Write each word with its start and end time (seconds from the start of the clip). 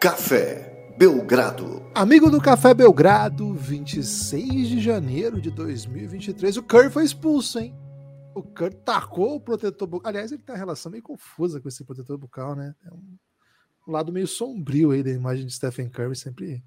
Café 0.00 0.94
Belgrado. 0.96 1.82
Amigo 1.94 2.30
do 2.30 2.40
Café 2.40 2.72
Belgrado, 2.72 3.52
26 3.52 4.68
de 4.68 4.80
janeiro 4.80 5.38
de 5.38 5.50
2023. 5.50 6.56
O 6.56 6.62
Curry 6.62 6.88
foi 6.88 7.04
expulso, 7.04 7.58
hein? 7.58 7.76
O 8.34 8.42
Curry 8.42 8.76
tacou 8.76 9.36
o 9.36 9.40
protetor 9.40 9.86
bucal. 9.86 10.08
Aliás, 10.08 10.32
ele 10.32 10.40
tem 10.40 10.54
uma 10.54 10.58
relação 10.58 10.90
meio 10.90 11.02
confusa 11.02 11.60
com 11.60 11.68
esse 11.68 11.84
protetor 11.84 12.16
bucal, 12.16 12.56
né? 12.56 12.74
É 12.82 12.90
um 12.90 13.92
lado 13.92 14.10
meio 14.10 14.26
sombrio 14.26 14.92
aí 14.92 15.02
da 15.02 15.10
imagem 15.10 15.44
de 15.44 15.52
Stephen 15.52 15.90
Curry, 15.90 16.16
sempre 16.16 16.64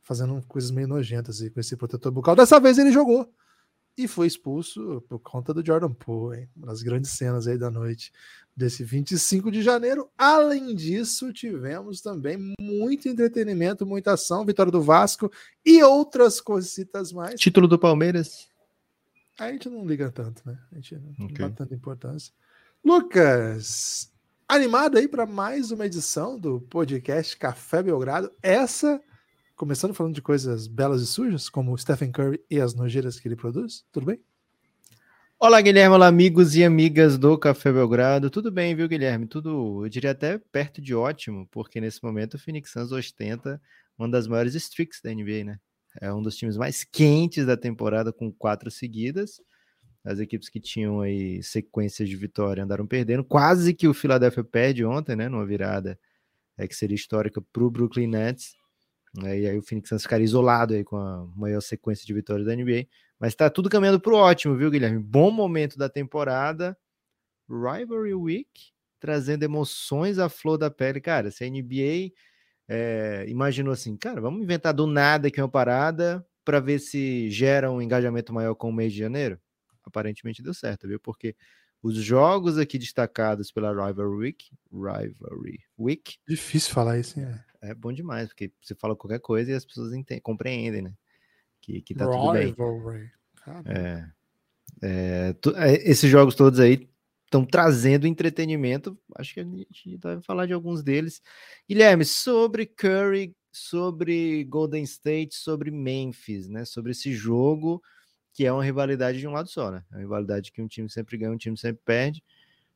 fazendo 0.00 0.40
coisas 0.46 0.70
meio 0.70 0.86
nojentas 0.86 1.42
aí 1.42 1.50
com 1.50 1.58
esse 1.58 1.76
protetor 1.76 2.12
bucal. 2.12 2.36
Dessa 2.36 2.60
vez 2.60 2.78
ele 2.78 2.92
jogou 2.92 3.28
e 3.98 4.06
foi 4.06 4.28
expulso 4.28 5.04
por 5.08 5.18
conta 5.18 5.52
do 5.52 5.64
Jordan 5.64 5.92
Poole, 5.92 6.38
hein? 6.38 6.48
Uma 6.56 6.68
das 6.68 6.82
grandes 6.82 7.10
cenas 7.10 7.48
aí 7.48 7.58
da 7.58 7.68
noite 7.68 8.12
desse 8.56 8.84
25 8.84 9.50
de 9.50 9.60
janeiro. 9.60 10.08
Além 10.16 10.72
disso, 10.72 11.32
tivemos 11.32 12.00
também 12.00 12.54
muito 12.60 13.08
entretenimento, 13.08 13.84
muita 13.84 14.12
ação, 14.12 14.46
vitória 14.46 14.70
do 14.70 14.80
Vasco 14.80 15.30
e 15.66 15.82
outras 15.82 16.40
cositas 16.40 17.12
mais. 17.12 17.40
Título 17.40 17.66
do 17.66 17.76
Palmeiras. 17.76 18.48
A 19.36 19.50
gente 19.50 19.68
não 19.68 19.84
liga 19.84 20.12
tanto, 20.12 20.42
né? 20.46 20.56
A 20.70 20.76
gente 20.76 20.96
não 20.96 21.26
okay. 21.26 21.38
dá 21.38 21.50
tanta 21.50 21.74
importância. 21.74 22.32
Lucas, 22.84 24.12
animado 24.48 24.96
aí 24.96 25.08
para 25.08 25.26
mais 25.26 25.72
uma 25.72 25.86
edição 25.86 26.38
do 26.38 26.60
podcast 26.60 27.36
Café 27.36 27.82
Belgrado. 27.82 28.30
Essa 28.40 29.00
começando 29.58 29.92
falando 29.92 30.14
de 30.14 30.22
coisas 30.22 30.68
belas 30.68 31.02
e 31.02 31.06
sujas, 31.06 31.48
como 31.48 31.76
Stephen 31.76 32.12
Curry 32.12 32.40
e 32.48 32.60
as 32.60 32.74
nojeiras 32.74 33.18
que 33.18 33.26
ele 33.26 33.34
produz. 33.34 33.84
Tudo 33.90 34.06
bem? 34.06 34.20
Olá, 35.36 35.60
Guilherme. 35.60 35.96
Olá, 35.96 36.06
amigos 36.06 36.54
e 36.54 36.62
amigas 36.62 37.18
do 37.18 37.36
Café 37.36 37.72
Belgrado. 37.72 38.30
Tudo 38.30 38.52
bem, 38.52 38.76
viu, 38.76 38.88
Guilherme? 38.88 39.26
Tudo, 39.26 39.84
eu 39.84 39.88
diria 39.88 40.12
até 40.12 40.38
perto 40.38 40.80
de 40.80 40.94
ótimo, 40.94 41.48
porque 41.50 41.80
nesse 41.80 42.02
momento 42.04 42.34
o 42.34 42.38
Phoenix 42.38 42.70
Suns 42.70 42.92
ostenta 42.92 43.60
uma 43.98 44.08
das 44.08 44.28
maiores 44.28 44.54
streaks 44.54 45.00
da 45.02 45.12
NBA, 45.12 45.42
né? 45.44 45.58
É 46.00 46.12
um 46.12 46.22
dos 46.22 46.36
times 46.36 46.56
mais 46.56 46.84
quentes 46.84 47.44
da 47.44 47.56
temporada, 47.56 48.12
com 48.12 48.30
quatro 48.30 48.70
seguidas. 48.70 49.40
As 50.04 50.20
equipes 50.20 50.48
que 50.48 50.60
tinham 50.60 51.00
aí 51.00 51.42
sequências 51.42 52.08
de 52.08 52.14
vitória 52.14 52.62
andaram 52.62 52.86
perdendo. 52.86 53.24
Quase 53.24 53.74
que 53.74 53.88
o 53.88 53.94
Philadelphia 53.94 54.44
perde 54.44 54.84
ontem, 54.84 55.16
né? 55.16 55.28
Numa 55.28 55.44
virada 55.44 55.98
é, 56.56 56.68
que 56.68 56.76
seria 56.76 56.94
histórica 56.94 57.42
para 57.52 57.64
o 57.64 57.70
Brooklyn 57.70 58.06
Nets. 58.06 58.57
Né, 59.22 59.40
e 59.40 59.48
aí 59.48 59.58
o 59.58 59.62
Phoenix 59.62 59.88
Suns 59.88 60.02
ficaria 60.02 60.24
isolado 60.24 60.74
aí 60.74 60.84
com 60.84 60.96
a 60.96 61.26
maior 61.36 61.60
sequência 61.60 62.06
de 62.06 62.14
vitórias 62.14 62.46
da 62.46 62.54
NBA. 62.54 62.86
Mas 63.18 63.34
tá 63.34 63.50
tudo 63.50 63.68
caminhando 63.68 64.00
para 64.00 64.12
o 64.12 64.16
ótimo, 64.16 64.56
viu, 64.56 64.70
Guilherme? 64.70 64.98
Bom 65.00 65.30
momento 65.30 65.76
da 65.76 65.88
temporada. 65.88 66.78
Rivalry 67.48 68.14
Week, 68.14 68.72
trazendo 69.00 69.42
emoções 69.42 70.18
à 70.18 70.28
flor 70.28 70.56
da 70.56 70.70
pele. 70.70 71.00
Cara, 71.00 71.30
se 71.30 71.42
a 71.42 71.48
NBA 71.48 72.12
é, 72.68 73.24
imaginou 73.28 73.72
assim, 73.72 73.96
cara, 73.96 74.20
vamos 74.20 74.42
inventar 74.42 74.72
do 74.72 74.86
nada 74.86 75.28
aqui 75.28 75.40
uma 75.40 75.48
parada 75.48 76.24
para 76.44 76.60
ver 76.60 76.78
se 76.78 77.28
gera 77.30 77.72
um 77.72 77.82
engajamento 77.82 78.32
maior 78.32 78.54
com 78.54 78.68
o 78.68 78.72
mês 78.72 78.92
de 78.92 78.98
janeiro. 79.00 79.40
Aparentemente 79.84 80.42
deu 80.42 80.54
certo, 80.54 80.86
viu? 80.86 81.00
Porque 81.00 81.34
os 81.82 81.96
jogos 81.96 82.58
aqui 82.58 82.78
destacados 82.78 83.50
pela 83.50 83.70
Rivalry 83.70 84.16
Week, 84.16 84.50
Rivalry 84.70 85.60
Week. 85.78 86.18
Difícil 86.28 86.72
falar 86.72 86.98
isso, 86.98 87.18
hein? 87.18 87.26
É 87.26 87.47
bom 87.74 87.92
demais, 87.92 88.28
porque 88.28 88.52
você 88.62 88.74
fala 88.74 88.96
qualquer 88.96 89.20
coisa 89.20 89.50
e 89.50 89.54
as 89.54 89.64
pessoas 89.64 89.92
entendem, 89.92 90.22
compreendem, 90.22 90.82
né? 90.82 90.94
Que, 91.60 91.82
que 91.82 91.94
tá 91.94 92.04
Rivalry. 92.04 92.54
tudo 92.54 92.84
bem. 92.84 93.10
É, 93.66 94.10
é, 94.82 95.34
é, 95.56 95.90
esses 95.90 96.10
jogos 96.10 96.34
todos 96.34 96.60
aí 96.60 96.88
estão 97.24 97.44
trazendo 97.44 98.06
entretenimento. 98.06 98.98
Acho 99.16 99.34
que 99.34 99.40
a 99.40 99.44
gente 99.44 99.96
vai 99.98 100.20
falar 100.22 100.46
de 100.46 100.52
alguns 100.52 100.82
deles. 100.82 101.20
Guilherme, 101.68 102.04
sobre 102.04 102.66
Curry, 102.66 103.34
sobre 103.52 104.44
Golden 104.44 104.82
State, 104.84 105.34
sobre 105.34 105.70
Memphis, 105.70 106.48
né? 106.48 106.64
Sobre 106.64 106.92
esse 106.92 107.12
jogo 107.12 107.82
que 108.32 108.46
é 108.46 108.52
uma 108.52 108.62
rivalidade 108.62 109.18
de 109.18 109.26
um 109.26 109.32
lado 109.32 109.48
só, 109.48 109.70
né? 109.70 109.82
É 109.90 109.96
uma 109.96 110.00
rivalidade 110.02 110.52
que 110.52 110.62
um 110.62 110.68
time 110.68 110.88
sempre 110.88 111.16
ganha, 111.16 111.32
um 111.32 111.36
time 111.36 111.58
sempre 111.58 111.82
perde. 111.84 112.22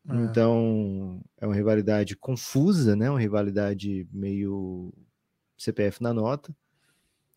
É. 0.09 0.15
Então, 0.17 1.21
é 1.41 1.47
uma 1.47 1.55
rivalidade 1.55 2.17
confusa, 2.17 2.97
né? 2.97 3.09
Uma 3.11 3.21
rivalidade 3.21 4.07
meio 4.13 4.93
CPF 5.57 6.03
na 6.03 6.13
nota. 6.13 6.55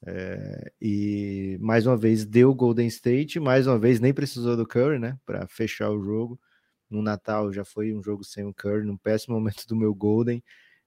É, 0.08 0.72
e 0.80 1.58
mais 1.62 1.88
uma 1.88 1.98
vez 1.98 2.26
deu 2.26 2.54
Golden 2.54 2.88
State, 2.88 3.40
mais 3.40 3.66
uma 3.66 3.80
vez 3.80 4.00
nem 4.00 4.14
precisou 4.14 4.56
do 4.56 4.68
Curry, 4.68 5.00
né? 5.00 5.18
Para 5.26 5.48
fechar 5.48 5.90
o 5.90 6.02
jogo. 6.02 6.40
No 6.90 7.02
Natal 7.02 7.52
já 7.52 7.66
foi 7.66 7.94
um 7.94 8.04
jogo 8.04 8.24
sem 8.24 8.46
o 8.46 8.54
Curry, 8.54 8.86
num 8.86 8.98
péssimo 8.98 9.36
momento 9.36 9.68
do 9.68 9.76
meu 9.76 9.94
Golden 9.96 10.44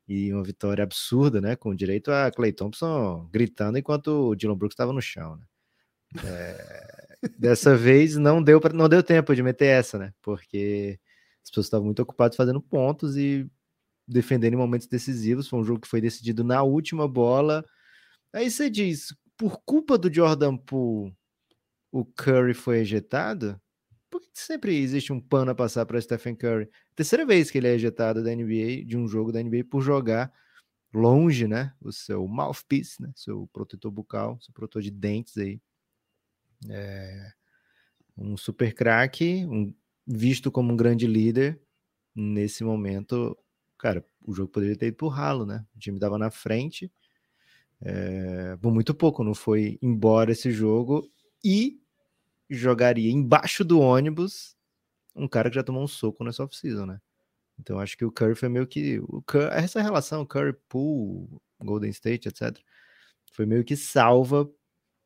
e 0.06 0.32
uma 0.32 0.42
vitória 0.44 0.84
absurda, 0.84 1.40
né? 1.40 1.56
Com 1.56 1.74
direito 1.74 2.10
a 2.12 2.30
Clay 2.30 2.52
Thompson 2.52 3.28
gritando 3.32 3.78
enquanto 3.78 4.30
o 4.30 4.36
Dylan 4.36 4.56
Brooks 4.56 4.74
estava 4.74 4.92
no 4.92 5.02
chão, 5.02 5.36
né? 5.36 5.44
É, 6.24 7.18
dessa 7.38 7.76
vez 7.76 8.16
não 8.16 8.42
deu 8.42 8.60
para 8.60 8.72
não 8.72 8.88
deu 8.88 9.02
tempo 9.02 9.34
de 9.34 9.42
meter 9.42 9.66
essa, 9.66 9.98
né? 9.98 10.12
Porque 10.22 10.98
as 11.48 11.50
pessoas 11.50 11.66
estavam 11.66 11.86
muito 11.86 12.02
ocupadas 12.02 12.36
fazendo 12.36 12.60
pontos 12.60 13.16
e 13.16 13.50
defendendo 14.06 14.52
em 14.54 14.56
momentos 14.56 14.86
decisivos. 14.86 15.48
Foi 15.48 15.58
um 15.58 15.64
jogo 15.64 15.80
que 15.80 15.88
foi 15.88 16.00
decidido 16.00 16.44
na 16.44 16.62
última 16.62 17.08
bola. 17.08 17.64
Aí 18.32 18.50
você 18.50 18.68
diz, 18.68 19.14
por 19.36 19.58
culpa 19.64 19.96
do 19.96 20.12
Jordan 20.12 20.56
Poole, 20.56 21.16
o 21.90 22.04
Curry 22.04 22.52
foi 22.52 22.80
ejetado? 22.80 23.58
Por 24.10 24.20
que 24.20 24.28
sempre 24.34 24.76
existe 24.76 25.12
um 25.12 25.20
pano 25.20 25.50
a 25.50 25.54
passar 25.54 25.86
para 25.86 26.00
Stephen 26.00 26.34
Curry? 26.34 26.68
Terceira 26.94 27.24
vez 27.24 27.50
que 27.50 27.58
ele 27.58 27.68
é 27.68 27.74
ejetado 27.74 28.22
da 28.22 28.34
NBA, 28.34 28.84
de 28.84 28.96
um 28.96 29.08
jogo 29.08 29.32
da 29.32 29.42
NBA, 29.42 29.64
por 29.64 29.80
jogar 29.80 30.32
longe, 30.92 31.48
né? 31.48 31.72
O 31.80 31.92
seu 31.92 32.26
mouthpiece, 32.26 33.00
né? 33.00 33.10
Seu 33.14 33.48
protetor 33.52 33.90
bucal, 33.90 34.38
seu 34.40 34.52
protetor 34.52 34.82
de 34.82 34.90
dentes 34.90 35.36
aí. 35.38 35.60
É 36.68 37.32
um 38.16 38.36
super 38.36 38.74
craque, 38.74 39.46
um, 39.46 39.72
visto 40.08 40.50
como 40.50 40.72
um 40.72 40.76
grande 40.76 41.06
líder. 41.06 41.60
Nesse 42.14 42.64
momento, 42.64 43.36
cara, 43.76 44.04
o 44.24 44.32
jogo 44.32 44.50
poderia 44.50 44.76
ter 44.76 44.86
ido 44.86 44.96
pro 44.96 45.08
ralo, 45.08 45.44
né? 45.44 45.64
O 45.76 45.78
time 45.78 45.98
dava 45.98 46.18
na 46.18 46.30
frente. 46.30 46.90
É, 47.80 48.56
por 48.56 48.72
muito 48.72 48.94
pouco, 48.94 49.22
não 49.22 49.34
foi 49.34 49.78
embora 49.80 50.32
esse 50.32 50.50
jogo 50.50 51.08
e 51.44 51.80
jogaria 52.50 53.12
embaixo 53.12 53.64
do 53.64 53.78
ônibus 53.78 54.56
um 55.14 55.28
cara 55.28 55.50
que 55.50 55.56
já 55.56 55.62
tomou 55.62 55.82
um 55.82 55.88
soco 55.88 56.24
nessa 56.24 56.44
off-season, 56.44 56.86
né? 56.86 57.00
Então 57.58 57.78
acho 57.80 57.96
que 57.96 58.04
o 58.04 58.12
Curry 58.12 58.36
foi 58.36 58.48
meio 58.48 58.66
que. 58.66 59.00
O 59.00 59.20
Curry, 59.22 59.48
essa 59.52 59.82
relação, 59.82 60.24
Curry, 60.24 60.54
Pool, 60.68 61.42
Golden 61.60 61.90
State, 61.90 62.28
etc., 62.28 62.56
foi 63.32 63.44
meio 63.44 63.64
que 63.64 63.76
salva 63.76 64.48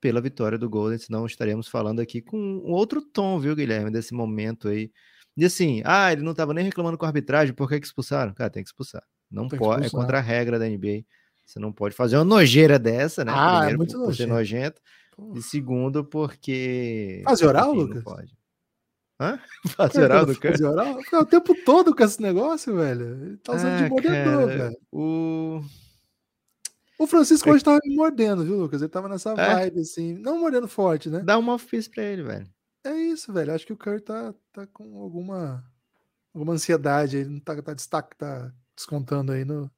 pela 0.02 0.20
vitória 0.20 0.58
do 0.58 0.68
Golden, 0.68 0.98
senão 0.98 1.24
estaríamos 1.24 1.68
falando 1.68 2.00
aqui 2.00 2.20
com 2.20 2.36
um 2.36 2.72
outro 2.72 3.00
tom, 3.00 3.38
viu, 3.38 3.54
Guilherme, 3.54 3.88
desse 3.88 4.12
momento 4.12 4.66
aí. 4.66 4.90
E 5.36 5.44
assim, 5.44 5.80
ah, 5.84 6.12
ele 6.12 6.22
não 6.22 6.32
estava 6.32 6.52
nem 6.52 6.64
reclamando 6.64 6.98
com 6.98 7.04
a 7.04 7.08
arbitragem, 7.08 7.54
por 7.54 7.68
que, 7.68 7.78
que 7.78 7.86
expulsaram? 7.86 8.34
Cara, 8.34 8.50
tem 8.50 8.64
que 8.64 8.68
expulsar. 8.68 9.04
Não 9.30 9.46
tem 9.48 9.58
pode, 9.58 9.86
é 9.86 9.90
contra 9.90 10.18
a 10.18 10.20
regra 10.20 10.58
da 10.58 10.68
NBA. 10.68 11.04
Você 11.46 11.60
não 11.60 11.72
pode 11.72 11.94
fazer 11.94 12.16
uma 12.16 12.24
nojeira 12.24 12.80
dessa, 12.80 13.24
né? 13.24 13.32
Ah, 13.32 13.60
Primeiro, 13.60 13.74
é 13.74 13.76
muito 13.78 13.96
por, 13.96 14.14
ser 14.14 14.26
nojento. 14.26 14.80
E 15.36 15.40
segundo, 15.40 16.04
porque. 16.04 17.22
Fazer 17.24 17.46
oral, 17.46 17.72
Lucas? 17.72 17.96
Não 17.96 18.02
pode. 18.02 18.36
Hã? 19.20 19.38
Fazer 19.76 20.02
oral 20.02 20.26
do 20.26 20.36
cara? 20.36 20.54
Fazer 20.54 20.66
oral? 20.66 20.98
o 21.12 21.24
tempo 21.24 21.54
todo 21.64 21.94
com 21.94 22.02
esse 22.02 22.20
negócio, 22.20 22.74
velho. 22.76 23.24
Ele 23.24 23.36
tá 23.36 23.54
usando 23.54 23.72
ah, 23.74 23.82
de 23.82 23.88
moderador, 23.88 24.48
velho. 24.48 24.76
O. 24.90 25.62
O 27.02 27.06
Francisco 27.08 27.50
hoje 27.50 27.64
tava 27.64 27.80
me 27.84 27.96
mordendo, 27.96 28.44
viu, 28.44 28.56
Lucas? 28.56 28.80
Ele 28.80 28.88
tava 28.88 29.08
nessa 29.08 29.32
é? 29.32 29.34
vibe, 29.34 29.80
assim. 29.80 30.14
Não 30.14 30.38
mordendo 30.38 30.68
forte, 30.68 31.10
né? 31.10 31.18
Dá 31.18 31.36
uma 31.36 31.54
off 31.54 31.90
pra 31.90 32.04
ele, 32.04 32.22
velho. 32.22 32.48
É 32.84 32.94
isso, 32.94 33.32
velho. 33.32 33.52
Acho 33.52 33.66
que 33.66 33.72
o 33.72 33.76
Curry 33.76 34.00
tá, 34.00 34.32
tá 34.52 34.68
com 34.68 35.02
alguma, 35.02 35.64
alguma 36.32 36.52
ansiedade. 36.52 37.16
Ele 37.16 37.30
não 37.30 37.40
tá, 37.40 37.60
tá, 37.60 37.74
destaque, 37.74 38.16
tá 38.16 38.52
descontando 38.76 39.32
aí 39.32 39.44
no 39.44 39.68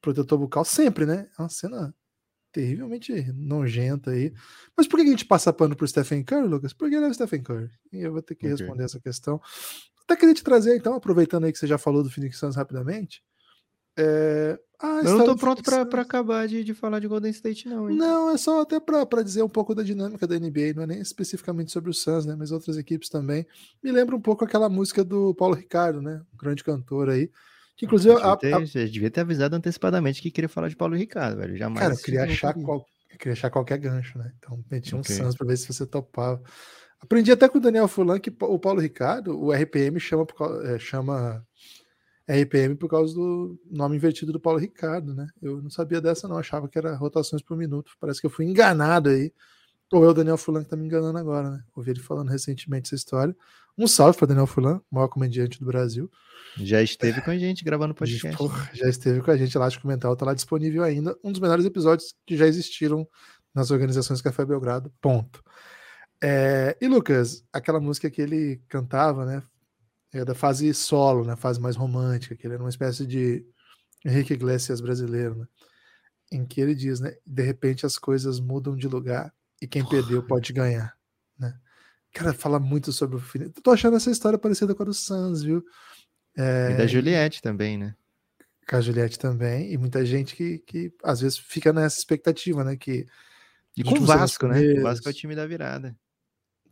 protetor 0.00 0.38
bucal. 0.38 0.64
Sempre, 0.64 1.04
né? 1.04 1.28
É 1.36 1.42
uma 1.42 1.48
cena 1.48 1.92
terrivelmente 2.52 3.12
nojenta 3.32 4.12
aí. 4.12 4.32
Mas 4.76 4.86
por 4.86 5.00
que 5.00 5.06
a 5.06 5.10
gente 5.10 5.24
passa 5.24 5.52
pano 5.52 5.74
pro 5.74 5.88
Stephen 5.88 6.22
Curry, 6.22 6.46
Lucas? 6.46 6.72
Porque 6.72 6.94
ele 6.94 7.04
é 7.04 7.08
o 7.08 7.14
Stephen 7.14 7.42
Curry. 7.42 7.68
E 7.92 7.98
eu 7.98 8.12
vou 8.12 8.22
ter 8.22 8.36
que 8.36 8.46
okay. 8.46 8.56
responder 8.56 8.84
essa 8.84 9.00
questão. 9.00 9.40
Até 10.04 10.14
queria 10.14 10.34
te 10.34 10.44
trazer, 10.44 10.76
então, 10.76 10.94
aproveitando 10.94 11.46
aí 11.46 11.52
que 11.52 11.58
você 11.58 11.66
já 11.66 11.78
falou 11.78 12.04
do 12.04 12.10
Phoenix 12.10 12.38
Suns 12.38 12.54
rapidamente. 12.54 13.24
É... 13.98 14.56
Ah, 14.82 15.02
eu 15.04 15.18
não 15.18 15.26
tô 15.26 15.36
pronto 15.36 15.62
para 15.62 16.00
acabar 16.00 16.48
de, 16.48 16.64
de 16.64 16.72
falar 16.72 17.00
de 17.00 17.06
Golden 17.06 17.30
State, 17.30 17.68
não. 17.68 17.90
Hein? 17.90 17.98
Não, 17.98 18.30
é 18.30 18.38
só 18.38 18.62
até 18.62 18.80
para 18.80 19.22
dizer 19.22 19.42
um 19.42 19.48
pouco 19.48 19.74
da 19.74 19.82
dinâmica 19.82 20.26
da 20.26 20.38
NBA, 20.38 20.72
não 20.74 20.84
é 20.84 20.86
nem 20.86 21.00
especificamente 21.00 21.70
sobre 21.70 21.90
o 21.90 21.94
Suns, 21.94 22.24
né? 22.24 22.34
Mas 22.34 22.50
outras 22.50 22.78
equipes 22.78 23.10
também. 23.10 23.46
Me 23.82 23.92
lembra 23.92 24.16
um 24.16 24.20
pouco 24.20 24.42
aquela 24.42 24.70
música 24.70 25.04
do 25.04 25.34
Paulo 25.34 25.54
Ricardo, 25.54 26.00
né? 26.00 26.22
Um 26.32 26.36
grande 26.38 26.64
cantor 26.64 27.10
aí. 27.10 27.30
Que 27.76 27.84
inclusive. 27.84 28.14
Devia 28.14 28.36
ter, 28.38 28.54
a, 28.54 28.56
a... 28.56 28.60
devia 28.60 29.10
ter 29.10 29.20
avisado 29.20 29.54
antecipadamente 29.54 30.22
que 30.22 30.30
queria 30.30 30.48
falar 30.48 30.68
de 30.68 30.76
Paulo 30.76 30.96
Ricardo, 30.96 31.36
velho. 31.36 31.56
Jamais. 31.56 31.80
Cara, 31.80 31.94
eu 31.94 31.98
queria, 31.98 32.24
achar, 32.24 32.54
qual, 32.54 32.86
eu 33.10 33.18
queria 33.18 33.34
achar 33.34 33.50
qualquer 33.50 33.76
gancho, 33.76 34.18
né? 34.18 34.32
Então 34.38 34.64
meti 34.70 34.96
um 34.96 35.00
okay. 35.00 35.14
Suns 35.14 35.36
para 35.36 35.46
ver 35.46 35.58
se 35.58 35.66
você 35.66 35.86
topava. 35.86 36.42
Aprendi 37.02 37.30
até 37.32 37.48
com 37.50 37.58
o 37.58 37.60
Daniel 37.60 37.88
Fulan 37.88 38.18
que 38.18 38.30
o 38.40 38.58
Paulo 38.58 38.80
Ricardo, 38.80 39.38
o 39.38 39.52
RPM 39.52 40.00
chama, 40.00 40.26
é, 40.64 40.78
chama 40.78 41.44
RPM 42.28 42.76
por 42.76 42.88
causa 42.88 43.14
do 43.14 43.58
nome 43.70 43.96
invertido 43.96 44.32
do 44.32 44.40
Paulo 44.40 44.58
Ricardo, 44.58 45.14
né? 45.14 45.28
Eu 45.42 45.60
não 45.62 45.70
sabia 45.70 46.00
dessa, 46.00 46.28
não. 46.28 46.38
Achava 46.38 46.68
que 46.68 46.78
era 46.78 46.94
rotações 46.94 47.42
por 47.42 47.56
minuto. 47.56 47.92
Parece 48.00 48.20
que 48.20 48.26
eu 48.26 48.30
fui 48.30 48.44
enganado 48.44 49.08
aí. 49.08 49.32
Ou 49.92 50.04
é 50.04 50.08
o 50.08 50.14
Daniel 50.14 50.36
Fulan 50.36 50.62
que 50.62 50.70
tá 50.70 50.76
me 50.76 50.86
enganando 50.86 51.18
agora, 51.18 51.50
né? 51.50 51.64
Ouvi 51.74 51.90
ele 51.90 52.00
falando 52.00 52.28
recentemente 52.28 52.88
essa 52.88 52.94
história. 52.94 53.36
Um 53.76 53.88
salve 53.88 54.16
para 54.16 54.28
Daniel 54.28 54.46
Fulan, 54.46 54.80
maior 54.90 55.08
comediante 55.08 55.58
do 55.58 55.66
Brasil. 55.66 56.10
Já 56.56 56.82
esteve 56.82 57.20
com 57.20 57.30
a 57.30 57.38
gente 57.38 57.64
gravando 57.64 57.94
podcast. 57.94 58.36
Porra, 58.36 58.70
já 58.72 58.88
esteve 58.88 59.20
com 59.20 59.30
a 59.30 59.36
gente 59.36 59.56
lá, 59.56 59.68
de 59.68 59.80
comentário, 59.80 60.16
tá 60.16 60.26
lá 60.26 60.34
disponível 60.34 60.82
ainda. 60.82 61.16
Um 61.24 61.32
dos 61.32 61.40
melhores 61.40 61.64
episódios 61.64 62.14
que 62.26 62.36
já 62.36 62.46
existiram 62.46 63.06
nas 63.54 63.70
organizações 63.70 64.22
Café 64.22 64.44
Belgrado. 64.44 64.92
Ponto. 65.00 65.42
É, 66.22 66.76
e 66.80 66.86
Lucas, 66.86 67.42
aquela 67.52 67.80
música 67.80 68.10
que 68.10 68.20
ele 68.20 68.60
cantava, 68.68 69.24
né? 69.24 69.42
É 70.12 70.24
da 70.24 70.34
fase 70.34 70.72
solo, 70.74 71.24
né? 71.24 71.36
Fase 71.36 71.60
mais 71.60 71.76
romântica, 71.76 72.36
que 72.36 72.46
ele 72.46 72.54
era 72.54 72.62
uma 72.62 72.68
espécie 72.70 73.06
de 73.06 73.46
Henrique 74.04 74.32
Iglesias 74.32 74.80
brasileiro, 74.80 75.36
né? 75.36 75.46
Em 76.32 76.44
que 76.44 76.60
ele 76.60 76.74
diz, 76.74 77.00
né? 77.00 77.16
De 77.26 77.42
repente 77.42 77.86
as 77.86 77.98
coisas 77.98 78.40
mudam 78.40 78.76
de 78.76 78.88
lugar 78.88 79.32
e 79.60 79.66
quem 79.66 79.86
perdeu 79.86 80.22
pode 80.22 80.52
ganhar, 80.52 80.96
né? 81.38 81.54
Cara, 82.12 82.32
fala 82.32 82.58
muito 82.58 82.92
sobre 82.92 83.16
o 83.16 83.20
fim. 83.20 83.48
Tô 83.62 83.70
achando 83.70 83.96
essa 83.96 84.10
história 84.10 84.38
parecida 84.38 84.74
com 84.74 84.82
a 84.82 84.86
do 84.86 84.94
Sans, 84.94 85.42
viu? 85.42 85.64
É... 86.36 86.72
E 86.72 86.76
da 86.76 86.86
Juliette 86.86 87.40
também, 87.40 87.78
né? 87.78 87.94
Com 88.68 88.76
a 88.76 88.80
Juliette 88.80 89.18
também, 89.18 89.72
e 89.72 89.78
muita 89.78 90.04
gente 90.04 90.34
que, 90.34 90.58
que 90.58 90.92
às 91.02 91.20
vezes 91.20 91.38
fica 91.38 91.72
nessa 91.72 91.98
expectativa, 91.98 92.64
né? 92.64 92.76
Que, 92.76 93.06
e 93.76 93.84
com 93.84 93.94
o 93.96 94.04
Vasco, 94.04 94.46
né? 94.48 94.60
O 94.78 94.82
Vasco 94.82 95.08
é 95.08 95.10
o 95.10 95.14
time 95.14 95.34
da 95.34 95.46
virada. 95.46 95.96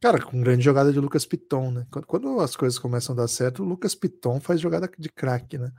Cara, 0.01 0.23
com 0.23 0.41
grande 0.41 0.65
jogada 0.65 0.93
de 0.93 1.01
Lucas 1.01 1.27
Piton, 1.27 1.71
né? 1.73 1.87
Quando, 2.07 2.39
as 2.41 2.55
coisas 2.55 2.79
começam 2.79 3.15
a 3.15 3.17
dar 3.17 3.29
certo, 3.29 3.63
o 3.63 3.67
Lucas 3.67 3.95
Piton 3.95 4.41
faz 4.41 4.61
jogada 4.61 4.89
de 4.99 5.09
craque, 5.09 5.59
né? 5.59 5.73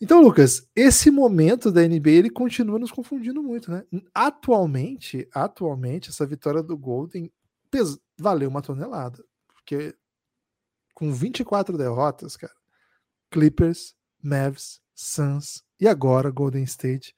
Então, 0.00 0.20
Lucas, 0.20 0.68
esse 0.74 1.10
momento 1.10 1.70
da 1.70 1.86
NBA 1.86 2.10
ele 2.10 2.30
continua 2.30 2.78
nos 2.78 2.90
confundindo 2.90 3.42
muito, 3.42 3.70
né? 3.70 3.84
Atualmente, 4.14 5.28
atualmente 5.32 6.10
essa 6.10 6.26
vitória 6.26 6.62
do 6.62 6.76
Golden 6.76 7.30
valeu 8.18 8.50
uma 8.50 8.60
tonelada, 8.60 9.24
porque 9.48 9.94
com 10.94 11.12
24 11.12 11.78
derrotas, 11.78 12.36
cara, 12.36 12.52
Clippers, 13.30 13.94
Mavs, 14.22 14.80
Suns 14.94 15.64
e 15.80 15.88
agora 15.88 16.30
Golden 16.30 16.64
State 16.64 17.14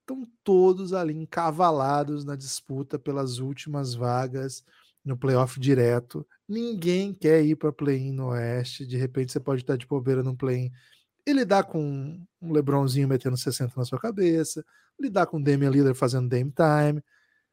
estão 0.00 0.26
todos 0.42 0.94
ali 0.94 1.14
encavalados 1.14 2.24
na 2.24 2.34
disputa 2.34 2.98
pelas 2.98 3.38
últimas 3.38 3.94
vagas 3.94 4.64
no 5.04 5.16
playoff 5.16 5.58
direto. 5.58 6.26
Ninguém 6.48 7.12
quer 7.14 7.42
ir 7.44 7.56
para 7.56 7.72
play-in 7.72 8.12
no 8.12 8.28
Oeste. 8.28 8.86
De 8.86 8.96
repente 8.96 9.32
você 9.32 9.40
pode 9.40 9.62
estar 9.62 9.76
de 9.76 9.86
bobeira 9.86 10.22
no 10.22 10.36
play-in 10.36 10.70
e 11.26 11.32
lidar 11.32 11.64
com 11.64 12.26
um 12.40 12.52
Lebronzinho 12.52 13.06
metendo 13.06 13.36
60 13.36 13.74
na 13.76 13.84
sua 13.84 13.98
cabeça, 13.98 14.64
lidar 14.98 15.26
com 15.26 15.36
o 15.36 15.42
Damian 15.42 15.70
Lillard 15.70 15.98
fazendo 15.98 16.28
Dame 16.28 16.52
Time. 16.52 17.02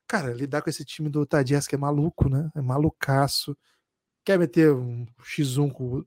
Cara, 0.08 0.34
lidar 0.34 0.62
com 0.62 0.70
esse 0.70 0.86
time 0.86 1.10
do 1.10 1.26
Tadias 1.26 1.68
que 1.68 1.76
é 1.76 1.78
maluco, 1.78 2.30
né? 2.30 2.50
É 2.56 2.62
malucaço. 2.62 3.58
Quer 4.24 4.40
meter 4.40 4.72
um 4.74 5.06
X1 5.22 5.72
com 5.72 5.98
o 5.98 6.06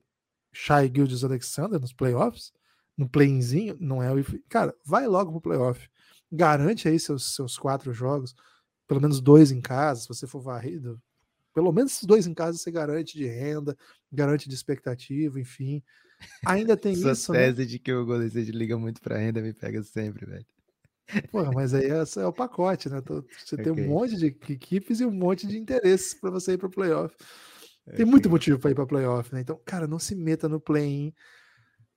Shai 0.51 0.91
Gildes 0.93 1.23
Alexander 1.23 1.79
nos 1.79 1.93
playoffs? 1.93 2.51
No 2.97 3.07
play-inzinho? 3.07 3.77
Não 3.79 4.01
é 4.01 4.11
o... 4.11 4.25
Cara, 4.49 4.75
vai 4.83 5.05
logo 5.05 5.31
pro 5.33 5.41
playoff. 5.41 5.89
Garante 6.31 6.87
aí 6.87 6.99
seus, 6.99 7.35
seus 7.35 7.57
quatro 7.57 7.93
jogos, 7.93 8.35
pelo 8.87 9.01
menos 9.01 9.21
dois 9.21 9.51
em 9.51 9.61
casa, 9.61 10.01
se 10.01 10.07
você 10.07 10.25
for 10.27 10.41
varrido. 10.41 11.01
Pelo 11.59 11.73
menos 11.73 12.01
dois 12.05 12.25
em 12.25 12.33
casa 12.33 12.57
você 12.57 12.71
garante 12.71 13.17
de 13.17 13.27
renda, 13.27 13.77
garante 14.09 14.47
de 14.47 14.55
expectativa, 14.55 15.37
enfim. 15.37 15.83
Ainda 16.45 16.77
tem 16.79 16.93
Essa 16.93 16.99
isso. 16.99 17.09
Essa 17.09 17.33
tese 17.33 17.59
né? 17.59 17.65
de 17.65 17.79
que 17.79 17.91
o 17.91 18.05
Golden 18.05 18.27
State 18.27 18.53
liga 18.53 18.77
muito 18.77 19.01
pra 19.01 19.17
renda 19.17 19.41
me 19.41 19.53
pega 19.53 19.83
sempre, 19.83 20.25
velho. 20.25 20.45
Porra, 21.29 21.51
mas 21.51 21.73
aí 21.73 21.87
é, 21.87 22.21
é 22.21 22.25
o 22.25 22.31
pacote, 22.31 22.87
né? 22.87 23.01
Você 23.05 23.55
okay. 23.55 23.65
tem 23.65 23.73
um 23.73 23.89
monte 23.89 24.15
de 24.15 24.27
equipes 24.27 25.01
e 25.01 25.05
um 25.05 25.11
monte 25.11 25.45
de 25.45 25.57
interesses 25.57 26.13
para 26.13 26.29
você 26.29 26.53
ir 26.53 26.57
para 26.57 26.69
playoff. 26.69 27.13
Tem 27.87 27.93
okay. 27.93 28.05
muito 28.05 28.29
motivo 28.29 28.57
para 28.57 28.71
ir 28.71 28.75
para 28.75 28.85
playoff, 28.85 29.33
né? 29.33 29.41
Então, 29.41 29.59
cara, 29.65 29.85
não 29.85 29.99
se 29.99 30.15
meta 30.15 30.47
no 30.47 30.61
play-in. 30.61 31.11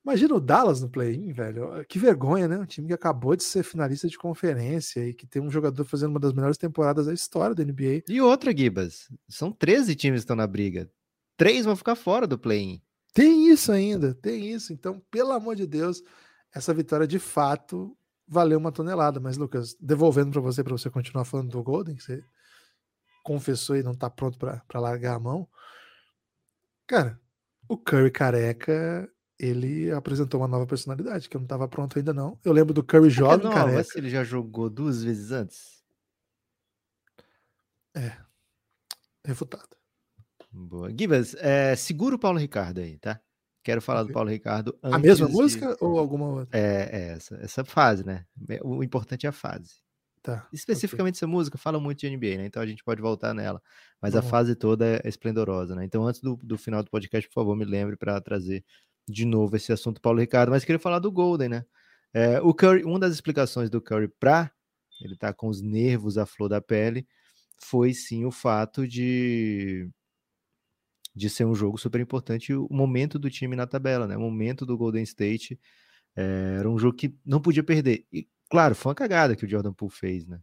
Imagina 0.03 0.35
o 0.35 0.39
Dallas 0.39 0.81
no 0.81 0.89
play-in, 0.89 1.31
velho. 1.31 1.85
Que 1.87 1.97
vergonha, 1.97 2.47
né? 2.47 2.57
Um 2.57 2.65
time 2.65 2.87
que 2.87 2.93
acabou 2.93 3.35
de 3.35 3.43
ser 3.43 3.63
finalista 3.63 4.07
de 4.07 4.17
conferência 4.17 5.07
e 5.07 5.13
que 5.13 5.25
tem 5.25 5.41
um 5.41 5.49
jogador 5.49 5.85
fazendo 5.85 6.11
uma 6.11 6.19
das 6.19 6.33
melhores 6.33 6.57
temporadas 6.57 7.05
da 7.05 7.13
história 7.13 7.55
da 7.55 7.63
NBA. 7.63 8.03
E 8.09 8.19
outra, 8.19 8.55
Gibas, 8.55 9.09
são 9.29 9.51
13 9.51 9.95
times 9.95 10.19
que 10.19 10.23
estão 10.23 10.35
na 10.35 10.45
briga. 10.45 10.91
Três 11.37 11.63
vão 11.65 11.75
ficar 11.75 11.95
fora 11.95 12.27
do 12.27 12.37
play-in. 12.37 12.81
Tem 13.13 13.47
isso 13.47 13.71
ainda, 13.71 14.13
tem 14.13 14.51
isso. 14.51 14.73
Então, 14.73 15.01
pelo 15.09 15.31
amor 15.31 15.55
de 15.55 15.65
Deus, 15.65 16.03
essa 16.53 16.73
vitória 16.73 17.07
de 17.07 17.19
fato 17.19 17.95
valeu 18.27 18.59
uma 18.59 18.71
tonelada. 18.71 19.21
Mas, 19.21 19.37
Lucas, 19.37 19.75
devolvendo 19.79 20.31
para 20.31 20.41
você, 20.41 20.63
para 20.63 20.73
você 20.73 20.89
continuar 20.89 21.23
falando 21.23 21.51
do 21.51 21.63
Golden, 21.63 21.95
que 21.95 22.03
você 22.03 22.23
confessou 23.23 23.77
e 23.77 23.83
não 23.83 23.93
está 23.93 24.09
pronto 24.09 24.37
para 24.37 24.79
largar 24.79 25.15
a 25.15 25.19
mão. 25.19 25.47
Cara, 26.85 27.17
o 27.69 27.77
Curry 27.77 28.11
careca, 28.11 29.09
ele 29.39 29.91
apresentou 29.91 30.41
uma 30.41 30.47
nova 30.47 30.65
personalidade, 30.65 31.27
que 31.27 31.35
eu 31.35 31.39
não 31.39 31.45
estava 31.45 31.67
pronto 31.67 31.97
ainda 31.97 32.13
não. 32.13 32.39
Eu 32.43 32.53
lembro 32.53 32.73
do 32.73 32.83
Curry 32.83 33.09
jovem 33.09 33.47
é 33.47 33.53
careca. 33.53 33.77
Mas 33.77 33.95
ele 33.95 34.09
já 34.09 34.23
jogou 34.23 34.69
duas 34.69 35.03
vezes 35.03 35.31
antes? 35.31 35.83
É. 37.95 38.17
Refutado. 39.25 39.75
Boa. 40.51 40.89
Gibas, 40.95 41.35
é, 41.35 41.75
segura 41.75 42.15
o 42.15 42.19
Paulo 42.19 42.37
Ricardo 42.37 42.79
aí, 42.79 42.97
tá? 42.99 43.19
Quero 43.63 43.81
falar 43.81 44.01
okay. 44.01 44.11
do 44.11 44.13
Paulo 44.13 44.29
Ricardo. 44.29 44.77
a 44.81 44.99
mesma 44.99 45.27
de... 45.27 45.33
música 45.33 45.75
ou 45.79 45.97
alguma 45.97 46.27
outra? 46.27 46.59
É, 46.59 46.89
é, 46.91 47.07
essa, 47.13 47.35
essa 47.37 47.63
fase, 47.63 48.05
né? 48.05 48.25
O 48.61 48.83
importante 48.83 49.25
é 49.25 49.29
a 49.29 49.31
fase. 49.31 49.81
Tá. 50.21 50.47
Especificamente 50.53 51.15
okay. 51.15 51.25
essa 51.25 51.27
música 51.27 51.57
fala 51.57 51.79
muito 51.79 51.99
de 51.99 52.09
NBA, 52.09 52.37
né? 52.37 52.45
Então 52.45 52.61
a 52.61 52.65
gente 52.65 52.83
pode 52.83 53.01
voltar 53.01 53.33
nela. 53.33 53.61
Mas 54.01 54.15
a 54.15 54.21
fase 54.21 54.55
toda 54.55 54.85
é 54.85 55.07
esplendorosa, 55.07 55.75
né? 55.75 55.85
Então 55.85 56.05
antes 56.05 56.21
do, 56.21 56.37
do 56.43 56.57
final 56.57 56.83
do 56.83 56.89
podcast, 56.89 57.27
por 57.29 57.35
favor, 57.35 57.55
me 57.55 57.65
lembre 57.65 57.95
para 57.97 58.19
trazer 58.21 58.63
de 59.07 59.25
novo 59.25 59.55
esse 59.55 59.71
assunto 59.71 60.01
Paulo 60.01 60.19
Ricardo. 60.19 60.49
Mas 60.49 60.65
queria 60.65 60.79
falar 60.79 60.99
do 60.99 61.11
Golden, 61.11 61.49
né? 61.49 61.65
É, 62.13 62.41
o 62.41 62.53
Curry, 62.53 62.83
uma 62.83 62.99
das 62.99 63.13
explicações 63.13 63.69
do 63.69 63.81
Curry 63.81 64.07
para 64.07 64.51
ele 65.01 65.17
tá 65.17 65.33
com 65.33 65.47
os 65.47 65.61
nervos 65.61 66.17
à 66.17 66.25
flor 66.25 66.49
da 66.49 66.61
pele 66.61 67.07
foi 67.59 67.93
sim 67.93 68.25
o 68.25 68.31
fato 68.31 68.87
de 68.87 69.89
de 71.15 71.29
ser 71.29 71.45
um 71.45 71.53
jogo 71.55 71.77
super 71.77 72.01
importante 72.01 72.53
o 72.53 72.67
momento 72.71 73.19
do 73.19 73.29
time 73.29 73.55
na 73.55 73.67
tabela, 73.67 74.07
né? 74.07 74.17
O 74.17 74.21
momento 74.21 74.65
do 74.65 74.77
Golden 74.77 75.03
State 75.03 75.59
é, 76.15 76.57
era 76.59 76.69
um 76.69 76.77
jogo 76.79 76.97
que 76.97 77.15
não 77.25 77.41
podia 77.41 77.63
perder. 77.63 78.05
E, 78.11 78.27
claro, 78.49 78.75
foi 78.75 78.89
uma 78.91 78.95
cagada 78.95 79.35
que 79.35 79.45
o 79.45 79.49
Jordan 79.49 79.73
Poole 79.73 79.93
fez, 79.93 80.27
né? 80.27 80.39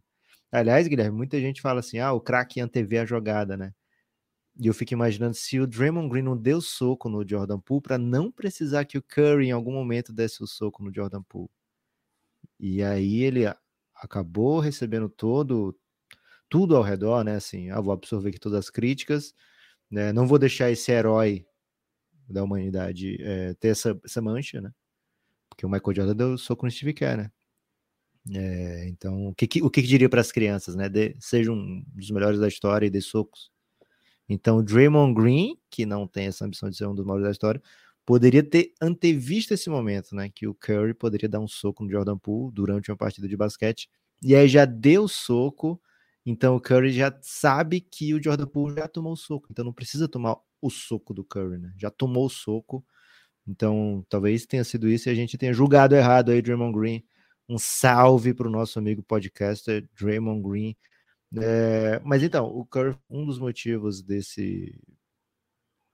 Aliás, 0.51 0.87
Guilherme, 0.87 1.17
muita 1.17 1.39
gente 1.41 1.61
fala 1.61 1.81
assim: 1.81 1.99
ah, 1.99 2.13
o 2.13 2.21
craque 2.21 2.61
antevê 2.61 2.99
a 2.99 3.05
jogada, 3.05 3.57
né? 3.57 3.73
E 4.61 4.67
eu 4.67 4.75
fico 4.75 4.93
imaginando 4.93 5.33
se 5.33 5.59
o 5.59 5.65
Draymond 5.65 6.07
Green 6.07 6.21
não 6.21 6.37
deu 6.37 6.61
soco 6.61 7.09
no 7.09 7.27
Jordan 7.27 7.59
Poole 7.59 7.81
para 7.81 7.97
não 7.97 8.31
precisar 8.31 8.85
que 8.85 8.95
o 8.95 9.01
Curry 9.01 9.47
em 9.47 9.51
algum 9.51 9.71
momento 9.73 10.13
desse 10.13 10.43
o 10.43 10.45
soco 10.45 10.83
no 10.83 10.93
Jordan 10.93 11.23
Poole. 11.23 11.49
E 12.59 12.83
aí 12.83 13.23
ele 13.23 13.41
acabou 13.95 14.59
recebendo 14.59 15.09
todo 15.09 15.75
tudo 16.47 16.75
ao 16.77 16.83
redor, 16.83 17.23
né? 17.23 17.37
Assim, 17.37 17.71
ah, 17.71 17.81
vou 17.81 17.91
absorver 17.91 18.29
aqui 18.29 18.39
todas 18.39 18.59
as 18.59 18.69
críticas, 18.69 19.33
né? 19.89 20.13
Não 20.13 20.27
vou 20.27 20.37
deixar 20.37 20.69
esse 20.69 20.91
herói 20.91 21.43
da 22.29 22.43
humanidade 22.43 23.17
é, 23.19 23.55
ter 23.55 23.69
essa, 23.69 23.99
essa 24.05 24.21
mancha, 24.21 24.61
né? 24.61 24.71
Porque 25.49 25.65
o 25.65 25.69
Michael 25.69 25.95
Jordan 25.95 26.15
deu 26.15 26.37
soco 26.37 26.65
no 26.67 26.71
Steve 26.71 26.93
Kerr, 26.93 27.17
né? 27.17 27.31
É, 28.31 28.87
então, 28.87 29.29
o 29.29 29.33
que, 29.33 29.63
o 29.63 29.71
que 29.71 29.81
diria 29.81 30.07
para 30.09 30.21
as 30.21 30.31
crianças, 30.31 30.75
né? 30.75 30.87
De, 30.87 31.15
seja 31.19 31.51
um 31.51 31.83
dos 31.87 32.11
melhores 32.11 32.39
da 32.39 32.47
história 32.47 32.85
e 32.85 32.91
dê 32.91 33.01
socos. 33.01 33.50
Então, 34.31 34.57
o 34.57 34.63
Draymond 34.63 35.13
Green, 35.13 35.57
que 35.69 35.85
não 35.85 36.07
tem 36.07 36.27
essa 36.27 36.45
ambição 36.45 36.69
de 36.69 36.77
ser 36.77 36.87
um 36.87 36.95
dos 36.95 37.05
melhores 37.05 37.25
da 37.25 37.31
história, 37.31 37.61
poderia 38.05 38.43
ter 38.43 38.73
antevisto 38.81 39.53
esse 39.53 39.69
momento, 39.69 40.15
né? 40.15 40.29
Que 40.29 40.47
o 40.47 40.53
Curry 40.53 40.93
poderia 40.93 41.29
dar 41.29 41.39
um 41.39 41.47
soco 41.47 41.83
no 41.83 41.91
Jordan 41.91 42.17
Poole 42.17 42.53
durante 42.53 42.91
uma 42.91 42.97
partida 42.97 43.27
de 43.27 43.37
basquete. 43.37 43.89
E 44.21 44.35
aí 44.35 44.47
já 44.47 44.65
deu 44.65 45.07
soco 45.07 45.81
então 46.25 46.55
o 46.55 46.61
Curry 46.61 46.91
já 46.91 47.17
sabe 47.21 47.81
que 47.81 48.13
o 48.13 48.23
Jordan 48.23 48.45
Poole 48.45 48.75
já 48.75 48.87
tomou 48.87 49.13
o 49.13 49.17
soco, 49.17 49.47
então 49.49 49.65
não 49.65 49.73
precisa 49.73 50.07
tomar 50.07 50.37
o 50.61 50.69
soco 50.69 51.13
do 51.13 51.23
Curry, 51.23 51.57
né? 51.57 51.73
Já 51.77 51.89
tomou 51.89 52.25
o 52.27 52.29
soco. 52.29 52.85
Então, 53.47 54.05
talvez 54.09 54.45
tenha 54.45 54.63
sido 54.63 54.87
isso 54.87 55.09
e 55.09 55.11
a 55.11 55.15
gente 55.15 55.37
tenha 55.37 55.53
julgado 55.53 55.95
errado 55.95 56.29
aí, 56.31 56.41
Draymond 56.41 56.77
Green. 56.77 57.03
Um 57.49 57.57
salve 57.57 58.33
para 58.33 58.47
o 58.47 58.51
nosso 58.51 58.77
amigo 58.79 59.03
podcaster, 59.03 59.87
Draymond 59.99 60.41
Green. 60.47 60.75
É, 61.37 62.01
mas 62.03 62.23
então, 62.23 62.45
o 62.45 62.65
Curry, 62.65 62.97
um 63.09 63.25
dos 63.25 63.39
motivos 63.39 64.01
desse 64.01 64.77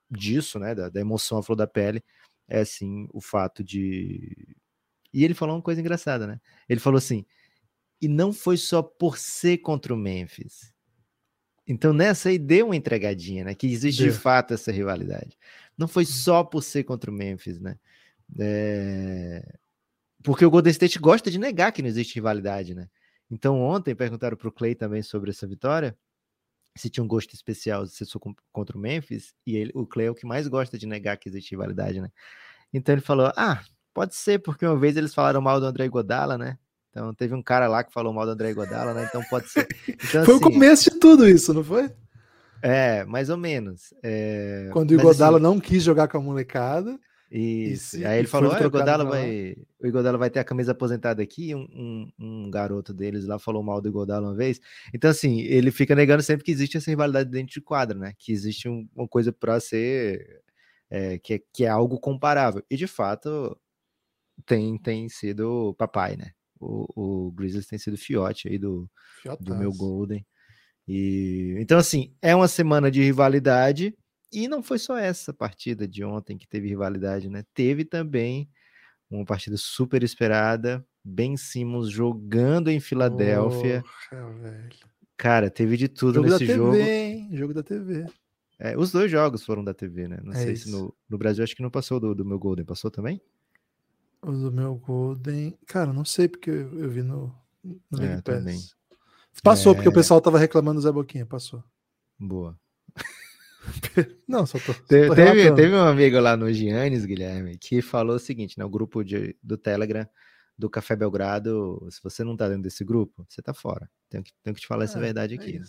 disso, 0.09 0.57
né, 0.57 0.73
da, 0.73 0.89
da 0.89 0.99
emoção 0.99 1.37
à 1.37 1.43
flor 1.43 1.55
da 1.55 1.67
pele, 1.67 2.03
é 2.47 2.63
sim 2.65 3.07
o 3.13 3.21
fato 3.21 3.63
de. 3.63 4.55
E 5.13 5.23
ele 5.23 5.33
falou 5.33 5.55
uma 5.55 5.61
coisa 5.61 5.81
engraçada, 5.81 6.25
né? 6.25 6.39
Ele 6.67 6.79
falou 6.79 6.97
assim: 6.97 7.25
e 8.01 8.07
não 8.07 8.31
foi 8.31 8.57
só 8.57 8.81
por 8.81 9.17
ser 9.17 9.59
contra 9.59 9.93
o 9.93 9.97
Memphis. 9.97 10.73
Então 11.67 11.91
nessa 11.91 12.29
aí 12.29 12.39
deu 12.39 12.67
uma 12.67 12.75
entregadinha, 12.75 13.43
né? 13.43 13.53
Que 13.53 13.67
existe 13.67 14.03
de 14.03 14.11
fato 14.11 14.53
essa 14.53 14.71
rivalidade. 14.71 15.37
Não 15.77 15.87
foi 15.87 16.05
só 16.05 16.43
por 16.43 16.63
ser 16.63 16.83
contra 16.83 17.11
o 17.11 17.13
Memphis, 17.13 17.59
né? 17.59 17.77
É... 18.39 19.57
Porque 20.23 20.45
o 20.45 20.49
Golden 20.49 20.71
State 20.71 20.97
gosta 20.99 21.29
de 21.29 21.37
negar 21.37 21.71
que 21.71 21.81
não 21.81 21.89
existe 21.89 22.15
rivalidade, 22.15 22.73
né? 22.73 22.89
Então, 23.29 23.61
ontem 23.61 23.95
perguntaram 23.95 24.37
para 24.37 24.47
o 24.47 24.51
Clay 24.51 24.73
também 24.73 25.01
sobre 25.01 25.31
essa 25.31 25.45
vitória, 25.45 25.97
se 26.77 26.89
tinha 26.89 27.03
um 27.03 27.07
gosto 27.07 27.33
especial 27.33 27.85
se 27.87 28.05
for 28.05 28.21
contra 28.51 28.77
o 28.77 28.79
Memphis, 28.79 29.33
e 29.45 29.55
ele, 29.55 29.71
o 29.73 29.85
Clay 29.85 30.07
é 30.07 30.11
o 30.11 30.15
que 30.15 30.25
mais 30.25 30.47
gosta 30.47 30.77
de 30.77 30.85
negar 30.85 31.17
que 31.17 31.27
existe 31.27 31.51
rivalidade, 31.51 31.99
né? 31.99 32.09
Então 32.71 32.93
ele 32.93 33.01
falou: 33.01 33.31
Ah, 33.35 33.61
pode 33.93 34.15
ser, 34.15 34.39
porque 34.39 34.65
uma 34.65 34.77
vez 34.77 34.95
eles 34.95 35.13
falaram 35.13 35.41
mal 35.41 35.59
do 35.59 35.65
André 35.65 35.87
Godala, 35.89 36.37
né? 36.37 36.57
Então 36.89 37.13
teve 37.13 37.33
um 37.33 37.41
cara 37.41 37.67
lá 37.67 37.83
que 37.83 37.93
falou 37.93 38.13
mal 38.13 38.25
do 38.25 38.31
André 38.31 38.53
Godala, 38.53 38.93
né? 38.93 39.05
Então 39.09 39.23
pode 39.29 39.49
ser. 39.49 39.67
Então, 39.87 40.25
foi 40.25 40.35
assim, 40.35 40.45
o 40.45 40.51
começo 40.51 40.91
de 40.91 40.99
tudo 40.99 41.27
isso, 41.27 41.53
não 41.53 41.63
foi? 41.63 41.91
É, 42.61 43.05
mais 43.05 43.29
ou 43.29 43.37
menos. 43.37 43.93
É... 44.03 44.69
Quando 44.73 44.91
o 44.91 44.93
Igodala 44.95 45.37
assim, 45.37 45.43
não 45.43 45.59
quis 45.59 45.83
jogar 45.83 46.07
com 46.07 46.17
a 46.17 46.21
molecada. 46.21 46.99
Isso. 47.29 47.97
Aí 48.07 48.19
ele 48.19 48.27
falou: 48.27 48.53
o 48.53 48.63
Igodala 48.63 49.03
vai, 49.03 49.55
o 49.81 49.87
Igodala 49.87 50.17
vai 50.17 50.29
ter 50.29 50.39
a 50.39 50.43
camisa 50.43 50.71
aposentada 50.71 51.21
aqui. 51.21 51.53
Um, 51.53 51.67
um, 51.73 52.11
um, 52.19 52.51
garoto 52.51 52.93
deles 52.93 53.25
lá 53.25 53.37
falou 53.37 53.61
mal 53.61 53.81
do 53.81 53.89
Igodala 53.89 54.27
uma 54.27 54.35
vez. 54.35 54.61
Então, 54.93 55.09
assim, 55.09 55.41
ele 55.41 55.69
fica 55.71 55.93
negando 55.93 56.23
sempre 56.23 56.45
que 56.45 56.51
existe 56.51 56.77
essa 56.77 56.89
rivalidade 56.89 57.29
dentro 57.29 57.53
de 57.53 57.61
quadra, 57.61 57.97
né? 57.97 58.13
Que 58.17 58.31
existe 58.31 58.69
um, 58.69 58.87
uma 58.95 59.07
coisa 59.07 59.31
para 59.33 59.59
ser. 59.59 60.41
É, 60.89 61.19
que, 61.19 61.33
é, 61.33 61.41
que 61.53 61.65
é 61.65 61.67
algo 61.67 61.99
comparável. 61.99 62.63
E 62.69 62.77
de 62.77 62.87
fato, 62.87 63.59
tem, 64.45 64.77
tem 64.77 65.09
sido 65.09 65.75
papai, 65.77 66.15
né? 66.15 66.31
O, 66.59 67.27
o 67.27 67.31
Grizzlies 67.31 67.67
tem 67.67 67.77
sido 67.77 67.97
fiote 67.97 68.47
aí 68.47 68.57
do, 68.57 68.89
do 69.41 69.55
meu 69.55 69.71
Golden. 69.73 70.25
E, 70.87 71.55
então, 71.59 71.77
assim, 71.77 72.15
é 72.21 72.33
uma 72.33 72.47
semana 72.47 72.89
de 72.89 73.03
rivalidade. 73.03 73.93
E 74.31 74.47
não 74.47 74.61
foi 74.61 74.77
só 74.77 74.97
essa 74.97 75.33
partida 75.33 75.87
de 75.87 76.03
ontem 76.03 76.37
que 76.37 76.47
teve 76.47 76.67
rivalidade, 76.67 77.29
né? 77.29 77.43
Teve 77.53 77.85
também 77.85 78.49
uma 79.09 79.25
partida 79.25 79.55
super 79.57 80.03
esperada. 80.03 80.85
Ben 81.03 81.37
Simmons 81.37 81.89
jogando 81.89 82.69
em 82.69 82.79
Filadélfia. 82.79 83.83
Cara, 85.15 85.49
teve 85.49 85.77
de 85.77 85.87
tudo 85.87 86.15
jogo 86.15 86.29
nesse 86.29 86.45
da 86.45 86.53
TV, 86.53 86.53
jogo. 86.53 86.75
Hein? 86.75 87.29
Jogo 87.31 87.53
da 87.53 87.63
TV. 87.63 88.05
É, 88.59 88.77
os 88.77 88.91
dois 88.91 89.09
jogos 89.09 89.43
foram 89.43 89.63
da 89.63 89.73
TV, 89.73 90.07
né? 90.07 90.19
Não 90.21 90.33
é 90.33 90.35
sei 90.35 90.53
isso. 90.53 90.65
se 90.65 90.71
no, 90.71 90.93
no 91.09 91.17
Brasil 91.17 91.43
acho 91.43 91.55
que 91.55 91.61
não 91.61 91.69
passou 91.69 91.99
do, 91.99 92.13
do 92.13 92.25
meu 92.25 92.37
Golden. 92.37 92.65
Passou 92.65 92.91
também? 92.91 93.21
O 94.21 94.31
do 94.31 94.51
meu 94.51 94.75
Golden. 94.75 95.57
Cara, 95.65 95.93
não 95.93 96.03
sei 96.03 96.27
porque 96.27 96.49
eu, 96.49 96.79
eu 96.79 96.89
vi 96.89 97.01
no, 97.01 97.33
no 97.63 98.03
é. 98.03 98.21
Passou, 99.43 99.71
é... 99.71 99.75
porque 99.75 99.89
o 99.89 99.91
é. 99.91 99.95
pessoal 99.95 100.19
tava 100.19 100.39
reclamando 100.39 100.79
do 100.79 100.83
Zé 100.83 100.91
Boquinha, 100.91 101.25
passou. 101.25 101.63
Boa. 102.19 102.59
Não, 104.27 104.45
só 104.45 104.59
tô. 104.59 104.73
Teve, 104.73 105.07
tô 105.07 105.15
teve, 105.15 105.51
teve, 105.53 105.75
um 105.75 105.81
amigo 105.81 106.19
lá 106.19 106.35
no 106.35 106.51
Giannis, 106.51 107.05
Guilherme, 107.05 107.57
que 107.57 107.81
falou 107.81 108.15
o 108.15 108.19
seguinte: 108.19 108.57
né, 108.57 108.65
o 108.65 108.69
grupo 108.69 109.03
de, 109.03 109.35
do 109.41 109.57
Telegram 109.57 110.07
do 110.57 110.69
Café 110.69 110.95
Belgrado, 110.95 111.87
se 111.91 112.01
você 112.01 112.23
não 112.23 112.35
tá 112.35 112.47
dentro 112.47 112.63
desse 112.63 112.83
grupo, 112.83 113.25
você 113.29 113.41
tá 113.41 113.53
fora. 113.53 113.89
Tenho 114.09 114.23
que, 114.23 114.31
tenho 114.41 114.55
que 114.55 114.61
te 114.61 114.67
falar 114.67 114.83
é, 114.83 114.85
essa 114.85 114.99
verdade 114.99 115.35
é 115.35 115.37
aqui. 115.37 115.61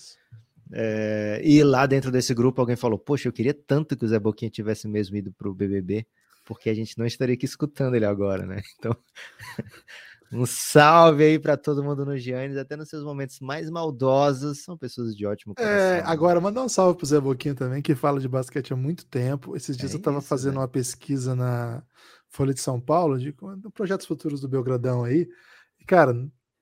É 0.72 1.40
e 1.44 1.62
lá 1.62 1.86
dentro 1.86 2.10
desse 2.10 2.32
grupo 2.34 2.60
alguém 2.60 2.76
falou: 2.76 2.98
Poxa, 2.98 3.28
eu 3.28 3.32
queria 3.32 3.54
tanto 3.54 3.96
que 3.96 4.04
o 4.04 4.08
Zé 4.08 4.18
Boquinha 4.18 4.50
tivesse 4.50 4.88
mesmo 4.88 5.16
ido 5.16 5.32
pro 5.32 5.54
BBB, 5.54 6.06
porque 6.44 6.70
a 6.70 6.74
gente 6.74 6.96
não 6.98 7.04
estaria 7.04 7.34
aqui 7.34 7.44
escutando 7.44 7.94
ele 7.94 8.06
agora, 8.06 8.46
né? 8.46 8.62
Então, 8.78 8.96
um 10.32 10.44
salve 10.44 11.24
aí 11.24 11.38
para 11.38 11.56
todo 11.56 11.82
mundo 11.82 12.04
no 12.04 12.16
Giannis, 12.16 12.56
até 12.56 12.76
nos 12.76 12.88
seus 12.88 13.02
momentos 13.02 13.40
mais 13.40 13.70
maldosos, 13.70 14.62
são 14.62 14.76
pessoas 14.76 15.16
de 15.16 15.26
ótimo 15.26 15.54
coração. 15.54 15.74
É, 15.74 16.02
agora 16.04 16.40
mandar 16.40 16.62
um 16.62 16.68
salve 16.68 16.98
pro 16.98 17.06
Zé 17.06 17.20
Boquinha 17.20 17.54
também, 17.54 17.80
que 17.80 17.94
fala 17.94 18.20
de 18.20 18.28
basquete 18.28 18.72
há 18.72 18.76
muito 18.76 19.06
tempo. 19.06 19.56
Esses 19.56 19.76
dias 19.76 19.92
é 19.92 19.94
eu 19.94 19.98
estava 19.98 20.20
fazendo 20.20 20.54
né? 20.54 20.60
uma 20.60 20.68
pesquisa 20.68 21.34
na 21.34 21.82
Folha 22.28 22.52
de 22.52 22.60
São 22.60 22.80
Paulo, 22.80 23.18
de, 23.18 23.34
projetos 23.72 24.06
futuros 24.06 24.40
do 24.40 24.48
Belgradão 24.48 25.04
aí. 25.04 25.26
E, 25.80 25.84
cara, 25.84 26.14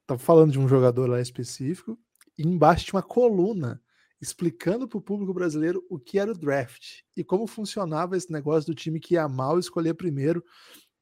tava 0.07 0.21
falando 0.21 0.53
de 0.53 0.61
um 0.61 0.69
jogador 0.69 1.09
lá 1.09 1.21
específico, 1.21 1.99
e 2.39 2.47
embaixo 2.47 2.85
tinha 2.85 2.99
uma 2.99 3.03
coluna 3.03 3.81
explicando 4.21 4.89
para 4.89 4.99
o 4.99 5.03
público 5.03 5.35
brasileiro 5.35 5.85
o 5.91 5.99
que 5.99 6.19
era 6.19 6.31
o 6.31 6.39
draft 6.39 7.01
e 7.17 7.23
como 7.23 7.47
funcionava 7.47 8.17
esse 8.17 8.33
negócio 8.33 8.67
do 8.67 8.75
time 8.75 8.99
que 8.99 9.15
ia 9.15 9.29
mal 9.29 9.59
escolher 9.59 9.95
primeiro 9.95 10.43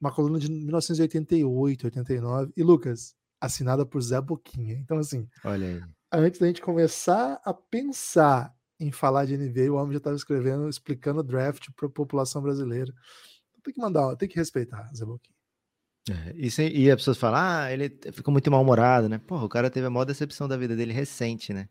uma 0.00 0.12
coluna 0.12 0.38
de 0.38 0.50
1988, 0.50 1.84
89. 1.86 2.52
E 2.56 2.62
Lucas, 2.62 3.14
assinada 3.40 3.84
por 3.84 4.00
Zé 4.00 4.20
Boquinha. 4.20 4.74
Então, 4.74 4.98
assim, 4.98 5.28
olha 5.44 5.66
aí. 5.66 5.82
Antes 6.12 6.38
da 6.38 6.46
gente 6.46 6.62
começar 6.62 7.40
a 7.44 7.52
pensar 7.52 8.54
em 8.78 8.90
falar 8.92 9.24
de 9.24 9.36
NBA, 9.36 9.72
o 9.72 9.76
homem 9.76 9.92
já 9.92 9.98
estava 9.98 10.16
escrevendo, 10.16 10.68
explicando 10.68 11.20
o 11.20 11.24
draft 11.24 11.68
para 11.76 11.86
a 11.86 11.90
população 11.90 12.42
brasileira. 12.42 12.92
Tem 13.62 13.72
que 13.72 13.80
mandar, 13.80 14.14
tem 14.16 14.28
que 14.28 14.36
respeitar 14.36 14.90
Zé 14.94 15.04
Boquinha. 15.04 15.34
É, 16.10 16.34
e, 16.36 16.50
se, 16.50 16.68
e 16.68 16.90
as 16.90 16.96
pessoas 16.96 17.16
falam, 17.16 17.40
ah, 17.40 17.72
ele 17.72 17.88
ficou 18.12 18.30
muito 18.30 18.50
mal-humorado, 18.50 19.08
né? 19.08 19.18
Porra, 19.18 19.44
o 19.44 19.48
cara 19.48 19.70
teve 19.70 19.86
a 19.86 19.90
maior 19.90 20.04
decepção 20.04 20.46
da 20.46 20.56
vida 20.56 20.76
dele 20.76 20.92
recente, 20.92 21.52
né? 21.52 21.68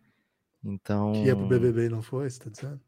Então. 0.64 1.14
Que 1.14 1.26
ia 1.26 1.36
pro 1.36 1.48
BBB 1.48 1.86
e 1.86 1.90
não 1.90 2.02
foi, 2.02 2.30
você 2.30 2.40
tá 2.40 2.50
dizendo? 2.50 2.82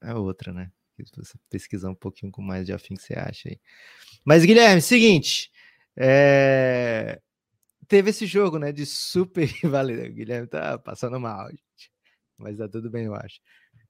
É 0.00 0.14
outra, 0.14 0.52
né? 0.52 0.70
Se 1.04 1.16
você 1.16 1.38
pesquisar 1.48 1.90
um 1.90 1.94
pouquinho 1.94 2.32
com 2.32 2.42
mais 2.42 2.66
de 2.66 2.72
afim 2.72 2.94
que 2.94 3.02
você 3.02 3.14
acha 3.14 3.48
aí. 3.48 3.60
Mas, 4.28 4.44
Guilherme, 4.44 4.82
seguinte. 4.82 5.50
É... 5.96 7.18
Teve 7.88 8.10
esse 8.10 8.26
jogo, 8.26 8.58
né? 8.58 8.70
De 8.70 8.84
super 8.84 9.46
rivalidade. 9.48 10.10
O 10.10 10.12
Guilherme 10.12 10.46
tá 10.46 10.76
passando 10.78 11.18
mal, 11.18 11.48
gente. 11.48 11.90
Mas 12.36 12.58
tá 12.58 12.68
tudo 12.68 12.90
bem, 12.90 13.06
eu 13.06 13.14
acho. 13.14 13.40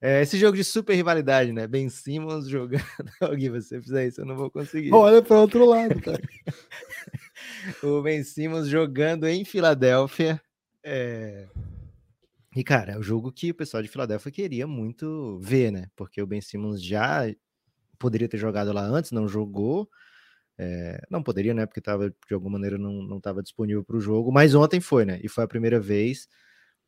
É, 0.00 0.22
esse 0.22 0.38
jogo 0.38 0.56
de 0.56 0.62
super 0.62 0.94
rivalidade, 0.94 1.50
né? 1.50 1.66
Ben 1.66 1.88
Simmons 1.88 2.46
jogando. 2.48 2.84
Alguém, 3.20 3.50
você 3.50 3.82
fizer 3.82 4.06
isso, 4.06 4.20
eu 4.20 4.26
não 4.26 4.36
vou 4.36 4.48
conseguir. 4.48 4.94
Olha 4.94 5.20
para 5.20 5.40
outro 5.40 5.66
lado, 5.66 5.98
cara. 6.00 6.22
o 7.82 8.00
Ben 8.00 8.22
Simmons 8.22 8.68
jogando 8.68 9.26
em 9.26 9.44
Filadélfia. 9.44 10.40
É... 10.84 11.48
E, 12.54 12.62
cara, 12.62 12.92
é 12.92 12.96
o 12.96 13.02
jogo 13.02 13.32
que 13.32 13.50
o 13.50 13.54
pessoal 13.56 13.82
de 13.82 13.88
Filadélfia 13.88 14.30
queria 14.30 14.68
muito 14.68 15.40
ver, 15.42 15.72
né? 15.72 15.90
Porque 15.96 16.22
o 16.22 16.26
Ben 16.28 16.40
Simmons 16.40 16.80
já 16.80 17.22
poderia 17.98 18.28
ter 18.28 18.38
jogado 18.38 18.72
lá 18.72 18.82
antes, 18.82 19.10
não 19.10 19.26
jogou. 19.26 19.90
É, 20.58 21.00
não 21.08 21.22
poderia, 21.22 21.54
né? 21.54 21.66
Porque 21.66 21.80
tava, 21.80 22.10
de 22.10 22.34
alguma 22.34 22.52
maneira 22.52 22.76
não 22.78 23.18
estava 23.18 23.42
disponível 23.42 23.84
para 23.84 23.96
o 23.96 24.00
jogo, 24.00 24.32
mas 24.32 24.54
ontem 24.54 24.80
foi, 24.80 25.04
né? 25.04 25.20
E 25.22 25.28
foi 25.28 25.44
a 25.44 25.48
primeira 25.48 25.80
vez 25.80 26.28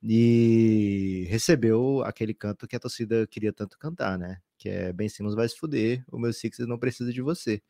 e 0.02 1.26
recebeu 1.28 2.02
aquele 2.04 2.34
canto 2.34 2.66
que 2.66 2.76
a 2.76 2.80
torcida 2.80 3.26
queria 3.26 3.52
tanto 3.52 3.78
cantar, 3.78 4.18
né? 4.18 4.38
Que 4.58 4.68
é 4.68 4.92
Ben 4.92 5.08
Simmons 5.08 5.34
vai 5.34 5.48
se 5.48 5.56
fuder, 5.56 6.04
o 6.10 6.18
meu 6.18 6.32
Sixers 6.32 6.68
não 6.68 6.78
precisa 6.78 7.12
de 7.12 7.22
você. 7.22 7.62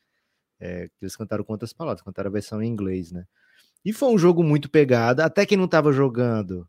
É, 0.60 0.88
eles 1.02 1.16
cantaram 1.16 1.44
quantas 1.44 1.72
palavras? 1.72 2.02
Cantaram 2.02 2.28
a 2.30 2.32
versão 2.32 2.62
em 2.62 2.68
inglês, 2.68 3.12
né? 3.12 3.26
E 3.84 3.92
foi 3.92 4.10
um 4.10 4.18
jogo 4.18 4.42
muito 4.44 4.70
pegado, 4.70 5.22
até 5.22 5.46
quem 5.46 5.58
não 5.58 5.64
estava 5.66 5.92
jogando 5.92 6.68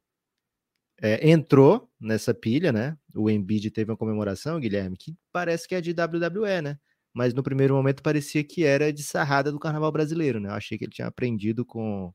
é, 1.02 1.30
entrou 1.30 1.90
nessa 2.00 2.34
pilha, 2.34 2.72
né? 2.72 2.98
O 3.16 3.30
Embiid 3.30 3.72
teve 3.72 3.92
uma 3.92 3.98
comemoração, 3.98 4.60
Guilherme, 4.60 4.98
que 4.98 5.16
parece 5.32 5.68
que 5.68 5.76
é 5.76 5.82
de 5.82 5.92
WWE, 5.92 6.62
né? 6.62 6.80
Mas 7.14 7.34
no 7.34 7.44
primeiro 7.44 7.76
momento 7.76 8.02
parecia 8.04 8.44
que 8.44 8.64
era 8.64 8.92
de 8.92 9.04
sarrada 9.04 9.52
do 9.52 9.60
carnaval 9.60 9.92
brasileiro, 9.92 10.40
né? 10.40 10.50
Eu 10.50 10.54
achei 10.54 10.78
que 10.78 10.86
ele 10.86 10.92
tinha 10.92 11.08
aprendido 11.08 11.66
com, 11.66 12.14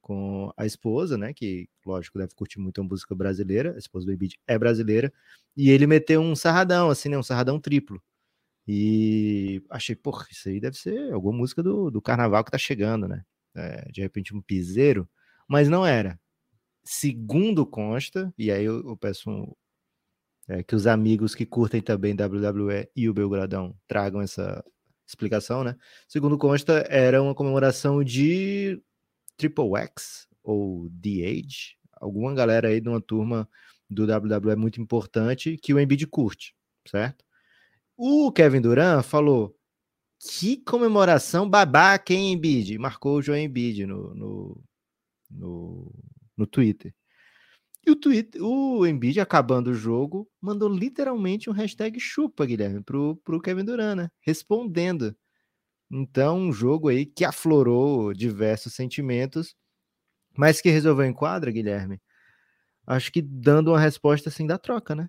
com 0.00 0.52
a 0.56 0.66
esposa, 0.66 1.16
né? 1.18 1.32
Que, 1.32 1.68
lógico, 1.84 2.18
deve 2.18 2.34
curtir 2.34 2.58
muito 2.60 2.80
a 2.80 2.84
música 2.84 3.14
brasileira, 3.14 3.74
a 3.74 3.78
esposa 3.78 4.06
do 4.06 4.12
Embiid 4.12 4.38
é 4.46 4.58
brasileira, 4.58 5.12
e 5.56 5.70
ele 5.70 5.86
meteu 5.86 6.20
um 6.20 6.36
sarradão, 6.36 6.90
assim, 6.90 7.08
né? 7.08 7.18
Um 7.18 7.22
sarradão 7.22 7.60
triplo. 7.60 8.02
E 8.68 9.62
achei, 9.70 9.94
porra, 9.94 10.26
isso 10.30 10.48
aí 10.48 10.60
deve 10.60 10.76
ser 10.76 11.12
alguma 11.12 11.38
música 11.38 11.62
do, 11.62 11.90
do 11.90 12.02
carnaval 12.02 12.44
que 12.44 12.50
tá 12.50 12.58
chegando, 12.58 13.06
né? 13.08 13.24
É, 13.54 13.90
de 13.90 14.00
repente 14.02 14.34
um 14.34 14.42
piseiro, 14.42 15.08
mas 15.48 15.68
não 15.68 15.86
era. 15.86 16.18
Segundo 16.84 17.66
consta, 17.66 18.32
e 18.38 18.50
aí 18.50 18.64
eu, 18.64 18.88
eu 18.88 18.96
peço 18.96 19.30
um, 19.30 19.52
é, 20.48 20.62
que 20.62 20.74
os 20.74 20.86
amigos 20.86 21.34
que 21.34 21.44
curtem 21.44 21.80
também 21.80 22.14
WWE 22.14 22.88
e 22.94 23.08
o 23.08 23.14
Belgradão 23.14 23.76
tragam 23.88 24.20
essa 24.20 24.64
explicação, 25.06 25.64
né? 25.64 25.76
Segundo 26.08 26.38
consta, 26.38 26.84
era 26.88 27.22
uma 27.22 27.34
comemoração 27.34 28.02
de 28.02 28.80
Triple 29.36 29.76
X 29.76 30.26
ou 30.42 30.88
The 31.02 31.26
Age, 31.26 31.76
alguma 31.92 32.34
galera 32.34 32.68
aí 32.68 32.80
de 32.80 32.88
uma 32.88 33.00
turma 33.00 33.48
do 33.88 34.04
WWE 34.04 34.56
muito 34.56 34.80
importante 34.80 35.56
que 35.56 35.72
o 35.72 35.80
Embiid 35.80 36.06
curte, 36.06 36.54
certo? 36.88 37.24
O 37.96 38.30
Kevin 38.32 38.60
Durant 38.60 39.04
falou 39.04 39.56
que 40.18 40.58
comemoração 40.58 41.48
babaca, 41.48 42.12
hein, 42.12 42.32
Embiid? 42.32 42.78
Marcou 42.78 43.18
o 43.18 43.22
João 43.22 43.38
Embiid 43.38 43.86
no, 43.86 44.14
no, 44.14 44.64
no, 45.30 45.94
no 46.36 46.46
Twitter. 46.46 46.94
E 47.86 47.90
o 47.90 47.96
Twitter, 47.96 48.42
o 48.42 48.84
Embiid, 48.84 49.20
acabando 49.20 49.70
o 49.70 49.74
jogo, 49.74 50.28
mandou 50.40 50.68
literalmente 50.68 51.48
um 51.48 51.52
hashtag 51.52 52.00
chupa, 52.00 52.44
Guilherme, 52.44 52.82
pro, 52.82 53.16
pro 53.24 53.40
Kevin 53.40 53.64
Durant, 53.64 53.96
né? 53.96 54.10
Respondendo. 54.20 55.16
Então, 55.90 56.38
um 56.38 56.52
jogo 56.52 56.88
aí 56.88 57.06
que 57.06 57.24
aflorou 57.24 58.12
diversos 58.14 58.74
sentimentos, 58.74 59.54
mas 60.36 60.60
que 60.60 60.70
resolveu 60.70 61.06
em 61.06 61.12
quadra, 61.12 61.50
Guilherme. 61.52 62.00
Acho 62.86 63.12
que 63.12 63.22
dando 63.22 63.70
uma 63.72 63.80
resposta 63.80 64.28
assim 64.28 64.46
da 64.46 64.58
troca, 64.58 64.94
né? 64.94 65.08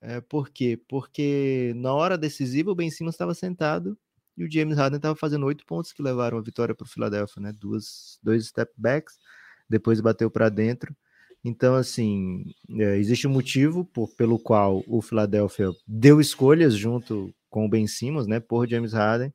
É, 0.00 0.20
por 0.20 0.50
quê? 0.50 0.80
Porque 0.88 1.72
na 1.76 1.94
hora 1.94 2.18
decisiva 2.18 2.70
o 2.70 2.74
Ben 2.74 2.90
Simmons 2.90 3.14
estava 3.14 3.34
sentado 3.34 3.98
e 4.36 4.44
o 4.44 4.50
James 4.52 4.76
Harden 4.78 4.98
estava 4.98 5.16
fazendo 5.16 5.46
oito 5.46 5.66
pontos 5.66 5.92
que 5.92 6.02
levaram 6.02 6.38
a 6.38 6.42
vitória 6.42 6.74
para 6.74 6.84
o 6.84 6.88
Philadelphia, 6.88 7.42
né? 7.42 7.52
Duas, 7.52 8.18
dois 8.22 8.46
step 8.48 8.72
backs, 8.76 9.18
depois 9.68 10.00
bateu 10.00 10.30
para 10.30 10.48
dentro. 10.48 10.96
Então, 11.48 11.76
assim, 11.76 12.52
é, 12.70 12.96
existe 12.96 13.24
um 13.28 13.30
motivo 13.30 13.84
por, 13.84 14.08
pelo 14.16 14.36
qual 14.36 14.82
o 14.88 15.00
Philadelphia 15.00 15.70
deu 15.86 16.20
escolhas 16.20 16.74
junto 16.74 17.32
com 17.48 17.64
o 17.64 17.68
Ben 17.68 17.86
Simmons, 17.86 18.26
né, 18.26 18.40
por 18.40 18.68
James 18.68 18.92
Harden, 18.92 19.32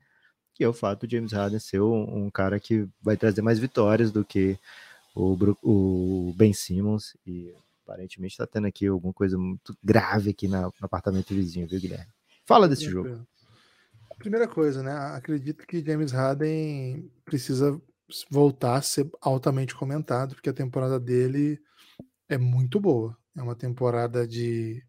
que 0.54 0.62
é 0.62 0.68
o 0.68 0.74
fato 0.74 1.08
de 1.08 1.16
James 1.16 1.32
Harden 1.32 1.58
ser 1.58 1.80
um, 1.80 2.26
um 2.26 2.30
cara 2.30 2.60
que 2.60 2.86
vai 3.02 3.16
trazer 3.16 3.42
mais 3.42 3.60
vitórias 3.60 4.12
do 4.12 4.26
que 4.26 4.60
o, 5.16 5.38
o 5.64 6.34
Ben 6.36 6.52
Simmons 6.52 7.16
e 7.26 7.54
aparentemente 7.88 8.34
está 8.34 8.46
tendo 8.46 8.68
aqui 8.68 8.88
alguma 8.88 9.14
coisa 9.14 9.38
muito 9.38 9.74
grave 9.82 10.32
aqui 10.32 10.50
na, 10.50 10.64
no 10.64 10.74
apartamento 10.82 11.34
vizinho, 11.34 11.66
viu, 11.66 11.80
Guilherme? 11.80 12.12
Fala 12.46 12.68
desse 12.68 12.90
jogo. 12.90 13.26
Primeira 14.18 14.50
coisa, 14.50 14.84
né? 14.84 14.92
Acredito 15.16 15.66
que 15.66 15.82
James 15.82 16.12
Harden 16.12 17.10
precisa 17.24 17.82
voltar 18.30 18.76
a 18.76 18.82
ser 18.82 19.10
altamente 19.22 19.74
comentado, 19.74 20.36
porque 20.36 20.50
a 20.50 20.54
temporada 20.54 21.00
dele 21.00 21.58
é 22.32 22.38
muito 22.38 22.80
boa. 22.80 23.18
É 23.36 23.42
uma 23.42 23.56
temporada 23.56 24.28
de 24.28 24.84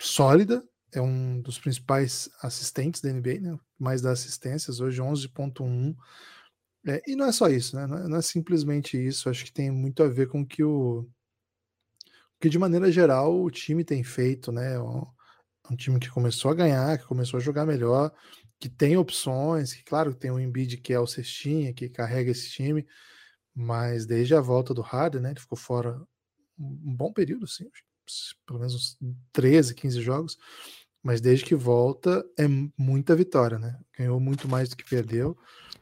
sólida, 0.00 0.62
é 0.92 1.00
um 1.00 1.40
dos 1.40 1.58
principais 1.58 2.30
assistentes 2.40 3.00
da 3.00 3.12
NBA, 3.12 3.40
né? 3.40 3.58
Mais 3.78 4.00
das 4.02 4.20
assistências, 4.20 4.80
hoje 4.80 5.00
11.1. 5.00 5.96
É, 6.86 7.02
e 7.06 7.16
não 7.16 7.26
é 7.26 7.32
só 7.32 7.48
isso, 7.48 7.76
né? 7.76 7.86
Não 7.86 7.98
é, 7.98 8.08
não 8.08 8.16
é, 8.18 8.22
simplesmente 8.22 8.96
isso. 8.96 9.28
Acho 9.28 9.44
que 9.44 9.52
tem 9.52 9.70
muito 9.70 10.02
a 10.02 10.08
ver 10.08 10.28
com 10.28 10.46
que 10.46 10.62
o 10.62 11.08
que 12.40 12.48
de 12.48 12.58
maneira 12.58 12.90
geral 12.90 13.40
o 13.40 13.50
time 13.50 13.84
tem 13.84 14.02
feito, 14.02 14.50
né? 14.52 14.78
Um, 14.78 15.76
time 15.76 15.98
que 16.00 16.10
começou 16.10 16.50
a 16.50 16.54
ganhar, 16.54 16.98
que 16.98 17.04
começou 17.06 17.38
a 17.38 17.40
jogar 17.40 17.64
melhor, 17.64 18.12
que 18.60 18.68
tem 18.68 18.96
opções, 18.96 19.72
que 19.72 19.84
claro 19.84 20.14
tem 20.14 20.30
o 20.30 20.40
Embiid 20.40 20.76
que 20.78 20.92
é 20.92 21.00
o 21.00 21.06
cestinha, 21.06 21.72
que 21.72 21.88
carrega 21.88 22.30
esse 22.32 22.50
time, 22.50 22.86
mas 23.54 24.06
desde 24.06 24.34
a 24.34 24.40
volta 24.40 24.74
do 24.74 24.82
Harden, 24.82 25.22
né? 25.22 25.30
Ele 25.30 25.40
ficou 25.40 25.56
fora 25.58 26.00
um 26.62 26.94
bom 26.94 27.12
período, 27.12 27.46
sim, 27.46 27.68
pelo 28.46 28.58
menos 28.58 28.74
uns 28.74 28.98
13, 29.32 29.74
15 29.74 30.00
jogos, 30.00 30.38
mas 31.02 31.20
desde 31.20 31.44
que 31.44 31.54
volta 31.54 32.24
é 32.38 32.46
muita 32.78 33.16
vitória, 33.16 33.58
né? 33.58 33.78
Ganhou 33.98 34.20
muito 34.20 34.48
mais 34.48 34.68
do 34.68 34.76
que 34.76 34.88
perdeu. 34.88 35.36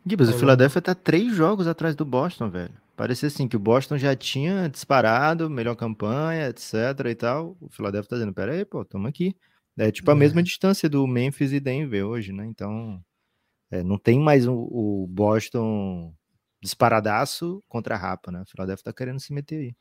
Gibbs, 0.07 0.31
o 0.31 0.39
Philadelphia 0.39 0.81
tá 0.81 0.95
três 0.95 1.35
jogos 1.35 1.67
atrás 1.67 1.95
do 1.95 2.05
Boston, 2.05 2.49
velho. 2.49 2.73
Parecia 2.97 3.29
assim 3.29 3.47
que 3.47 3.57
o 3.57 3.61
Boston 3.61 3.99
já 3.99 4.15
tinha 4.17 4.69
disparado, 4.69 5.49
melhor 5.49 5.75
campanha, 5.77 6.49
etc 6.49 6.75
e 7.11 7.15
tal. 7.15 7.57
O 7.61 7.69
Philadelphia 7.69 8.09
tá 8.09 8.17
dizendo, 8.17 8.33
pera 8.33 8.53
aí, 8.53 8.65
pô, 8.65 8.85
tamo 8.85 9.07
aqui. 9.07 9.35
É 9.79 9.91
tipo 9.91 10.11
a 10.11 10.15
é. 10.15 10.17
mesma 10.17 10.43
distância 10.43 10.89
do 10.89 11.07
Memphis 11.07 11.53
e 11.53 11.61
Denver 11.61 12.05
hoje, 12.07 12.33
né? 12.33 12.45
Então, 12.47 13.03
é, 13.71 13.83
não 13.83 13.99
tem 13.99 14.21
mais 14.21 14.47
o, 14.47 14.55
o, 14.55 15.07
Boston 15.07 16.15
disparadaço 16.63 17.63
contra 17.69 17.95
a 17.95 17.99
Rapa, 17.99 18.31
né? 18.31 18.43
O 18.43 18.51
Philadelphia 18.51 18.85
tá 18.85 18.93
querendo 18.93 19.21
se 19.21 19.33
meter 19.33 19.57
aí. 19.57 19.75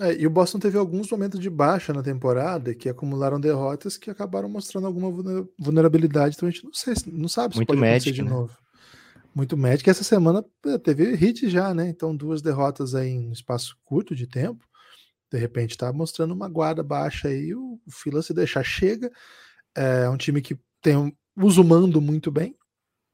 É, 0.00 0.14
e 0.14 0.26
o 0.26 0.30
Boston 0.30 0.58
teve 0.58 0.78
alguns 0.78 1.10
momentos 1.10 1.40
de 1.40 1.50
baixa 1.50 1.92
na 1.92 2.02
temporada 2.02 2.74
que 2.74 2.88
acumularam 2.88 3.40
derrotas 3.40 3.96
que 3.96 4.10
acabaram 4.10 4.48
mostrando 4.48 4.86
alguma 4.86 5.10
vulnerabilidade, 5.58 6.36
então 6.36 6.48
a 6.48 6.52
gente 6.52 6.64
não, 6.64 6.72
sei, 6.72 6.94
não 7.06 7.28
sabe 7.28 7.54
se 7.54 7.58
Muito 7.58 7.68
pode 7.68 7.80
médico, 7.80 8.10
acontecer 8.10 8.12
de 8.12 8.22
né? 8.22 8.30
novo. 8.30 8.56
Muito 9.34 9.56
médico. 9.56 9.90
Essa 9.90 10.04
semana 10.04 10.44
é, 10.66 10.78
teve 10.78 11.14
hit 11.14 11.48
já, 11.48 11.74
né? 11.74 11.88
Então 11.88 12.16
duas 12.16 12.40
derrotas 12.40 12.94
aí 12.94 13.08
em 13.08 13.32
espaço 13.32 13.76
curto 13.84 14.14
de 14.14 14.26
tempo. 14.26 14.64
De 15.30 15.38
repente 15.38 15.76
tá 15.76 15.92
mostrando 15.92 16.32
uma 16.32 16.48
guarda 16.48 16.82
baixa 16.82 17.28
aí, 17.28 17.54
o, 17.54 17.78
Fila 17.90 18.22
se 18.22 18.32
deixar 18.32 18.64
chega. 18.64 19.10
É 19.76 20.08
um 20.08 20.16
time 20.16 20.40
que 20.40 20.58
tem 20.80 20.96
um, 20.96 21.12
usa 21.36 21.60
o 21.60 21.64
mando 21.64 22.00
muito 22.00 22.30
bem, 22.30 22.56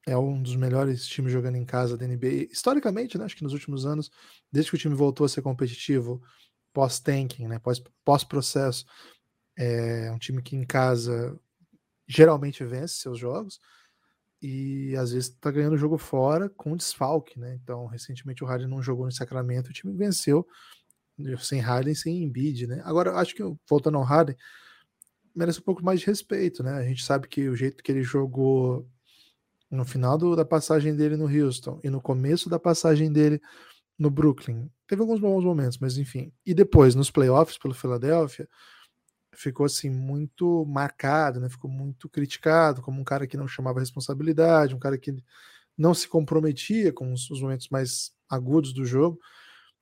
é 0.07 0.17
um 0.17 0.41
dos 0.41 0.55
melhores 0.55 1.05
times 1.07 1.31
jogando 1.31 1.57
em 1.57 1.65
casa 1.65 1.97
da 1.97 2.07
NBA. 2.07 2.47
Historicamente, 2.51 3.17
né, 3.17 3.25
acho 3.25 3.35
que 3.35 3.43
nos 3.43 3.53
últimos 3.53 3.85
anos, 3.85 4.09
desde 4.51 4.71
que 4.71 4.77
o 4.77 4.79
time 4.79 4.95
voltou 4.95 5.25
a 5.25 5.29
ser 5.29 5.41
competitivo, 5.41 6.21
pós-tanking, 6.75 7.47
né, 7.47 7.61
pós-processo, 8.03 8.85
é 9.57 10.11
um 10.11 10.19
time 10.19 10.41
que 10.41 10.57
em 10.57 10.65
casa 10.65 11.39
geralmente 12.05 12.63
vence 12.65 12.95
seus 12.95 13.17
jogos 13.17 13.61
e 14.41 14.93
às 14.97 15.13
vezes 15.13 15.29
está 15.29 15.49
ganhando 15.49 15.73
o 15.73 15.77
jogo 15.77 15.97
fora 15.97 16.49
com 16.49 16.75
desfalque, 16.75 17.39
né? 17.39 17.57
Então, 17.63 17.85
recentemente 17.85 18.43
o 18.43 18.47
Harden 18.47 18.67
não 18.67 18.83
jogou 18.83 19.05
no 19.05 19.11
Sacramento, 19.11 19.69
o 19.69 19.73
time 19.73 19.95
venceu 19.95 20.45
sem 21.39 21.61
Harden, 21.61 21.95
sem 21.95 22.21
Embiid, 22.21 22.67
né? 22.67 22.81
Agora, 22.83 23.15
acho 23.15 23.33
que 23.33 23.41
voltando 23.67 23.97
ao 23.97 24.03
Harden, 24.03 24.35
merece 25.33 25.59
um 25.59 25.63
pouco 25.63 25.83
mais 25.83 26.01
de 26.01 26.05
respeito, 26.05 26.61
né? 26.61 26.73
A 26.73 26.83
gente 26.83 27.05
sabe 27.05 27.29
que 27.29 27.47
o 27.47 27.55
jeito 27.55 27.81
que 27.81 27.91
ele 27.91 28.03
jogou 28.03 28.85
no 29.71 29.85
final 29.85 30.17
do, 30.17 30.35
da 30.35 30.45
passagem 30.45 30.93
dele 30.95 31.15
no 31.15 31.25
Houston 31.25 31.79
e 31.83 31.89
no 31.89 32.01
começo 32.01 32.49
da 32.49 32.59
passagem 32.59 33.11
dele 33.11 33.41
no 33.97 34.09
Brooklyn. 34.09 34.69
Teve 34.87 35.01
alguns 35.01 35.19
bons 35.19 35.43
momentos, 35.43 35.77
mas 35.77 35.97
enfim. 35.97 36.31
E 36.45 36.53
depois, 36.53 36.95
nos 36.95 37.09
playoffs 37.09 37.57
pelo 37.57 37.73
Philadelphia, 37.73 38.47
ficou 39.33 39.65
assim 39.65 39.89
muito 39.89 40.65
marcado, 40.65 41.39
né? 41.39 41.49
Ficou 41.49 41.69
muito 41.69 42.09
criticado 42.09 42.81
como 42.81 42.99
um 42.99 43.03
cara 43.03 43.27
que 43.27 43.37
não 43.37 43.47
chamava 43.47 43.79
responsabilidade, 43.79 44.75
um 44.75 44.79
cara 44.79 44.97
que 44.97 45.15
não 45.77 45.93
se 45.93 46.07
comprometia 46.07 46.93
com 46.93 47.11
os, 47.11 47.29
os 47.29 47.41
momentos 47.41 47.69
mais 47.69 48.11
agudos 48.29 48.73
do 48.73 48.85
jogo. 48.85 49.19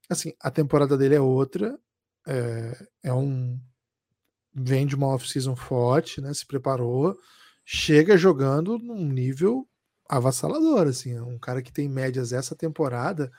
Assim, 0.10 0.34
a 0.40 0.52
temporada 0.52 0.98
dele 0.98 1.16
é 1.16 1.22
outra, 1.22 1.78
é, 2.28 2.88
é 3.04 3.14
um 3.14 3.60
vem 4.56 4.86
de 4.86 4.96
uma 4.96 5.08
off-season 5.08 5.56
forte, 5.56 6.22
né? 6.22 6.34
Se 6.34 6.46
preparou, 6.46 7.18
chega 7.66 8.18
jogando 8.18 8.78
num 8.78 9.08
nível 9.08 9.68
avassalador, 10.08 10.88
assim, 10.88 11.14
é 11.14 11.22
um 11.22 11.40
cara 11.40 11.62
que 11.62 11.72
tem 11.72 11.90
médias 11.90 12.34
essa 12.34 12.56
temporada 12.56 13.32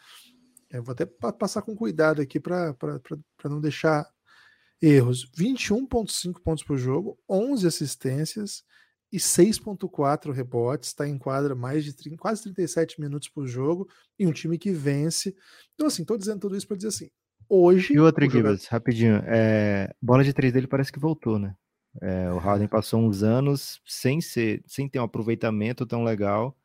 eu 0.78 0.82
vou 0.82 0.92
até 0.92 1.06
passar 1.06 1.62
com 1.62 1.76
cuidado 1.76 2.20
aqui 2.20 2.40
para 2.40 2.74
não 3.44 3.60
deixar 3.60 4.08
erros. 4.82 5.30
21,5 5.36 6.40
pontos 6.42 6.64
por 6.64 6.76
jogo, 6.76 7.18
11 7.28 7.66
assistências 7.66 8.64
e 9.12 9.18
6,4 9.18 10.32
rebotes. 10.32 10.88
Está 10.88 11.06
em 11.06 11.16
quadra 11.16 11.54
mais 11.54 11.84
de 11.84 11.94
30, 11.94 12.16
quase 12.16 12.42
37 12.42 13.00
minutos 13.00 13.28
por 13.28 13.46
jogo 13.46 13.88
e 14.18 14.26
um 14.26 14.32
time 14.32 14.58
que 14.58 14.72
vence. 14.72 15.34
Então, 15.74 15.86
assim, 15.86 16.02
estou 16.02 16.18
dizendo 16.18 16.40
tudo 16.40 16.56
isso 16.56 16.66
para 16.66 16.76
dizer 16.76 16.88
assim: 16.88 17.08
hoje. 17.48 17.94
E 17.94 18.00
outro 18.00 18.24
aqui, 18.24 18.34
jogador... 18.36 18.58
rapidinho. 18.68 19.22
É, 19.26 19.94
bola 20.02 20.24
de 20.24 20.32
três 20.32 20.52
dele 20.52 20.66
parece 20.66 20.92
que 20.92 20.98
voltou, 20.98 21.38
né? 21.38 21.54
É, 22.02 22.32
o 22.32 22.38
Harden 22.38 22.66
passou 22.66 23.00
uns 23.00 23.22
anos 23.22 23.80
sem 23.86 24.20
ser, 24.20 24.62
sem 24.66 24.88
ter 24.88 24.98
um 24.98 25.04
aproveitamento 25.04 25.86
tão 25.86 26.02
legal, 26.02 26.56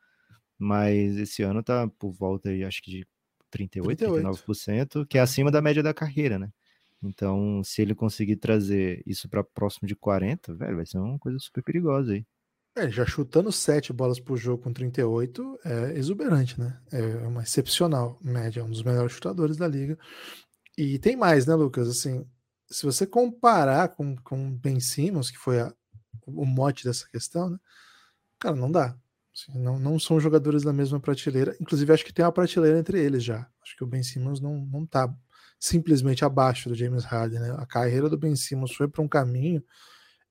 mas 0.58 1.18
esse 1.18 1.44
ano 1.44 1.62
tá 1.62 1.88
por 2.00 2.12
volta 2.12 2.50
aí, 2.50 2.64
acho 2.64 2.82
que 2.82 2.90
de 2.90 3.08
38, 3.50 3.98
38. 3.98 4.24
39%, 4.24 5.06
que 5.08 5.18
é 5.18 5.22
acima 5.22 5.52
da 5.52 5.62
média 5.62 5.84
da 5.84 5.94
carreira, 5.94 6.38
né? 6.38 6.50
Então, 7.02 7.62
se 7.64 7.82
ele 7.82 7.96
conseguir 7.96 8.36
trazer 8.36 9.02
isso 9.06 9.30
para 9.30 9.44
próximo 9.44 9.88
de 9.88 9.96
40, 9.96 10.54
velho, 10.56 10.76
vai 10.76 10.86
ser 10.86 10.98
uma 10.98 11.18
coisa 11.18 11.40
super 11.40 11.64
perigosa 11.64 12.14
aí. 12.14 12.26
É, 12.76 12.90
já 12.90 13.06
chutando 13.06 13.52
7 13.52 13.92
bolas 13.92 14.20
por 14.20 14.38
jogo 14.38 14.64
com 14.64 14.72
38 14.72 15.60
é 15.66 15.98
exuberante, 15.98 16.60
né? 16.60 16.80
É 16.92 17.28
uma 17.28 17.44
excepcional 17.44 18.20
média, 18.22 18.64
um 18.64 18.70
dos 18.70 18.84
melhores 18.84 19.14
chutadores 19.14 19.58
da 19.58 19.68
liga. 19.68 19.98
E 20.78 21.00
tem 21.00 21.16
mais, 21.16 21.46
né, 21.46 21.56
Lucas? 21.56 21.90
Assim, 21.90 22.26
se 22.68 22.86
você 22.86 23.06
comparar 23.06 23.90
com, 23.90 24.16
com 24.18 24.52
Ben 24.52 24.80
Simmons, 24.80 25.32
que 25.32 25.38
foi 25.38 25.60
a, 25.60 25.74
o 26.26 26.46
mote 26.46 26.86
dessa 26.86 27.08
questão, 27.10 27.50
né? 27.50 27.58
Cara, 28.40 28.56
não 28.56 28.72
dá. 28.72 28.96
Assim, 29.48 29.60
não, 29.60 29.80
não 29.80 30.00
são 30.00 30.20
jogadores 30.20 30.64
da 30.64 30.74
mesma 30.74 31.00
prateleira. 31.00 31.56
Inclusive, 31.60 31.94
acho 31.94 32.06
que 32.06 32.14
tem 32.14 32.26
uma 32.26 32.32
prateleira 32.32 32.80
entre 32.80 33.00
eles 33.00 33.24
já. 33.24 33.48
Acho 33.64 33.76
que 33.78 33.84
o 33.84 33.88
Ben 33.88 34.04
Simmons 34.04 34.42
não, 34.42 34.58
não 34.72 34.86
tá 34.86 35.14
simplesmente 35.60 36.26
abaixo 36.26 36.70
do 36.70 36.76
James 36.76 37.04
Harden. 37.04 37.40
Né? 37.40 37.56
A 37.58 37.66
carreira 37.66 38.10
do 38.10 38.18
Ben 38.18 38.36
Simmons 38.36 38.74
foi 38.74 38.88
para 38.88 39.02
um 39.02 39.08
caminho 39.08 39.64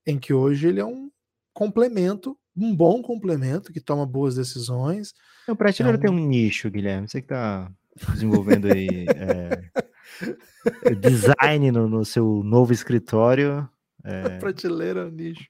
em 0.07 0.19
que 0.19 0.33
hoje 0.33 0.69
ele 0.69 0.81
é 0.81 0.85
um 0.85 1.11
complemento, 1.53 2.37
um 2.57 2.75
bom 2.75 3.03
complemento, 3.03 3.73
que 3.73 3.81
toma 3.81 4.07
boas 4.07 4.35
decisões. 4.35 5.13
O 5.47 5.57
prateleira 5.57 5.97
é 5.97 5.99
um... 5.99 6.03
tem 6.03 6.11
um 6.11 6.29
nicho, 6.29 6.71
Guilherme. 6.71 7.09
Você 7.09 7.21
que 7.21 7.27
está 7.27 7.71
desenvolvendo 8.13 8.73
aí 8.73 9.07
é, 9.09 10.95
design 10.95 11.71
no, 11.71 11.89
no, 11.89 12.05
seu 12.05 12.43
novo 12.45 12.73
escritório. 12.73 13.69
É... 14.05 14.23
A 14.23 14.31
prateleira 14.41 15.01
é 15.01 15.05
um 15.05 15.11
nicho. 15.11 15.47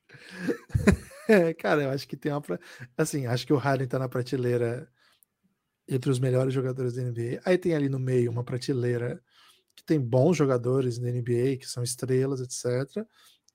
É, 1.28 1.52
cara, 1.52 1.82
eu 1.82 1.90
acho 1.90 2.08
que 2.08 2.16
tem 2.16 2.32
uma. 2.32 2.42
Assim, 2.96 3.26
acho 3.26 3.46
que 3.46 3.52
o 3.52 3.56
Harden 3.56 3.86
tá 3.86 3.98
na 3.98 4.08
prateleira 4.08 4.88
entre 5.88 6.10
os 6.10 6.18
melhores 6.18 6.54
jogadores 6.54 6.94
da 6.94 7.02
NBA. 7.02 7.40
Aí 7.44 7.58
tem 7.58 7.74
ali 7.74 7.88
no 7.88 7.98
meio 7.98 8.30
uma 8.30 8.44
prateleira 8.44 9.22
que 9.76 9.84
tem 9.84 10.00
bons 10.00 10.36
jogadores 10.36 10.98
na 10.98 11.08
NBA, 11.10 11.56
que 11.58 11.66
são 11.66 11.82
estrelas, 11.82 12.40
etc. 12.40 13.06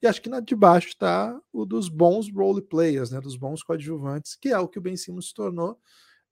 E 0.01 0.07
acho 0.07 0.21
que 0.21 0.29
na 0.29 0.39
de 0.39 0.55
baixo 0.55 0.89
está 0.89 1.39
o 1.51 1.65
dos 1.65 1.89
bons 1.89 2.31
role 2.31 2.61
players, 2.61 3.11
né? 3.11 3.21
Dos 3.21 3.35
bons 3.37 3.63
coadjuvantes, 3.63 4.35
que 4.35 4.49
é 4.49 4.59
o 4.59 4.67
que 4.67 4.79
o 4.79 4.81
Ben 4.81 4.97
Simmons 4.97 5.29
se 5.29 5.33
tornou. 5.33 5.79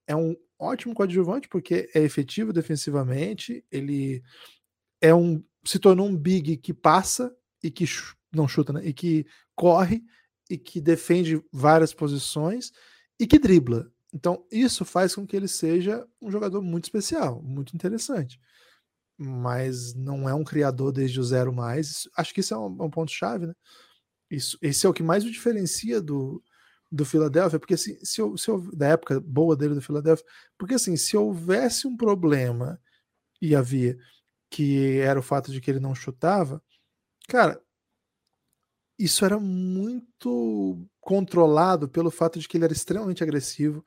É 0.08 0.15
um 0.15 0.36
ótimo 0.60 0.93
coadjuvante 0.93 1.47
porque 1.49 1.89
é 1.95 2.01
efetivo 2.01 2.54
defensivamente, 2.54 3.65
ele 3.71 4.23
é 5.01 5.13
um 5.15 5.43
se 5.65 5.80
tornou 5.80 6.08
um 6.08 6.17
big 6.17 6.58
que 6.58 6.73
passa 6.73 7.36
e 7.63 7.71
que 7.71 7.86
não 8.34 8.47
chuta, 8.47 8.73
né? 8.73 8.82
E 8.86 8.93
que 8.93 9.25
corre 9.56 10.04
e 10.52 10.58
que 10.58 10.82
defende 10.82 11.42
várias 11.52 11.94
posições 11.94 12.72
e 13.20 13.26
que 13.26 13.40
dribla. 13.40 13.90
Então, 14.14 14.46
isso 14.52 14.84
faz 14.84 15.16
com 15.16 15.26
que 15.26 15.36
ele 15.36 15.48
seja 15.48 16.06
um 16.22 16.30
jogador 16.30 16.62
muito 16.62 16.84
especial, 16.84 17.42
muito 17.42 17.74
interessante. 17.74 18.40
Mas 19.18 19.94
não 19.94 20.28
é 20.28 20.34
um 20.34 20.44
criador 20.44 20.92
desde 20.92 21.20
o 21.20 21.24
zero 21.24 21.54
mais. 21.54 22.10
Acho 22.18 22.34
que 22.34 22.42
isso 22.42 22.54
é 22.54 22.58
um, 22.58 22.66
um 22.66 22.90
ponto-chave, 22.90 23.48
né? 23.48 23.54
Isso, 24.30 24.58
esse 24.62 24.86
é 24.86 24.90
o 24.90 24.94
que 24.94 25.04
mais 25.04 25.24
o 25.24 25.32
diferencia 25.32 26.02
do, 26.02 26.44
do 26.92 27.06
Philadelphia, 27.06 27.60
porque 27.60 27.76
assim, 27.76 27.98
se, 28.04 28.20
eu, 28.20 28.38
se 28.38 28.50
da 28.74 28.90
época 28.90 29.20
boa 29.20 29.56
dele 29.56 29.76
do 29.76 29.82
Philadelphia, 29.82 30.26
porque 30.58 30.74
assim, 30.74 30.98
se 30.98 31.16
houvesse 31.16 31.88
um 31.88 31.96
problema 31.96 32.80
e 33.42 33.56
havia 33.56 33.98
que 34.50 35.00
era 35.00 35.20
o 35.20 35.24
fato 35.24 35.52
de 35.52 35.62
que 35.62 35.72
ele 35.72 35.80
não 35.80 35.96
chutava, 35.96 36.62
cara, 37.28 37.62
isso 39.04 39.26
era 39.26 39.40
muito 39.40 40.88
controlado 41.00 41.90
pelo 41.90 42.12
fato 42.12 42.40
de 42.40 42.48
que 42.48 42.58
ele 42.58 42.66
era 42.66 42.74
extremamente 42.74 43.24
agressivo, 43.24 43.84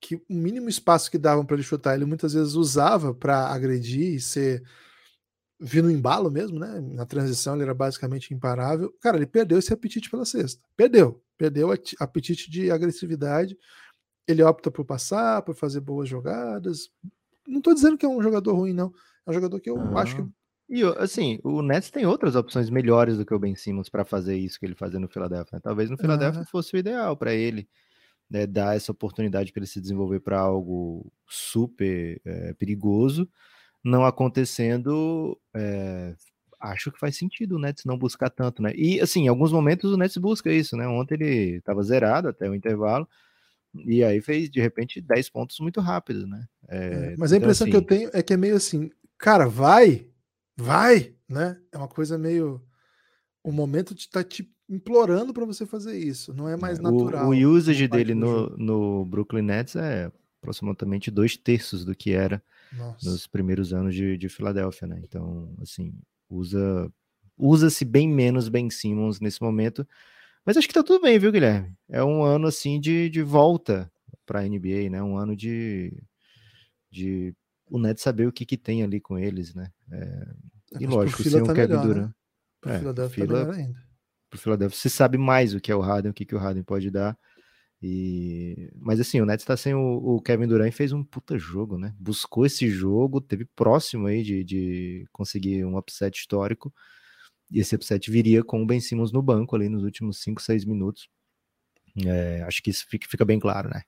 que 0.00 0.16
o 0.16 0.22
mínimo 0.30 0.68
espaço 0.68 1.10
que 1.10 1.18
davam 1.18 1.44
para 1.44 1.56
ele 1.56 1.62
chutar, 1.62 1.94
ele 1.94 2.04
muitas 2.04 2.32
vezes 2.32 2.54
usava 2.54 3.14
para 3.14 3.48
agredir 3.48 4.14
e 4.14 4.20
ser 4.20 4.62
vindo 5.60 5.90
embalo 5.90 6.28
mesmo, 6.30 6.58
né? 6.58 6.80
Na 6.80 7.06
transição 7.06 7.54
ele 7.54 7.62
era 7.62 7.74
basicamente 7.74 8.34
imparável. 8.34 8.92
Cara, 9.00 9.16
ele 9.16 9.26
perdeu 9.26 9.58
esse 9.58 9.72
apetite 9.72 10.10
pela 10.10 10.24
cesta. 10.24 10.60
Perdeu. 10.76 11.22
Perdeu 11.38 11.68
o 11.68 11.72
apetite 12.00 12.50
de 12.50 12.70
agressividade. 12.70 13.56
Ele 14.26 14.42
opta 14.42 14.70
por 14.70 14.84
passar, 14.84 15.42
por 15.42 15.54
fazer 15.54 15.80
boas 15.80 16.08
jogadas. 16.08 16.90
Não 17.46 17.58
estou 17.58 17.74
dizendo 17.74 17.96
que 17.96 18.04
é 18.04 18.08
um 18.08 18.22
jogador 18.22 18.54
ruim, 18.54 18.72
não. 18.72 18.92
É 19.24 19.30
um 19.30 19.34
jogador 19.34 19.60
que 19.60 19.70
eu 19.70 19.78
ah. 19.78 20.00
acho 20.00 20.16
que 20.16 20.28
e 20.68 20.82
assim, 20.98 21.38
o 21.42 21.60
Nets 21.62 21.90
tem 21.90 22.06
outras 22.06 22.34
opções 22.34 22.70
melhores 22.70 23.18
do 23.18 23.26
que 23.26 23.34
o 23.34 23.38
Ben 23.38 23.54
Simmons 23.54 23.88
para 23.88 24.04
fazer 24.04 24.36
isso 24.36 24.58
que 24.58 24.66
ele 24.66 24.74
fazia 24.74 24.98
no 24.98 25.08
Philadelphia. 25.08 25.56
Né? 25.56 25.60
Talvez 25.62 25.90
no 25.90 25.98
Philadelphia 25.98 26.44
fosse 26.44 26.74
o 26.74 26.78
ideal 26.78 27.16
para 27.16 27.34
ele, 27.34 27.68
né, 28.30 28.46
dar 28.46 28.76
essa 28.76 28.92
oportunidade 28.92 29.52
para 29.52 29.60
ele 29.60 29.66
se 29.66 29.80
desenvolver 29.80 30.20
para 30.20 30.38
algo 30.38 31.12
super 31.28 32.20
é, 32.24 32.54
perigoso. 32.54 33.28
Não 33.84 34.06
acontecendo, 34.06 35.38
é, 35.54 36.14
acho 36.60 36.90
que 36.92 36.98
faz 36.98 37.16
sentido 37.16 37.56
o 37.56 37.58
Nets 37.58 37.84
não 37.84 37.98
buscar 37.98 38.30
tanto, 38.30 38.62
né? 38.62 38.72
E 38.74 39.00
assim, 39.00 39.24
em 39.24 39.28
alguns 39.28 39.52
momentos 39.52 39.92
o 39.92 39.96
Nets 39.96 40.16
busca 40.16 40.50
isso, 40.52 40.76
né? 40.76 40.86
Ontem 40.86 41.14
ele 41.14 41.56
estava 41.56 41.82
zerado 41.82 42.28
até 42.28 42.48
o 42.48 42.54
intervalo. 42.54 43.06
E 43.86 44.04
aí 44.04 44.20
fez, 44.20 44.50
de 44.50 44.60
repente, 44.60 45.00
10 45.00 45.30
pontos 45.30 45.58
muito 45.58 45.80
rápidos, 45.80 46.28
né? 46.28 46.46
É, 46.68 47.14
mas 47.18 47.32
a 47.32 47.36
então, 47.36 47.46
impressão 47.46 47.64
assim, 47.64 47.70
que 47.70 47.76
eu 47.76 47.82
tenho 47.82 48.10
é 48.12 48.22
que 48.22 48.32
é 48.32 48.36
meio 48.36 48.54
assim, 48.54 48.90
cara, 49.18 49.46
vai, 49.46 50.06
vai, 50.56 51.14
né? 51.28 51.60
É 51.70 51.78
uma 51.78 51.88
coisa 51.88 52.18
meio. 52.18 52.62
O 53.44 53.50
momento 53.50 53.94
de 53.94 54.02
estar 54.02 54.22
tá 54.22 54.28
te 54.28 54.48
implorando 54.68 55.34
para 55.34 55.44
você 55.44 55.66
fazer 55.66 55.98
isso, 55.98 56.32
não 56.32 56.48
é 56.48 56.56
mais 56.56 56.78
é, 56.78 56.82
natural. 56.82 57.28
O, 57.28 57.30
o 57.30 57.50
usage 57.50 57.88
dele 57.88 58.14
no, 58.14 58.48
no 58.56 59.04
Brooklyn 59.04 59.42
Nets 59.42 59.76
é 59.76 60.10
aproximadamente 60.40 61.10
dois 61.10 61.36
terços 61.36 61.84
do 61.84 61.94
que 61.94 62.12
era 62.12 62.42
Nossa. 62.72 63.10
nos 63.10 63.26
primeiros 63.26 63.72
anos 63.72 63.94
de, 63.94 64.16
de 64.16 64.28
Filadélfia, 64.28 64.86
né? 64.88 65.00
Então, 65.02 65.54
assim, 65.60 65.94
usa 66.28 66.90
usa-se 67.36 67.84
bem 67.84 68.08
menos 68.08 68.48
Ben 68.48 68.70
Simmons 68.70 69.18
nesse 69.18 69.42
momento, 69.42 69.86
mas 70.44 70.56
acho 70.56 70.68
que 70.68 70.74
tá 70.74 70.82
tudo 70.82 71.02
bem, 71.02 71.18
viu, 71.18 71.32
Guilherme? 71.32 71.74
É 71.88 72.02
um 72.04 72.22
ano 72.22 72.46
assim 72.46 72.80
de, 72.80 73.08
de 73.08 73.22
volta 73.22 73.90
para 74.26 74.40
a 74.40 74.48
NBA, 74.48 74.90
né? 74.90 75.02
Um 75.02 75.16
ano 75.16 75.34
de, 75.34 75.92
de 76.90 77.34
o 77.72 77.78
Nets 77.78 78.02
saber 78.02 78.26
o 78.28 78.32
que, 78.32 78.44
que 78.44 78.58
tem 78.58 78.82
ali 78.82 79.00
com 79.00 79.18
eles, 79.18 79.54
né? 79.54 79.72
É, 79.90 80.34
e 80.78 80.86
lógico, 80.86 81.22
sem 81.22 81.42
tá 81.42 81.52
o 81.52 81.54
Kevin 81.54 81.68
melhor, 81.68 81.86
Durant. 81.86 82.06
Né? 82.06 82.14
Pro 82.60 82.70
é, 82.70 82.78
Philadelphia 82.78 83.26
tá 83.26 83.32
melhor 83.32 83.54
ainda. 83.54 83.82
Pro 84.28 84.38
Philadelphia, 84.38 84.78
você 84.78 84.88
sabe 84.90 85.16
mais 85.16 85.54
o 85.54 85.60
que 85.60 85.72
é 85.72 85.74
o 85.74 85.80
Harden, 85.80 86.10
o 86.10 86.14
que, 86.14 86.26
que 86.26 86.34
o 86.34 86.38
Harden 86.38 86.62
pode 86.62 86.90
dar. 86.90 87.18
E... 87.82 88.70
Mas 88.76 89.00
assim, 89.00 89.22
o 89.22 89.26
Nets 89.26 89.44
tá 89.44 89.56
sem 89.56 89.74
o, 89.74 89.96
o, 89.96 90.20
Kevin 90.20 90.46
Durant 90.46 90.68
e 90.68 90.76
fez 90.76 90.92
um 90.92 91.02
puta 91.02 91.38
jogo, 91.38 91.78
né? 91.78 91.94
Buscou 91.98 92.44
esse 92.44 92.68
jogo, 92.68 93.22
teve 93.22 93.46
próximo 93.56 94.06
aí 94.06 94.22
de, 94.22 94.44
de 94.44 95.08
conseguir 95.10 95.64
um 95.64 95.78
upset 95.78 96.14
histórico. 96.16 96.72
E 97.50 97.58
esse 97.58 97.74
upset 97.74 98.10
viria 98.10 98.44
com 98.44 98.62
o 98.62 98.66
Ben 98.66 98.80
Simmons 98.80 99.12
no 99.12 99.22
banco 99.22 99.56
ali 99.56 99.70
nos 99.70 99.82
últimos 99.82 100.18
5, 100.20 100.42
6 100.42 100.66
minutos. 100.66 101.08
É, 102.06 102.42
acho 102.42 102.62
que 102.62 102.70
isso 102.70 102.86
fica, 102.86 103.08
fica 103.08 103.24
bem 103.24 103.40
claro, 103.40 103.70
né? 103.70 103.82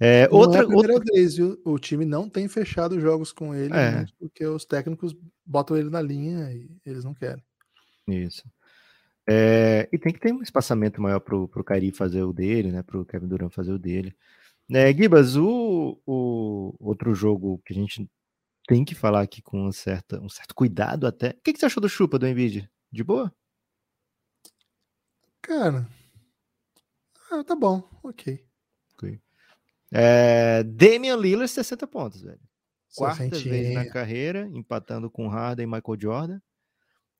É, 0.00 0.28
outra, 0.30 0.62
não 0.62 0.62
é 0.62 0.64
a 0.64 0.66
primeira 0.66 0.94
outra... 0.94 1.12
vez, 1.12 1.36
viu? 1.36 1.60
O 1.64 1.78
time 1.78 2.04
não 2.04 2.28
tem 2.28 2.46
fechado 2.46 3.00
jogos 3.00 3.32
com 3.32 3.54
ele, 3.54 3.74
é. 3.74 3.90
né? 3.90 4.06
porque 4.18 4.46
os 4.46 4.64
técnicos 4.64 5.16
botam 5.44 5.76
ele 5.76 5.90
na 5.90 6.00
linha 6.00 6.52
e 6.52 6.70
eles 6.86 7.04
não 7.04 7.14
querem. 7.14 7.42
Isso. 8.06 8.44
É, 9.28 9.88
e 9.92 9.98
tem 9.98 10.12
que 10.12 10.20
ter 10.20 10.32
um 10.32 10.42
espaçamento 10.42 11.02
maior 11.02 11.20
pro, 11.20 11.48
pro 11.48 11.64
Kairi 11.64 11.90
fazer 11.90 12.22
o 12.22 12.32
dele, 12.32 12.70
né? 12.70 12.82
Pro 12.82 13.04
Kevin 13.04 13.26
Durant 13.26 13.52
fazer 13.52 13.72
o 13.72 13.78
dele. 13.78 14.16
Né, 14.68 14.92
Gibas, 14.92 15.34
o, 15.36 15.98
o 16.06 16.74
outro 16.78 17.14
jogo 17.14 17.60
que 17.64 17.72
a 17.72 17.76
gente 17.76 18.08
tem 18.66 18.84
que 18.84 18.94
falar 18.94 19.22
aqui 19.22 19.40
com 19.40 19.66
um, 19.66 19.72
certa, 19.72 20.20
um 20.20 20.28
certo 20.28 20.54
cuidado 20.54 21.06
até. 21.06 21.30
O 21.30 21.40
que, 21.42 21.52
que 21.54 21.58
você 21.58 21.66
achou 21.66 21.80
do 21.80 21.88
chupa 21.88 22.18
do 22.18 22.26
Nvidia? 22.26 22.70
De 22.92 23.02
boa? 23.02 23.32
Cara, 25.42 25.88
ah, 27.30 27.42
tá 27.44 27.54
bom, 27.56 27.88
ok. 28.02 28.47
É, 29.92 30.62
Damian 30.64 31.16
Lillard, 31.16 31.50
60 31.50 31.86
pontos, 31.86 32.22
velho. 32.22 32.40
Quarta 32.96 33.28
vez 33.38 33.74
na 33.74 33.88
carreira, 33.88 34.48
empatando 34.52 35.10
com 35.10 35.28
Harden 35.28 35.64
e 35.64 35.66
Michael 35.66 36.00
Jordan. 36.00 36.40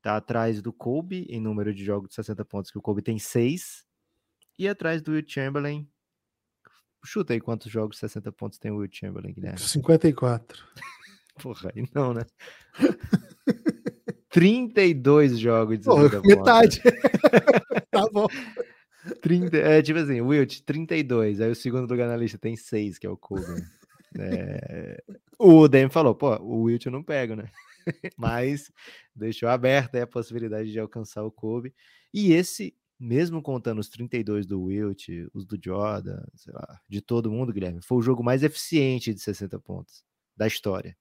Tá 0.01 0.17
atrás 0.17 0.63
do 0.63 0.73
Kobe 0.73 1.27
em 1.29 1.41
número 1.41 1.75
de 1.75 1.85
jogos 1.85 2.11
de 2.11 2.15
60 2.15 2.45
pontos, 2.45 2.71
que 2.71 2.79
o 2.79 2.83
Kobe 2.83 3.03
tem 3.03 3.19
6. 3.19 3.85
E 4.59 4.69
atrás 4.69 5.03
do 5.03 5.13
Will 5.13 5.25
Chamberlain. 5.27 5.89
Chuta 7.05 7.33
aí 7.33 7.41
quantos 7.41 7.71
jogos 7.71 7.97
de 7.97 8.01
60 8.01 8.33
pontos 8.33 8.59
tem 8.59 8.71
o 8.71 8.79
Will 8.79 8.89
Chamberlain, 8.91 9.33
Guilherme. 9.33 9.59
54. 9.59 10.65
Porra, 11.41 11.73
aí 11.75 11.85
não, 11.95 12.13
né? 12.13 12.23
32 14.31 15.39
jogos 15.39 15.79
de 15.79 15.85
60 15.85 16.21
Pô, 16.21 16.29
Metade. 16.29 16.83
tá 17.91 18.05
bom. 18.13 18.27
30, 19.21 19.57
é 19.57 19.83
tipo 19.83 19.99
assim, 19.99 20.21
Wilt, 20.21 20.61
32. 20.61 21.41
Aí 21.41 21.51
o 21.51 21.55
segundo 21.55 21.89
lugar 21.89 22.09
na 22.09 22.17
lista 22.17 22.39
tem 22.39 22.57
6, 22.57 22.99
que 22.99 23.07
é 23.07 23.11
o 23.11 23.17
Kobe. 23.17 23.63
É, 24.19 25.03
o 25.39 25.69
Demi 25.69 25.91
falou, 25.91 26.15
pô, 26.15 26.35
o 26.37 26.63
Wilt 26.63 26.87
eu 26.87 26.93
não 26.93 27.03
pego, 27.03 27.37
né? 27.37 27.51
Mas 28.17 28.71
deixou 29.15 29.49
aberta 29.49 30.03
a 30.03 30.07
possibilidade 30.07 30.73
de 30.73 30.79
alcançar 30.79 31.23
o 31.25 31.31
Kobe. 31.31 31.75
E 32.13 32.33
esse, 32.33 32.75
mesmo 32.99 33.43
contando 33.43 33.79
os 33.79 33.89
32 33.89 34.47
do 34.47 34.63
Wilt, 34.63 35.09
os 35.35 35.45
do 35.45 35.59
Jordan, 35.63 36.23
sei 36.35 36.53
lá, 36.55 36.81
de 36.89 37.01
todo 37.01 37.31
mundo, 37.31 37.53
Guilherme, 37.53 37.81
foi 37.83 37.99
o 37.99 38.03
jogo 38.03 38.23
mais 38.23 38.43
eficiente 38.43 39.13
de 39.13 39.21
60 39.21 39.59
pontos 39.61 40.05
da 40.37 40.47
história 40.47 40.97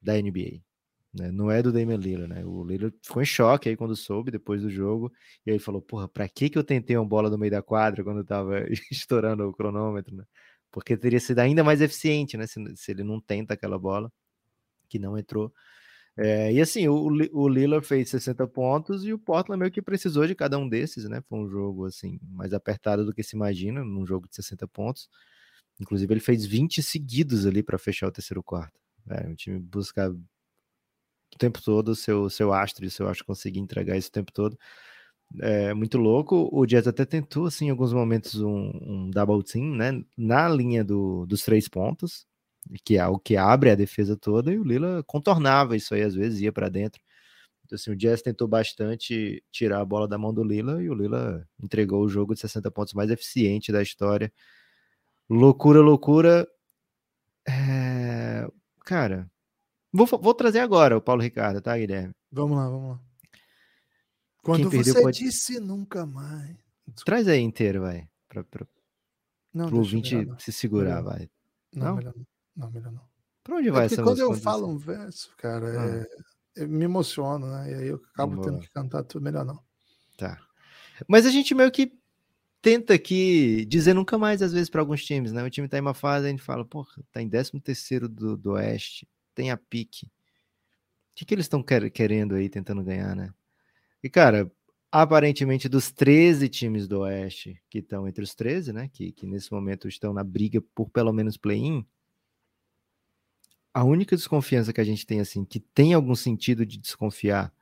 da 0.00 0.14
NBA. 0.14 0.67
Né? 1.12 1.30
Não 1.32 1.50
é 1.50 1.62
do 1.62 1.72
Damian 1.72 1.96
Lillard, 1.96 2.28
né? 2.28 2.44
O 2.44 2.64
Lillard 2.64 2.96
ficou 3.02 3.22
em 3.22 3.26
choque 3.26 3.68
aí 3.68 3.76
quando 3.76 3.96
soube, 3.96 4.30
depois 4.30 4.62
do 4.62 4.70
jogo, 4.70 5.12
e 5.46 5.50
aí 5.50 5.58
falou, 5.58 5.80
porra, 5.80 6.08
pra 6.08 6.28
que 6.28 6.50
que 6.50 6.58
eu 6.58 6.64
tentei 6.64 6.96
uma 6.96 7.06
bola 7.06 7.30
no 7.30 7.38
meio 7.38 7.50
da 7.50 7.62
quadra 7.62 8.04
quando 8.04 8.22
tava 8.24 8.66
estourando 8.90 9.48
o 9.48 9.52
cronômetro, 9.52 10.14
né? 10.14 10.24
Porque 10.70 10.96
teria 10.96 11.20
sido 11.20 11.38
ainda 11.38 11.64
mais 11.64 11.80
eficiente, 11.80 12.36
né? 12.36 12.46
Se, 12.46 12.60
se 12.76 12.90
ele 12.92 13.02
não 13.02 13.20
tenta 13.20 13.54
aquela 13.54 13.78
bola, 13.78 14.12
que 14.88 14.98
não 14.98 15.18
entrou. 15.18 15.52
É, 16.16 16.52
e 16.52 16.60
assim, 16.60 16.88
o, 16.88 17.06
o 17.32 17.48
Lillard 17.48 17.86
fez 17.86 18.10
60 18.10 18.46
pontos 18.48 19.04
e 19.04 19.12
o 19.12 19.18
Portland 19.18 19.60
meio 19.60 19.70
que 19.70 19.80
precisou 19.80 20.26
de 20.26 20.34
cada 20.34 20.58
um 20.58 20.68
desses, 20.68 21.08
né? 21.08 21.22
Foi 21.28 21.38
um 21.38 21.48
jogo, 21.48 21.86
assim, 21.86 22.18
mais 22.22 22.52
apertado 22.52 23.04
do 23.04 23.14
que 23.14 23.22
se 23.22 23.36
imagina, 23.36 23.84
num 23.84 24.04
jogo 24.04 24.28
de 24.28 24.34
60 24.34 24.66
pontos. 24.68 25.08
Inclusive, 25.80 26.12
ele 26.12 26.20
fez 26.20 26.44
20 26.44 26.82
seguidos 26.82 27.46
ali 27.46 27.62
para 27.62 27.78
fechar 27.78 28.08
o 28.08 28.12
terceiro 28.12 28.42
quarto. 28.42 28.78
É, 29.08 29.28
o 29.28 29.36
time 29.36 29.60
busca 29.60 30.14
o 31.34 31.38
tempo 31.38 31.62
todo, 31.62 31.94
seu, 31.94 32.28
seu 32.30 32.52
astro 32.52 32.84
e 32.84 32.90
seu 32.90 33.08
astro 33.08 33.26
conseguir 33.26 33.60
entregar 33.60 33.96
isso 33.96 34.08
o 34.08 34.12
tempo 34.12 34.32
todo. 34.32 34.58
É 35.40 35.74
muito 35.74 35.98
louco. 35.98 36.48
O 36.52 36.66
Jazz 36.66 36.86
até 36.88 37.04
tentou, 37.04 37.46
assim, 37.46 37.66
em 37.66 37.70
alguns 37.70 37.92
momentos, 37.92 38.40
um, 38.40 38.70
um 38.82 39.10
double 39.10 39.42
team, 39.44 39.74
né? 39.74 40.02
Na 40.16 40.48
linha 40.48 40.82
do, 40.84 41.26
dos 41.26 41.42
três 41.42 41.68
pontos, 41.68 42.26
que 42.84 42.96
é 42.98 43.06
o 43.06 43.18
que 43.18 43.36
abre 43.36 43.70
a 43.70 43.74
defesa 43.74 44.16
toda, 44.16 44.52
e 44.52 44.58
o 44.58 44.64
Lila 44.64 45.02
contornava 45.06 45.76
isso 45.76 45.94
aí, 45.94 46.02
às 46.02 46.14
vezes 46.14 46.40
ia 46.40 46.52
para 46.52 46.68
dentro. 46.68 47.00
Então, 47.64 47.76
assim, 47.76 47.90
o 47.90 47.96
Jazz 47.96 48.22
tentou 48.22 48.48
bastante 48.48 49.44
tirar 49.52 49.80
a 49.80 49.84
bola 49.84 50.08
da 50.08 50.16
mão 50.18 50.32
do 50.32 50.42
Lila 50.42 50.82
e 50.82 50.88
o 50.88 50.94
Lila 50.94 51.46
entregou 51.62 52.02
o 52.02 52.08
jogo 52.08 52.34
de 52.34 52.40
60 52.40 52.70
pontos 52.70 52.94
mais 52.94 53.10
eficiente 53.10 53.70
da 53.70 53.82
história. 53.82 54.32
Loucura, 55.28 55.80
loucura. 55.80 56.48
É... 57.46 58.46
Cara, 58.86 59.30
Vou, 59.92 60.06
vou 60.06 60.34
trazer 60.34 60.60
agora 60.60 60.96
o 60.96 61.00
Paulo 61.00 61.22
Ricardo, 61.22 61.60
tá, 61.60 61.76
Guilherme? 61.76 62.14
Vamos 62.30 62.56
lá, 62.56 62.68
vamos 62.68 62.90
lá. 62.90 63.00
Quando 64.42 64.70
Quem 64.70 64.82
você 64.82 65.00
pode... 65.00 65.18
disse 65.18 65.58
nunca 65.60 66.06
mais. 66.06 66.56
Desculpa. 66.86 67.04
Traz 67.04 67.28
aí 67.28 67.40
inteiro, 67.40 67.82
vai. 67.82 68.08
Pra, 68.28 68.44
pra, 68.44 68.66
não, 69.52 69.68
pro 69.68 69.78
ouvinte 69.78 70.26
se 70.38 70.52
segurar, 70.52 70.96
melhor. 70.96 71.04
vai. 71.04 71.30
Não, 71.74 71.86
não, 71.86 71.96
melhor 71.96 72.14
não. 72.16 72.26
Não, 72.56 72.70
melhor 72.70 72.92
não. 72.92 73.08
Pra 73.42 73.56
onde 73.56 73.68
é 73.68 73.72
vai 73.72 73.86
essa 73.86 74.02
quando 74.02 74.18
eu 74.20 74.34
falo 74.34 74.68
um 74.68 74.76
verso, 74.76 75.34
cara, 75.36 76.04
ah. 76.04 76.06
é, 76.60 76.66
me 76.66 76.84
emociono, 76.84 77.46
né? 77.46 77.70
E 77.70 77.74
aí 77.74 77.88
eu 77.88 78.02
acabo 78.12 78.36
Boa. 78.36 78.48
tendo 78.48 78.60
que 78.60 78.70
cantar 78.70 79.02
tudo, 79.04 79.22
melhor 79.22 79.44
não. 79.44 79.62
Tá. 80.16 80.38
Mas 81.06 81.24
a 81.24 81.30
gente 81.30 81.54
meio 81.54 81.70
que 81.70 81.92
tenta 82.60 82.94
aqui 82.94 83.64
dizer 83.66 83.94
nunca 83.94 84.18
mais, 84.18 84.42
às 84.42 84.52
vezes, 84.52 84.68
para 84.68 84.80
alguns 84.80 85.04
times, 85.04 85.32
né? 85.32 85.42
O 85.42 85.50
time 85.50 85.68
tá 85.68 85.78
em 85.78 85.80
uma 85.80 85.94
fase, 85.94 86.26
a 86.26 86.30
gente 86.30 86.42
fala, 86.42 86.64
porra, 86.64 86.90
tá 87.12 87.22
em 87.22 87.28
13 87.28 87.60
terceiro 87.60 88.08
do, 88.08 88.36
do 88.36 88.52
Oeste, 88.52 89.08
tem 89.38 89.52
a 89.52 89.56
pique. 89.56 90.06
O 90.06 90.10
que, 91.14 91.24
que 91.24 91.32
eles 91.32 91.44
estão 91.44 91.62
quer, 91.62 91.88
querendo 91.90 92.34
aí, 92.34 92.48
tentando 92.48 92.82
ganhar, 92.82 93.14
né? 93.14 93.32
E, 94.02 94.10
cara, 94.10 94.50
aparentemente 94.90 95.68
dos 95.68 95.92
13 95.92 96.48
times 96.48 96.88
do 96.88 97.00
Oeste 97.00 97.62
que 97.70 97.78
estão 97.78 98.08
entre 98.08 98.24
os 98.24 98.34
13, 98.34 98.72
né? 98.72 98.90
Que, 98.92 99.12
que 99.12 99.28
nesse 99.28 99.52
momento 99.52 99.86
estão 99.86 100.12
na 100.12 100.24
briga 100.24 100.60
por 100.74 100.90
pelo 100.90 101.12
menos 101.12 101.36
play-in. 101.36 101.86
A 103.72 103.84
única 103.84 104.16
desconfiança 104.16 104.72
que 104.72 104.80
a 104.80 104.84
gente 104.84 105.06
tem, 105.06 105.20
assim, 105.20 105.44
que 105.44 105.60
tem 105.60 105.94
algum 105.94 106.16
sentido 106.16 106.66
de 106.66 106.76
desconfiar 106.76 107.54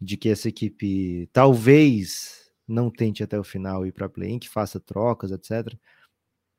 de 0.00 0.16
que 0.16 0.28
essa 0.28 0.48
equipe 0.48 1.28
talvez 1.32 2.50
não 2.66 2.90
tente 2.90 3.22
até 3.22 3.38
o 3.38 3.44
final 3.44 3.86
ir 3.86 3.92
para 3.92 4.08
play-in, 4.08 4.40
que 4.40 4.48
faça 4.48 4.80
trocas, 4.80 5.30
etc., 5.30 5.72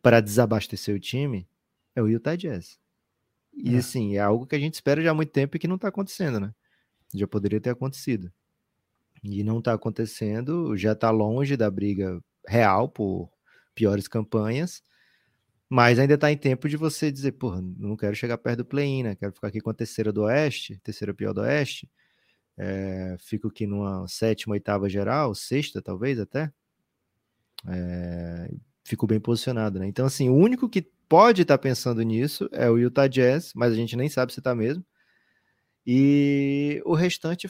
para 0.01 0.21
desabastecer 0.21 0.95
o 0.95 0.99
time, 0.99 1.45
é 1.93 2.01
o 2.01 2.07
Utah 2.07 2.37
Jazz. 2.37 2.79
E 3.57 3.75
é. 3.75 3.79
assim, 3.79 4.15
é 4.15 4.19
algo 4.19 4.45
que 4.45 4.55
a 4.55 4.59
gente 4.59 4.75
espera 4.75 5.01
já 5.01 5.11
há 5.11 5.13
muito 5.13 5.31
tempo 5.31 5.57
e 5.57 5.59
que 5.59 5.67
não 5.67 5.75
está 5.75 5.87
acontecendo, 5.87 6.39
né? 6.39 6.53
Já 7.13 7.27
poderia 7.27 7.59
ter 7.59 7.71
acontecido. 7.71 8.31
E 9.23 9.43
não 9.43 9.59
está 9.59 9.73
acontecendo, 9.73 10.77
já 10.77 10.91
está 10.93 11.09
longe 11.09 11.57
da 11.57 11.69
briga 11.69 12.21
real 12.47 12.87
por 12.87 13.29
piores 13.73 14.07
campanhas, 14.07 14.81
mas 15.69 15.99
ainda 15.99 16.13
está 16.13 16.31
em 16.31 16.37
tempo 16.37 16.69
de 16.69 16.77
você 16.77 17.11
dizer, 17.11 17.33
porra, 17.33 17.61
não 17.61 17.97
quero 17.97 18.15
chegar 18.15 18.37
perto 18.37 18.59
do 18.59 18.65
play-in, 18.65 19.03
né? 19.03 19.15
Quero 19.15 19.33
ficar 19.33 19.47
aqui 19.47 19.59
com 19.59 19.69
a 19.69 19.73
terceira 19.73 20.13
do 20.13 20.23
Oeste, 20.23 20.79
terceira 20.83 21.13
pior 21.13 21.33
do 21.33 21.41
Oeste, 21.41 21.89
é, 22.57 23.15
fico 23.19 23.47
aqui 23.47 23.67
numa 23.67 24.07
sétima, 24.07 24.53
oitava 24.53 24.89
geral, 24.89 25.35
sexta 25.35 25.81
talvez 25.81 26.19
até. 26.19 26.51
É, 27.67 28.51
fico 28.83 29.05
bem 29.05 29.19
posicionado, 29.19 29.79
né? 29.79 29.87
Então, 29.87 30.05
assim, 30.05 30.29
o 30.29 30.35
único 30.35 30.69
que 30.69 30.89
pode 31.07 31.43
estar 31.43 31.57
tá 31.57 31.61
pensando 31.61 32.01
nisso 32.01 32.49
é 32.51 32.69
o 32.69 32.77
Utah 32.77 33.07
Jazz, 33.07 33.53
mas 33.55 33.73
a 33.73 33.75
gente 33.75 33.95
nem 33.95 34.09
sabe 34.09 34.33
se 34.33 34.39
está 34.39 34.53
mesmo. 34.55 34.85
E 35.85 36.81
o 36.85 36.93
restante 36.93 37.49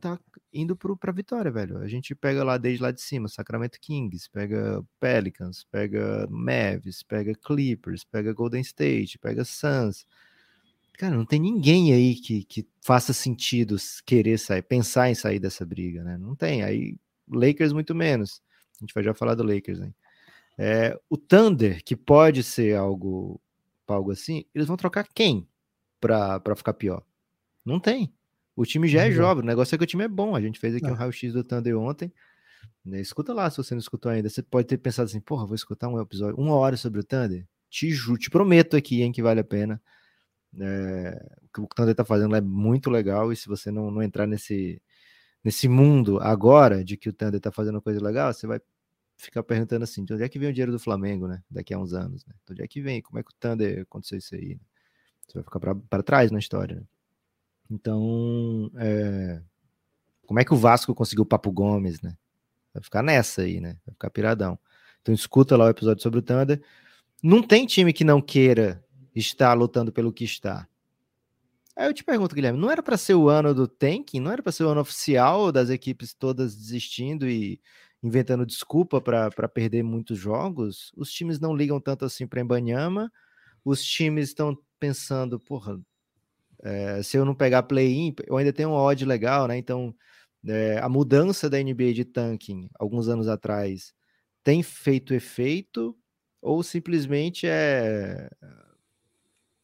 tá 0.00 0.18
indo 0.52 0.76
para 0.76 1.12
vitória, 1.12 1.50
velho. 1.50 1.78
A 1.78 1.88
gente 1.88 2.14
pega 2.14 2.44
lá 2.44 2.58
desde 2.58 2.82
lá 2.82 2.90
de 2.90 3.00
cima, 3.00 3.28
Sacramento 3.28 3.78
Kings, 3.80 4.28
pega 4.30 4.84
Pelicans, 4.98 5.64
pega 5.70 6.26
Mavs, 6.30 7.02
pega 7.02 7.34
Clippers, 7.34 8.04
pega 8.04 8.32
Golden 8.32 8.60
State, 8.60 9.18
pega 9.18 9.44
Suns. 9.44 10.06
Cara, 10.98 11.16
não 11.16 11.24
tem 11.24 11.40
ninguém 11.40 11.94
aí 11.94 12.14
que, 12.14 12.44
que 12.44 12.68
faça 12.82 13.14
sentido 13.14 13.76
querer 14.04 14.38
sair, 14.38 14.62
pensar 14.62 15.10
em 15.10 15.14
sair 15.14 15.38
dessa 15.38 15.64
briga, 15.64 16.04
né? 16.04 16.18
Não 16.18 16.36
tem. 16.36 16.62
Aí, 16.62 16.96
Lakers 17.26 17.72
muito 17.72 17.94
menos. 17.94 18.42
A 18.78 18.84
gente 18.84 18.92
vai 18.92 19.02
já 19.02 19.14
falar 19.14 19.34
do 19.34 19.42
Lakers, 19.42 19.80
hein? 19.80 19.94
É, 20.62 20.94
o 21.08 21.16
Thunder, 21.16 21.82
que 21.82 21.96
pode 21.96 22.42
ser 22.42 22.76
algo, 22.76 23.40
algo 23.88 24.12
assim, 24.12 24.44
eles 24.54 24.68
vão 24.68 24.76
trocar 24.76 25.08
quem 25.14 25.48
para 25.98 26.54
ficar 26.54 26.74
pior? 26.74 27.02
Não 27.64 27.80
tem. 27.80 28.12
O 28.54 28.66
time 28.66 28.86
já 28.86 29.04
é 29.04 29.06
uhum. 29.06 29.12
jovem, 29.12 29.42
o 29.42 29.46
negócio 29.46 29.74
é 29.74 29.78
que 29.78 29.84
o 29.84 29.86
time 29.86 30.04
é 30.04 30.08
bom. 30.08 30.36
A 30.36 30.40
gente 30.40 30.60
fez 30.60 30.74
aqui 30.74 30.84
é. 30.84 30.90
um 30.90 30.94
raio-x 30.94 31.32
do 31.32 31.42
Thunder 31.42 31.78
ontem. 31.78 32.12
Né? 32.84 33.00
Escuta 33.00 33.32
lá 33.32 33.48
se 33.48 33.56
você 33.56 33.74
não 33.74 33.80
escutou 33.80 34.12
ainda. 34.12 34.28
Você 34.28 34.42
pode 34.42 34.66
ter 34.66 34.76
pensado 34.76 35.06
assim, 35.06 35.18
porra, 35.18 35.46
vou 35.46 35.54
escutar 35.54 35.88
um 35.88 35.98
episódio, 35.98 36.36
uma 36.38 36.54
hora 36.54 36.76
sobre 36.76 37.00
o 37.00 37.04
Thunder. 37.04 37.46
Te, 37.70 37.90
ju, 37.90 38.18
te 38.18 38.28
prometo 38.28 38.76
aqui, 38.76 39.00
hein, 39.00 39.12
que 39.12 39.22
vale 39.22 39.40
a 39.40 39.44
pena. 39.44 39.80
É, 40.60 41.38
o 41.46 41.48
que 41.48 41.60
o 41.62 41.68
Thunder 41.68 41.94
tá 41.94 42.04
fazendo 42.04 42.36
é 42.36 42.40
muito 42.42 42.90
legal, 42.90 43.32
e 43.32 43.36
se 43.36 43.48
você 43.48 43.70
não, 43.70 43.90
não 43.90 44.02
entrar 44.02 44.26
nesse, 44.26 44.82
nesse 45.42 45.68
mundo 45.68 46.18
agora 46.20 46.84
de 46.84 46.98
que 46.98 47.08
o 47.08 47.12
Thunder 47.14 47.40
tá 47.40 47.50
fazendo 47.50 47.80
coisa 47.80 48.02
legal, 48.02 48.30
você 48.30 48.46
vai 48.46 48.60
ficar 49.20 49.42
perguntando 49.42 49.84
assim, 49.84 50.04
de 50.04 50.12
onde 50.12 50.22
é 50.22 50.28
que 50.28 50.38
vem 50.38 50.48
o 50.48 50.52
dinheiro 50.52 50.72
do 50.72 50.78
Flamengo, 50.78 51.26
né? 51.28 51.42
Daqui 51.50 51.74
a 51.74 51.78
uns 51.78 51.92
anos, 51.92 52.24
né? 52.26 52.34
De 52.46 52.52
onde 52.52 52.62
é 52.62 52.68
que 52.68 52.80
vem? 52.80 53.02
Como 53.02 53.18
é 53.18 53.22
que 53.22 53.30
o 53.30 53.34
Thunder 53.38 53.82
aconteceu 53.82 54.18
isso 54.18 54.34
aí? 54.34 54.58
Você 55.26 55.34
vai 55.34 55.44
ficar 55.44 55.60
para 55.60 56.02
trás 56.02 56.30
na 56.30 56.38
história. 56.38 56.76
Né? 56.76 56.82
Então, 57.70 58.70
é, 58.76 59.40
como 60.26 60.40
é 60.40 60.44
que 60.44 60.54
o 60.54 60.56
Vasco 60.56 60.94
conseguiu 60.94 61.22
o 61.22 61.26
Papo 61.26 61.52
Gomes, 61.52 62.00
né? 62.00 62.16
Vai 62.72 62.82
ficar 62.82 63.02
nessa 63.02 63.42
aí, 63.42 63.60
né? 63.60 63.76
Vai 63.86 63.92
ficar 63.92 64.10
piradão. 64.10 64.58
Então 65.02 65.14
escuta 65.14 65.56
lá 65.56 65.66
o 65.66 65.70
episódio 65.70 66.02
sobre 66.02 66.18
o 66.18 66.22
Thunder. 66.22 66.62
Não 67.22 67.42
tem 67.42 67.66
time 67.66 67.92
que 67.92 68.04
não 68.04 68.20
queira 68.20 68.82
está 69.14 69.52
lutando 69.52 69.92
pelo 69.92 70.12
que 70.12 70.24
está. 70.24 70.66
Aí 71.76 71.86
eu 71.86 71.94
te 71.94 72.04
pergunto, 72.04 72.34
Guilherme, 72.34 72.58
não 72.58 72.70
era 72.70 72.82
para 72.82 72.96
ser 72.96 73.14
o 73.14 73.28
ano 73.28 73.54
do 73.54 73.66
tanking? 73.66 74.20
Não 74.20 74.30
era 74.30 74.42
para 74.42 74.52
ser 74.52 74.64
o 74.64 74.68
ano 74.68 74.80
oficial 74.80 75.50
das 75.50 75.70
equipes 75.70 76.12
todas 76.12 76.54
desistindo 76.54 77.28
e 77.28 77.60
inventando 78.02 78.46
desculpa 78.46 79.00
para 79.00 79.48
perder 79.48 79.82
muitos 79.82 80.18
jogos? 80.18 80.92
Os 80.96 81.12
times 81.12 81.40
não 81.40 81.54
ligam 81.54 81.80
tanto 81.80 82.04
assim 82.04 82.26
para 82.26 82.40
Embanyama. 82.40 83.12
Os 83.64 83.84
times 83.84 84.28
estão 84.28 84.56
pensando, 84.80 85.38
porra, 85.40 85.80
é, 86.62 87.02
se 87.02 87.16
eu 87.16 87.24
não 87.24 87.34
pegar 87.34 87.62
play-in, 87.64 88.14
eu 88.26 88.36
ainda 88.36 88.52
tenho 88.52 88.70
um 88.70 88.74
odd 88.74 89.04
legal, 89.04 89.48
né? 89.48 89.56
Então, 89.58 89.94
é, 90.46 90.78
a 90.78 90.88
mudança 90.88 91.50
da 91.50 91.58
NBA 91.58 91.92
de 91.94 92.04
tanking 92.04 92.68
alguns 92.78 93.08
anos 93.08 93.28
atrás 93.28 93.92
tem 94.44 94.62
feito 94.62 95.14
efeito 95.14 95.96
ou 96.42 96.62
simplesmente 96.62 97.46
é 97.46 98.30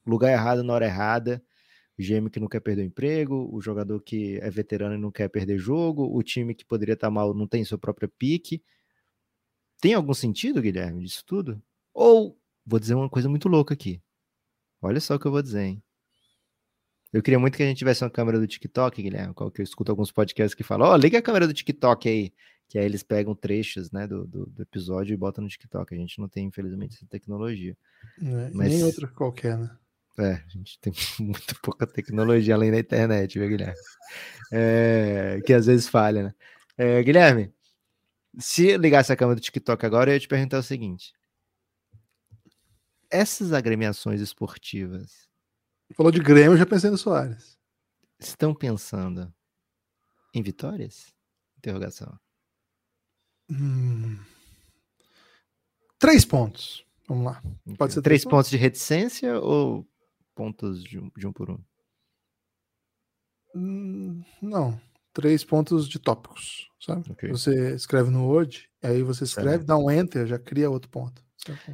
lugar 0.07 0.31
errado 0.33 0.63
na 0.63 0.73
hora 0.73 0.87
errada, 0.87 1.43
o 1.99 2.03
GM 2.03 2.29
que 2.29 2.39
não 2.39 2.49
quer 2.49 2.61
perder 2.61 2.83
o 2.83 2.87
emprego, 2.87 3.49
o 3.53 3.61
jogador 3.61 4.01
que 4.01 4.39
é 4.39 4.51
veterano 4.51 4.95
e 4.95 4.99
não 4.99 5.11
quer 5.11 5.29
perder 5.29 5.59
jogo, 5.59 6.05
o 6.15 6.23
time 6.23 6.55
que 6.55 6.65
poderia 6.65 6.95
estar 6.95 7.11
mal 7.11 7.33
não 7.33 7.47
tem 7.47 7.65
sua 7.65 7.79
própria 7.79 8.09
pique. 8.09 8.63
Tem 9.81 9.95
algum 9.95 10.15
sentido, 10.15 10.61
Guilherme, 10.61 11.05
disso 11.05 11.25
tudo? 11.25 11.63
Ou, 11.95 12.39
vou 12.65 12.79
dizer 12.79 12.95
uma 12.95 13.09
coisa 13.09 13.29
muito 13.29 13.49
louca 13.49 13.75
aqui. 13.75 14.03
Olha 14.83 15.01
só 15.01 15.15
o 15.15 15.19
que 15.19 15.27
eu 15.27 15.33
vou 15.33 15.43
dizer, 15.43 15.63
hein? 15.63 15.83
Eu 17.13 17.23
queria 17.23 17.39
muito 17.39 17.57
que 17.57 17.63
a 17.63 17.67
gente 17.67 17.79
tivesse 17.79 18.05
uma 18.05 18.11
câmera 18.11 18.39
do 18.39 18.47
TikTok, 18.47 19.03
Guilherme, 19.03 19.33
qual 19.33 19.51
que 19.51 19.61
eu 19.61 19.65
escuto 19.65 19.91
alguns 19.91 20.13
podcasts 20.13 20.55
que 20.55 20.63
falam, 20.63 20.89
ó, 20.89 20.93
oh, 20.93 20.97
liga 20.97 21.19
a 21.19 21.23
câmera 21.23 21.47
do 21.47 21.55
TikTok 21.55 22.09
aí, 22.09 22.33
que 22.69 22.79
aí 22.79 22.85
eles 22.85 23.03
pegam 23.03 23.35
trechos, 23.35 23.91
né, 23.91 24.07
do, 24.07 24.27
do, 24.27 24.47
do, 24.47 24.63
episódio 24.63 25.15
e 25.15 25.17
botam 25.17 25.43
no 25.43 25.49
TikTok. 25.49 25.95
A 25.95 25.99
gente 25.99 26.19
não 26.19 26.29
tem, 26.29 26.47
infelizmente, 26.47 26.97
essa 26.97 27.07
tecnologia. 27.07 27.77
É, 28.21 28.51
Mas... 28.53 28.69
Nem 28.69 28.85
outra 28.85 29.09
qualquer, 29.09 29.57
né? 29.57 29.71
É, 30.19 30.33
a 30.33 30.49
gente 30.49 30.79
tem 30.81 30.93
muito 31.21 31.61
pouca 31.61 31.87
tecnologia 31.87 32.55
além 32.55 32.71
da 32.71 32.79
internet, 32.79 33.39
viu, 33.39 33.49
Guilherme? 33.49 33.79
É, 34.53 35.41
que 35.45 35.53
às 35.53 35.67
vezes 35.67 35.89
falha, 35.89 36.25
né? 36.25 36.35
É, 36.79 37.03
Guilherme, 37.03 37.53
se 38.39 38.77
ligasse 38.77 39.13
a 39.13 39.17
câmera 39.17 39.37
do 39.37 39.43
TikTok 39.43 39.85
agora, 39.85 40.11
eu 40.11 40.15
ia 40.15 40.21
te 40.21 40.29
perguntar 40.29 40.59
o 40.59 40.63
seguinte: 40.63 41.13
essas 43.11 43.53
agremiações 43.53 44.21
esportivas. 44.21 45.27
Falou 45.95 46.11
de 46.11 46.21
Grêmio, 46.21 46.53
eu 46.53 46.57
já 46.57 46.67
pensei 46.67 46.91
no 46.91 46.99
Soares. 46.99 47.57
Estão 48.19 48.55
pensando 48.55 49.33
em 50.35 50.43
vitórias? 50.43 51.15
Interrogação. 51.59 52.19
Hum. 53.51 54.19
Três 55.99 56.25
pontos. 56.25 56.85
Vamos 57.09 57.25
lá. 57.25 57.43
Pode 57.79 57.93
ser 57.93 58.03
três, 58.03 58.23
três 58.23 58.25
pontos? 58.25 58.37
pontos 58.37 58.51
de 58.51 58.57
reticência 58.57 59.39
ou 59.41 59.87
pontos 60.37 60.85
de 60.85 60.99
um, 60.99 61.11
de 61.17 61.27
um 61.27 61.33
por 61.33 61.51
um? 61.51 61.59
Hum, 63.55 64.23
não, 64.43 64.79
três 65.15 65.43
pontos 65.43 65.89
de 65.89 65.99
tópicos, 65.99 66.71
sabe? 66.79 67.11
Okay. 67.11 67.31
Você 67.31 67.75
escreve 67.75 68.11
no 68.11 68.27
Word, 68.27 68.69
aí 68.83 69.03
você 69.03 69.25
escreve, 69.25 69.65
dá 69.65 69.77
um 69.77 69.91
Enter, 69.91 70.27
já 70.27 70.39
cria 70.39 70.71
outro 70.71 70.91
ponto. 70.91 71.25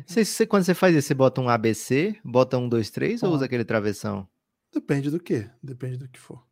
Você, 0.07 0.25
você, 0.25 0.47
quando 0.47 0.65
você 0.65 0.75
faz 0.75 0.95
isso, 0.95 1.09
você 1.09 1.15
bota 1.15 1.41
um 1.41 1.49
ABC, 1.49 2.17
bota 2.25 2.57
um, 2.57 2.69
dois, 2.69 2.91
três, 2.91 3.23
ah. 3.23 3.27
ou 3.27 3.35
usa 3.35 3.47
aquele 3.47 3.65
travessão? 3.65 4.29
Depende 4.73 5.11
do 5.11 5.19
que, 5.19 5.49
depende 5.63 5.97
do 5.97 6.09
que 6.09 6.21
for. 6.21 6.43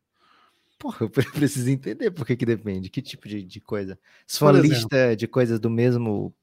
Porra, 0.78 0.98
eu 1.02 1.10
preciso 1.32 1.70
entender 1.70 2.10
por 2.10 2.26
que, 2.26 2.36
que 2.36 2.46
depende, 2.46 2.90
que 2.90 3.00
tipo 3.00 3.28
de, 3.28 3.42
de 3.42 3.60
coisa. 3.60 3.98
Se 4.26 4.38
for 4.38 4.52
uma 4.52 4.60
lista 4.60 5.14
de 5.14 5.28
coisas 5.28 5.60
do 5.60 5.70
mesmo 5.70 6.34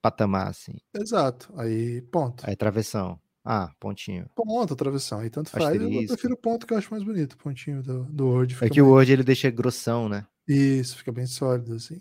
patamar, 0.00 0.48
assim. 0.48 0.76
Exato, 0.94 1.52
aí 1.56 2.00
ponto. 2.02 2.44
Aí 2.46 2.54
travessão. 2.54 3.18
Ah, 3.48 3.70
pontinho. 3.78 4.28
Ponto, 4.34 4.74
travessão. 4.74 5.20
Aí 5.20 5.30
tanto 5.30 5.50
faz. 5.50 5.80
Eu 5.80 6.06
prefiro 6.08 6.34
o 6.34 6.36
ponto 6.36 6.66
que 6.66 6.74
eu 6.74 6.78
acho 6.78 6.90
mais 6.90 7.04
bonito, 7.04 7.38
pontinho 7.38 7.80
do, 7.80 8.02
do 8.04 8.26
Word. 8.26 8.56
É 8.60 8.68
que 8.68 8.82
o 8.82 8.88
Word 8.88 9.12
ele 9.12 9.22
deixa 9.22 9.48
grossão, 9.50 10.08
né? 10.08 10.26
Isso, 10.48 10.98
fica 10.98 11.12
bem 11.12 11.26
sólido, 11.26 11.74
assim. 11.74 12.00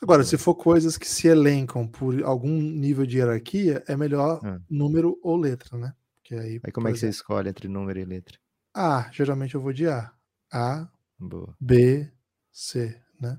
Agora, 0.00 0.22
se 0.22 0.38
for 0.38 0.54
coisas 0.54 0.96
que 0.96 1.08
se 1.08 1.26
elencam 1.26 1.84
por 1.84 2.22
algum 2.22 2.60
nível 2.62 3.04
de 3.04 3.18
hierarquia, 3.18 3.82
é 3.88 3.96
melhor 3.96 4.40
ah. 4.44 4.60
número 4.70 5.18
ou 5.20 5.36
letra, 5.36 5.76
né? 5.76 5.92
Porque 6.14 6.36
aí, 6.36 6.60
aí 6.62 6.72
como 6.72 6.86
é 6.86 6.92
que 6.92 6.98
exemplo, 6.98 7.12
você 7.12 7.18
escolhe 7.18 7.48
entre 7.48 7.66
número 7.66 7.98
e 7.98 8.04
letra? 8.04 8.38
A, 8.72 9.10
geralmente 9.12 9.56
eu 9.56 9.60
vou 9.60 9.72
de 9.72 9.88
A. 9.88 10.12
A, 10.52 10.88
Boa. 11.18 11.56
B, 11.60 12.08
C, 12.52 12.96
né? 13.20 13.38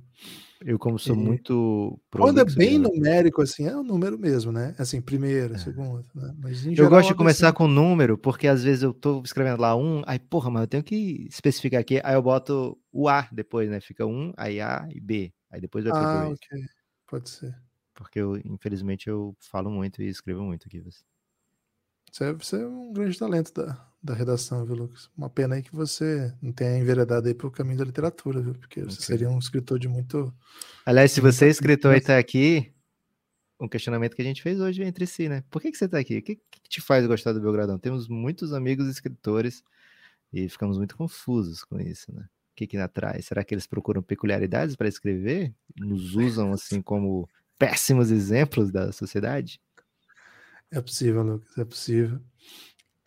Eu, 0.61 0.77
como 0.77 0.99
sou 0.99 1.15
e... 1.15 1.17
muito. 1.17 1.99
Quando 2.11 2.41
é 2.41 2.45
bem 2.45 2.77
numérico, 2.77 3.41
assim, 3.41 3.65
é 3.65 3.75
um 3.75 3.83
número 3.83 4.19
mesmo, 4.19 4.51
né? 4.51 4.75
Assim, 4.77 4.99
primeira, 4.99 5.55
é. 5.55 5.57
segunda. 5.57 6.05
Né? 6.13 6.35
Mas, 6.37 6.65
eu 6.65 6.75
geral, 6.75 6.89
gosto 6.89 7.07
de 7.07 7.15
começar 7.15 7.47
assim... 7.47 7.57
com 7.57 7.67
número, 7.67 8.17
porque 8.17 8.47
às 8.47 8.63
vezes 8.63 8.83
eu 8.83 8.93
tô 8.93 9.21
escrevendo 9.23 9.61
lá 9.61 9.75
um, 9.75 10.01
aí, 10.05 10.19
porra, 10.19 10.49
mas 10.49 10.63
eu 10.63 10.67
tenho 10.67 10.83
que 10.83 11.27
especificar 11.29 11.79
aqui, 11.79 12.01
aí 12.03 12.13
eu 12.13 12.21
boto 12.21 12.77
o 12.91 13.07
A 13.07 13.27
depois, 13.31 13.69
né? 13.69 13.79
Fica 13.79 14.05
um, 14.05 14.33
aí 14.35 14.59
A 14.59 14.87
e 14.91 14.99
B. 14.99 15.33
Aí 15.49 15.61
depois 15.61 15.85
vai 15.85 15.93
para 15.93 16.21
ah, 16.21 16.25
dois. 16.25 16.37
ok. 16.37 16.65
Pode 17.07 17.29
ser. 17.29 17.55
porque 17.95 18.19
eu, 18.19 18.37
infelizmente, 18.37 19.07
eu 19.07 19.35
falo 19.39 19.71
muito 19.71 20.01
e 20.01 20.07
escrevo 20.07 20.43
muito 20.43 20.67
aqui. 20.67 20.83
Você 22.11 22.23
é, 22.25 22.33
você 22.33 22.61
é 22.61 22.67
um 22.67 22.91
grande 22.91 23.17
talento 23.17 23.53
da, 23.53 23.88
da 24.01 24.13
redação, 24.13 24.65
viu, 24.65 24.75
Lucas? 24.75 25.09
Uma 25.17 25.29
pena 25.29 25.55
aí 25.55 25.61
que 25.61 25.75
você 25.75 26.33
não 26.41 26.51
tenha 26.51 26.77
enveredado 26.77 27.27
aí 27.27 27.33
pro 27.33 27.51
caminho 27.51 27.77
da 27.77 27.85
literatura, 27.85 28.41
viu? 28.41 28.53
Porque 28.53 28.81
okay. 28.81 28.91
você 28.91 29.01
seria 29.01 29.29
um 29.29 29.37
escritor 29.37 29.77
de 29.77 29.87
muito. 29.87 30.33
Aliás, 30.85 31.11
se 31.11 31.19
você 31.19 31.45
é 31.45 31.49
escritor 31.49 31.95
e 31.95 32.01
tá 32.01 32.17
aqui, 32.17 32.73
um 33.59 33.67
questionamento 33.67 34.15
que 34.15 34.21
a 34.21 34.25
gente 34.25 34.41
fez 34.41 34.59
hoje 34.59 34.83
entre 34.83 35.05
si, 35.05 35.27
né? 35.27 35.43
Por 35.49 35.61
que, 35.61 35.71
que 35.71 35.77
você 35.77 35.87
tá 35.87 35.99
aqui? 35.99 36.17
O 36.17 36.21
que, 36.21 36.35
que 36.35 36.61
te 36.69 36.79
faz 36.79 37.05
gostar 37.05 37.33
do 37.33 37.41
Belgradão? 37.41 37.77
Temos 37.77 38.07
muitos 38.07 38.53
amigos 38.53 38.87
escritores 38.87 39.63
e 40.31 40.47
ficamos 40.47 40.77
muito 40.77 40.95
confusos 40.95 41.63
com 41.63 41.79
isso, 41.79 42.13
né? 42.13 42.21
O 42.23 42.55
que 42.55 42.67
que 42.67 42.77
atrai? 42.77 43.21
Será 43.21 43.43
que 43.43 43.53
eles 43.53 43.67
procuram 43.67 44.01
peculiaridades 44.01 44.75
para 44.75 44.87
escrever? 44.87 45.53
Nos 45.77 46.15
usam 46.15 46.53
assim 46.53 46.81
como 46.81 47.27
péssimos 47.57 48.11
exemplos 48.11 48.71
da 48.71 48.91
sociedade? 48.91 49.61
É 50.71 50.79
possível, 50.79 51.23
Lucas, 51.23 51.57
é 51.57 51.65
possível. 51.65 52.21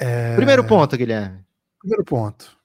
É... 0.02 0.34
Primeiro 0.34 0.66
ponto, 0.66 0.96
Guilherme. 0.96 1.44
Primeiro 1.78 2.04
ponto. 2.04 2.58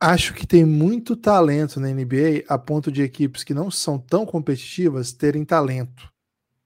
Acho 0.00 0.32
que 0.32 0.46
tem 0.46 0.64
muito 0.64 1.14
talento 1.14 1.78
na 1.78 1.88
NBA 1.88 2.44
a 2.48 2.58
ponto 2.58 2.90
de 2.90 3.02
equipes 3.02 3.44
que 3.44 3.52
não 3.52 3.70
são 3.70 3.98
tão 3.98 4.24
competitivas 4.24 5.12
terem 5.12 5.44
talento. 5.44 6.10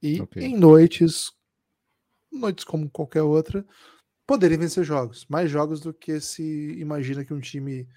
E 0.01 0.21
okay. 0.21 0.45
em 0.45 0.57
noites, 0.57 1.33
noites 2.31 2.65
como 2.65 2.89
qualquer 2.89 3.23
outra, 3.23 3.67
poderem 4.25 4.59
vencer 4.59 4.85
jogos. 4.85 5.27
Mais 5.29 5.51
jogos 5.51 5.81
do 5.81 5.93
que 5.93 6.21
se 6.21 6.79
imagina 6.79 7.25
que 7.25 7.35
um 7.35 7.41
time 7.41 7.89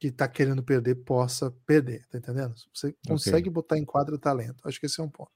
que 0.00 0.10
tá 0.10 0.26
querendo 0.26 0.64
perder 0.64 0.96
possa 0.96 1.50
perder, 1.64 2.06
tá 2.08 2.18
entendendo? 2.18 2.54
Você 2.74 2.94
consegue 3.06 3.48
okay. 3.48 3.52
botar 3.52 3.78
em 3.78 3.84
quadra 3.84 4.18
talento. 4.18 4.66
Acho 4.66 4.80
que 4.80 4.86
esse 4.86 5.00
é 5.00 5.04
um 5.04 5.08
ponto. 5.08 5.30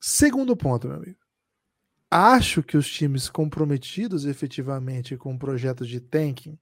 Segundo 0.00 0.56
ponto, 0.56 0.88
meu 0.88 0.96
amigo. 0.96 1.18
Acho 2.14 2.62
que 2.62 2.76
os 2.76 2.92
times 2.92 3.30
comprometidos 3.30 4.26
efetivamente 4.26 5.16
com 5.16 5.38
projetos 5.38 5.88
de 5.88 5.98
tanking 5.98 6.58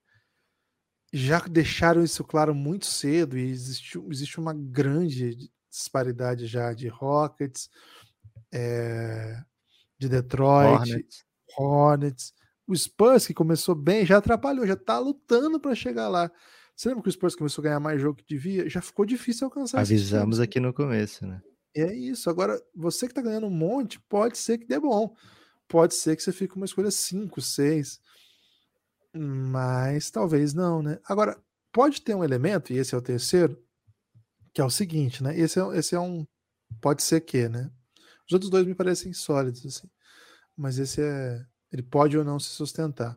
já 1.12 1.40
deixaram 1.40 2.04
isso 2.04 2.22
claro 2.22 2.54
muito 2.54 2.86
cedo 2.86 3.36
e 3.36 3.50
existe, 3.50 3.98
existe 4.08 4.38
uma 4.38 4.54
grande 4.54 5.50
disparidade 5.68 6.46
já 6.46 6.72
de 6.72 6.86
Rockets, 6.86 7.68
é, 8.52 9.42
de 9.98 10.08
Detroit, 10.08 10.92
Hornets. 10.92 11.24
Hornets. 11.58 12.32
O 12.64 12.76
Spurs, 12.76 13.26
que 13.26 13.34
começou 13.34 13.74
bem, 13.74 14.06
já 14.06 14.18
atrapalhou, 14.18 14.64
já 14.64 14.76
tá 14.76 15.00
lutando 15.00 15.58
para 15.58 15.74
chegar 15.74 16.08
lá. 16.08 16.30
Você 16.76 16.88
lembra 16.88 17.02
que 17.02 17.08
o 17.08 17.12
Spurs 17.12 17.34
começou 17.34 17.60
a 17.62 17.64
ganhar 17.64 17.80
mais 17.80 18.00
jogo 18.00 18.18
que 18.18 18.24
devia? 18.24 18.70
Já 18.70 18.80
ficou 18.80 19.04
difícil 19.04 19.46
alcançar 19.46 19.80
Avisamos 19.80 20.38
aqui 20.38 20.60
no 20.60 20.72
começo, 20.72 21.26
né? 21.26 21.42
É 21.74 21.92
isso. 21.92 22.30
Agora, 22.30 22.56
você 22.72 23.08
que 23.08 23.14
tá 23.14 23.20
ganhando 23.20 23.48
um 23.48 23.50
monte, 23.50 24.00
pode 24.08 24.38
ser 24.38 24.56
que 24.56 24.64
dê 24.64 24.78
bom 24.78 25.12
pode 25.70 25.94
ser 25.94 26.16
que 26.16 26.22
você 26.22 26.32
fique 26.32 26.56
uma 26.56 26.66
escolha 26.66 26.90
5, 26.90 27.40
6. 27.40 28.00
Mas 29.14 30.10
talvez 30.10 30.52
não, 30.52 30.82
né? 30.82 30.98
Agora, 31.04 31.40
pode 31.72 32.02
ter 32.02 32.14
um 32.14 32.24
elemento, 32.24 32.72
e 32.72 32.76
esse 32.76 32.94
é 32.94 32.98
o 32.98 33.02
terceiro, 33.02 33.56
que 34.52 34.60
é 34.60 34.64
o 34.64 34.70
seguinte, 34.70 35.22
né? 35.22 35.38
Esse 35.38 35.60
é, 35.60 35.78
esse 35.78 35.94
é 35.94 36.00
um. 36.00 36.26
Pode 36.80 37.02
ser 37.02 37.20
que, 37.20 37.48
né? 37.48 37.70
Os 38.26 38.32
outros 38.32 38.50
dois 38.50 38.66
me 38.66 38.74
parecem 38.74 39.12
sólidos, 39.12 39.64
assim. 39.64 39.88
Mas 40.56 40.78
esse 40.78 41.00
é. 41.00 41.40
Ele 41.72 41.82
pode 41.82 42.18
ou 42.18 42.24
não 42.24 42.38
se 42.40 42.48
sustentar. 42.48 43.16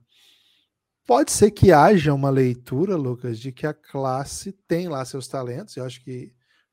Pode 1.06 1.32
ser 1.32 1.52
que 1.52 1.72
haja 1.72 2.14
uma 2.14 2.30
leitura, 2.30 2.96
Lucas, 2.96 3.40
de 3.40 3.52
que 3.52 3.66
a 3.66 3.74
classe 3.74 4.54
tem 4.68 4.88
lá 4.88 5.04
seus 5.04 5.28
talentos. 5.28 5.76
Eu 5.76 5.86
acho 5.86 6.04
que 6.04 6.32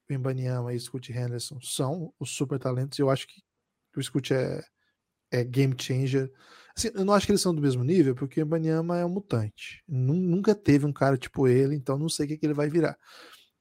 o 0.08 0.12
Imbaniama 0.12 0.74
e 0.74 0.76
o 0.76 1.00
Henderson 1.10 1.58
são 1.62 2.12
os 2.20 2.30
super 2.30 2.58
talentos. 2.58 2.98
Eu 2.98 3.08
acho 3.08 3.26
que 3.26 3.42
o 3.96 4.02
Scoot 4.02 4.34
é 4.34 4.62
é 5.30 5.44
game 5.44 5.74
changer. 5.78 6.30
Assim, 6.76 6.90
eu 6.94 7.04
não 7.04 7.14
acho 7.14 7.26
que 7.26 7.32
eles 7.32 7.40
são 7.40 7.54
do 7.54 7.62
mesmo 7.62 7.84
nível, 7.84 8.14
porque 8.14 8.42
o 8.42 8.46
Banyama 8.46 8.98
é 8.98 9.04
um 9.04 9.08
mutante. 9.08 9.82
Nunca 9.88 10.54
teve 10.54 10.86
um 10.86 10.92
cara 10.92 11.16
tipo 11.18 11.46
ele, 11.48 11.74
então 11.74 11.98
não 11.98 12.08
sei 12.08 12.26
o 12.26 12.28
que, 12.28 12.38
que 12.38 12.46
ele 12.46 12.54
vai 12.54 12.68
virar. 12.68 12.96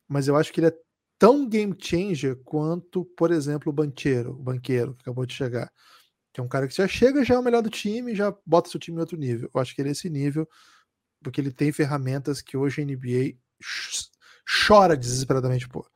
Mas 0.07 0.27
eu 0.27 0.35
acho 0.35 0.51
que 0.53 0.59
ele 0.59 0.67
é 0.67 0.77
tão 1.17 1.47
game 1.47 1.75
changer 1.77 2.37
quanto, 2.43 3.05
por 3.17 3.31
exemplo, 3.31 3.69
o 3.69 3.73
Banqueiro, 3.73 4.31
o 4.31 4.43
banqueiro 4.43 4.95
que 4.95 5.01
acabou 5.01 5.25
de 5.25 5.33
chegar. 5.33 5.71
Que 6.33 6.39
é 6.39 6.43
um 6.43 6.47
cara 6.47 6.67
que 6.67 6.75
já 6.75 6.87
chega, 6.87 7.25
já 7.25 7.35
é 7.35 7.39
o 7.39 7.43
melhor 7.43 7.61
do 7.61 7.69
time, 7.69 8.15
já 8.15 8.33
bota 8.45 8.69
seu 8.69 8.79
time 8.79 8.97
em 8.97 9.01
outro 9.01 9.17
nível. 9.17 9.49
Eu 9.53 9.61
acho 9.61 9.75
que 9.75 9.81
ele 9.81 9.89
é 9.89 9.91
esse 9.91 10.09
nível, 10.09 10.47
porque 11.21 11.41
ele 11.41 11.51
tem 11.51 11.71
ferramentas 11.71 12.41
que 12.41 12.55
hoje 12.55 12.81
a 12.81 12.85
NBA 12.85 13.35
chora 14.67 14.95
desesperadamente 14.95 15.67
por. 15.67 15.89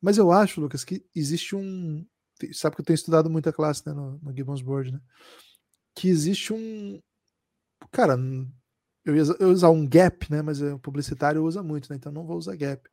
Mas 0.00 0.18
eu 0.18 0.30
acho, 0.32 0.60
Lucas, 0.60 0.84
que 0.84 1.04
existe 1.14 1.54
um, 1.54 2.06
sabe 2.52 2.76
que 2.76 2.82
eu 2.82 2.84
tenho 2.84 2.94
estudado 2.94 3.30
muita 3.30 3.52
classe 3.52 3.86
né, 3.86 3.92
no, 3.92 4.18
no 4.18 4.34
Gibbons 4.34 4.62
Board, 4.62 4.92
né? 4.92 5.00
Que 5.94 6.08
existe 6.08 6.52
um. 6.52 7.00
Cara, 7.90 8.16
eu 9.04 9.16
ia, 9.16 9.22
eu 9.38 9.48
ia 9.48 9.54
usar 9.54 9.70
um 9.70 9.86
gap, 9.86 10.30
né? 10.30 10.42
Mas 10.42 10.60
o 10.60 10.78
publicitário 10.78 11.44
usa 11.44 11.62
muito, 11.62 11.88
né? 11.90 11.96
Então 11.96 12.12
não 12.12 12.26
vou 12.26 12.36
usar 12.36 12.56
gap. 12.56 12.88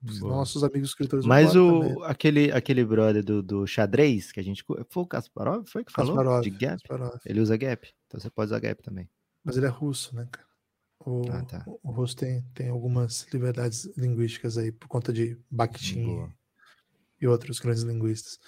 Boa. 0.00 0.36
Nossos 0.36 0.62
amigos 0.62 0.90
escritores. 0.90 1.24
Mas 1.24 1.56
o, 1.56 2.02
aquele, 2.04 2.52
aquele 2.52 2.84
brother 2.84 3.24
do, 3.24 3.42
do 3.42 3.66
xadrez 3.66 4.30
que 4.30 4.40
a 4.40 4.42
gente. 4.42 4.64
Foi 4.90 5.02
o 5.02 5.06
Kasparov? 5.06 5.66
Foi 5.66 5.84
que 5.84 5.92
falou? 5.92 6.14
Kasparov, 6.14 6.42
de 6.42 6.50
gap? 6.50 6.82
Kasparov. 6.82 7.20
Ele 7.24 7.40
usa 7.40 7.56
gap. 7.56 7.88
Então 8.06 8.20
você 8.20 8.30
pode 8.30 8.50
usar 8.50 8.60
gap 8.60 8.82
também. 8.82 9.08
Mas 9.42 9.56
ele 9.56 9.66
é 9.66 9.70
russo, 9.70 10.14
né, 10.14 10.28
cara? 10.30 10.46
O, 11.00 11.22
ah, 11.30 11.42
tá. 11.44 11.64
o 11.82 11.90
russo 11.90 12.16
tem, 12.16 12.42
tem 12.52 12.68
algumas 12.68 13.26
liberdades 13.32 13.84
linguísticas 13.96 14.58
aí 14.58 14.72
por 14.72 14.88
conta 14.88 15.12
de 15.12 15.38
Bakhtin 15.48 16.28
e 17.20 17.26
outros 17.26 17.58
grandes 17.58 17.82
linguistas. 17.82 18.38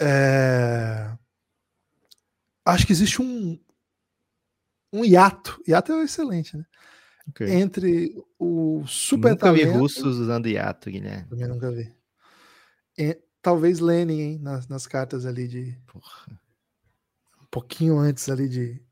É... 0.00 1.16
Acho 2.64 2.86
que 2.86 2.92
existe 2.92 3.22
um, 3.22 3.58
um 4.92 5.04
hiato, 5.04 5.62
hiato 5.66 5.92
é 5.92 6.04
excelente, 6.04 6.56
né? 6.56 6.66
Okay. 7.28 7.50
Entre 7.50 8.14
o 8.38 8.84
super 8.86 9.30
nunca 9.30 9.46
talento... 9.46 9.72
vi 9.72 9.78
russos 9.78 10.18
usando 10.18 10.48
hiato, 10.48 10.90
Guilherme. 10.90 11.28
Também 11.28 11.48
nunca 11.48 11.70
vi. 11.72 11.92
E, 12.96 13.20
talvez 13.42 13.80
Lenin, 13.80 14.20
hein, 14.20 14.38
nas, 14.38 14.68
nas 14.68 14.86
cartas 14.86 15.26
ali 15.26 15.48
de... 15.48 15.78
Porra. 15.86 16.40
Um 17.40 17.46
pouquinho 17.50 17.98
antes 17.98 18.28
ali 18.28 18.48
de, 18.48 18.82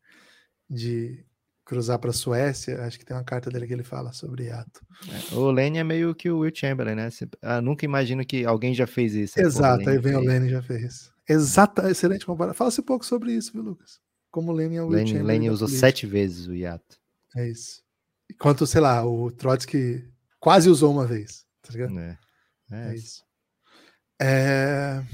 de 0.68 1.24
cruzar 1.64 1.98
para 1.98 2.10
a 2.10 2.12
Suécia, 2.12 2.82
acho 2.82 2.98
que 2.98 3.04
tem 3.04 3.16
uma 3.16 3.24
carta 3.24 3.50
dele 3.50 3.66
que 3.66 3.72
ele 3.72 3.82
fala 3.82 4.12
sobre 4.12 4.50
ato. 4.50 4.84
É, 5.08 5.34
o 5.34 5.50
Lenny 5.50 5.78
é 5.78 5.84
meio 5.84 6.14
que 6.14 6.30
o 6.30 6.40
Will 6.40 6.54
Chamberlain, 6.54 6.94
né? 6.94 7.08
Ah, 7.40 7.60
nunca 7.60 7.84
imagino 7.84 8.24
que 8.24 8.44
alguém 8.44 8.74
já 8.74 8.86
fez 8.86 9.14
isso. 9.14 9.40
Exato, 9.40 9.88
aí 9.88 9.98
vem 9.98 10.14
o 10.14 10.20
Lenny 10.20 10.50
já 10.50 10.62
fez. 10.62 11.10
Exato, 11.28 11.82
excelente 11.86 12.26
comparação. 12.26 12.56
Fala-se 12.56 12.80
um 12.80 12.84
pouco 12.84 13.04
sobre 13.04 13.32
isso, 13.32 13.52
viu, 13.52 13.62
Lucas? 13.62 13.98
Como 14.30 14.52
o 14.52 14.54
Lenny 14.54 14.76
é 14.76 14.82
o 14.82 14.88
Will 14.88 15.06
Chamberlain. 15.06 15.38
Lenny 15.38 15.50
usou 15.50 15.68
sete 15.68 16.06
vezes 16.06 16.46
o 16.46 16.54
hiato. 16.54 16.98
É 17.34 17.48
isso. 17.48 17.82
Enquanto, 18.30 18.66
sei 18.66 18.80
lá, 18.80 19.04
o 19.04 19.30
Trotsky 19.30 20.04
quase 20.38 20.68
usou 20.68 20.92
uma 20.92 21.06
vez, 21.06 21.46
tá 21.62 21.72
ligado? 21.72 21.98
É, 21.98 22.18
é, 22.70 22.88
é 22.90 22.94
isso. 22.94 23.24
É... 24.20 25.04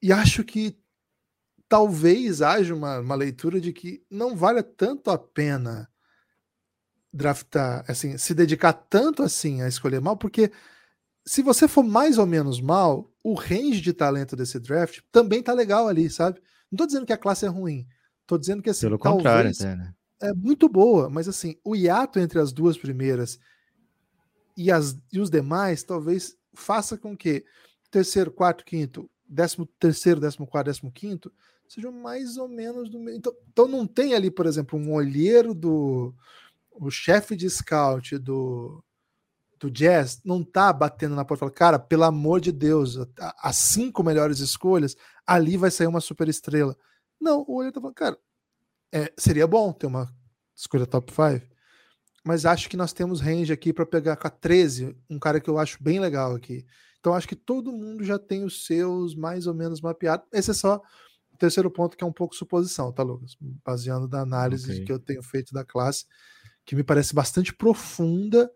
E 0.00 0.12
acho 0.12 0.44
que 0.44 0.76
talvez 1.68 2.42
haja 2.42 2.74
uma, 2.74 3.00
uma 3.00 3.14
leitura 3.14 3.60
de 3.60 3.72
que 3.72 4.04
não 4.10 4.36
vale 4.36 4.62
tanto 4.62 5.10
a 5.10 5.18
pena 5.18 5.88
draftar, 7.12 7.84
assim, 7.88 8.18
se 8.18 8.34
dedicar 8.34 8.72
tanto 8.72 9.22
assim 9.22 9.62
a 9.62 9.68
escolher 9.68 10.00
mal, 10.00 10.16
porque 10.16 10.50
se 11.24 11.42
você 11.42 11.68
for 11.68 11.84
mais 11.84 12.18
ou 12.18 12.26
menos 12.26 12.60
mal, 12.60 13.10
o 13.22 13.34
range 13.34 13.80
de 13.80 13.92
talento 13.92 14.34
desse 14.34 14.58
draft 14.58 15.00
também 15.12 15.42
tá 15.42 15.52
legal 15.52 15.88
ali, 15.88 16.10
sabe? 16.10 16.42
Não 16.70 16.76
tô 16.76 16.86
dizendo 16.86 17.06
que 17.06 17.12
a 17.12 17.18
classe 17.18 17.46
é 17.46 17.48
ruim, 17.48 17.86
tô 18.26 18.36
dizendo 18.36 18.62
que 18.62 18.70
assim, 18.70 18.86
Pelo 18.86 18.98
contrário, 18.98 19.50
até, 19.50 19.76
né? 19.76 19.94
é 20.20 20.34
muito 20.34 20.68
boa, 20.68 21.08
mas 21.08 21.28
assim, 21.28 21.56
o 21.64 21.76
hiato 21.76 22.18
entre 22.18 22.40
as 22.40 22.52
duas 22.52 22.76
primeiras 22.76 23.38
e, 24.56 24.70
as, 24.70 24.98
e 25.12 25.20
os 25.20 25.30
demais 25.30 25.82
talvez 25.82 26.36
faça 26.52 26.98
com 26.98 27.16
que 27.16 27.44
terceiro, 27.90 28.30
quarto, 28.32 28.64
quinto, 28.64 29.08
décimo 29.28 29.66
terceiro, 29.78 30.20
décimo 30.20 30.46
quarto, 30.46 30.66
décimo 30.66 30.90
quinto 30.90 31.32
sejam 31.74 31.92
mais 31.92 32.36
ou 32.36 32.48
menos 32.48 32.88
do 32.88 32.98
mesmo. 32.98 33.18
Então, 33.18 33.34
então 33.48 33.68
não 33.68 33.86
tem 33.86 34.14
ali, 34.14 34.30
por 34.30 34.46
exemplo, 34.46 34.78
um 34.78 34.92
olheiro 34.92 35.52
do. 35.54 36.14
O 36.70 36.90
chefe 36.90 37.36
de 37.36 37.48
scout 37.48 38.18
do, 38.18 38.82
do 39.58 39.70
Jazz 39.70 40.20
não 40.24 40.42
tá 40.42 40.72
batendo 40.72 41.14
na 41.14 41.24
porta 41.24 41.38
e 41.38 41.40
falando, 41.40 41.54
cara, 41.54 41.78
pelo 41.78 42.04
amor 42.04 42.40
de 42.40 42.50
Deus, 42.50 42.98
as 43.38 43.56
cinco 43.56 44.02
melhores 44.02 44.40
escolhas, 44.40 44.96
ali 45.26 45.56
vai 45.56 45.70
sair 45.70 45.86
uma 45.86 46.00
super 46.00 46.28
estrela. 46.28 46.76
Não, 47.20 47.44
o 47.46 47.56
olheiro 47.56 47.74
tá 47.74 47.80
falando, 47.80 47.94
cara, 47.94 48.18
é, 48.92 49.12
seria 49.16 49.46
bom 49.46 49.72
ter 49.72 49.86
uma 49.86 50.12
escolha 50.54 50.86
top 50.86 51.12
5, 51.12 51.46
mas 52.24 52.44
acho 52.44 52.68
que 52.68 52.76
nós 52.76 52.92
temos 52.92 53.20
range 53.20 53.52
aqui 53.52 53.72
para 53.72 53.86
pegar 53.86 54.16
com 54.16 54.26
a 54.26 54.30
13, 54.30 54.96
um 55.08 55.18
cara 55.18 55.40
que 55.40 55.48
eu 55.48 55.58
acho 55.58 55.82
bem 55.82 56.00
legal 56.00 56.34
aqui. 56.34 56.66
Então 56.98 57.14
acho 57.14 57.28
que 57.28 57.36
todo 57.36 57.72
mundo 57.72 58.02
já 58.02 58.18
tem 58.18 58.44
os 58.44 58.64
seus 58.66 59.14
mais 59.14 59.46
ou 59.46 59.54
menos 59.54 59.80
mapeados. 59.80 60.26
Esse 60.32 60.50
é 60.50 60.54
só 60.54 60.80
terceiro 61.44 61.70
ponto, 61.70 61.96
que 61.96 62.04
é 62.04 62.06
um 62.06 62.12
pouco 62.12 62.34
suposição, 62.34 62.92
tá, 62.92 63.02
Lucas? 63.02 63.36
Baseando 63.64 64.08
da 64.08 64.20
análise 64.20 64.70
okay. 64.70 64.84
que 64.84 64.92
eu 64.92 64.98
tenho 64.98 65.22
feito 65.22 65.52
da 65.52 65.64
classe, 65.64 66.06
que 66.64 66.74
me 66.74 66.82
parece 66.82 67.14
bastante 67.14 67.54
profunda, 67.54 68.50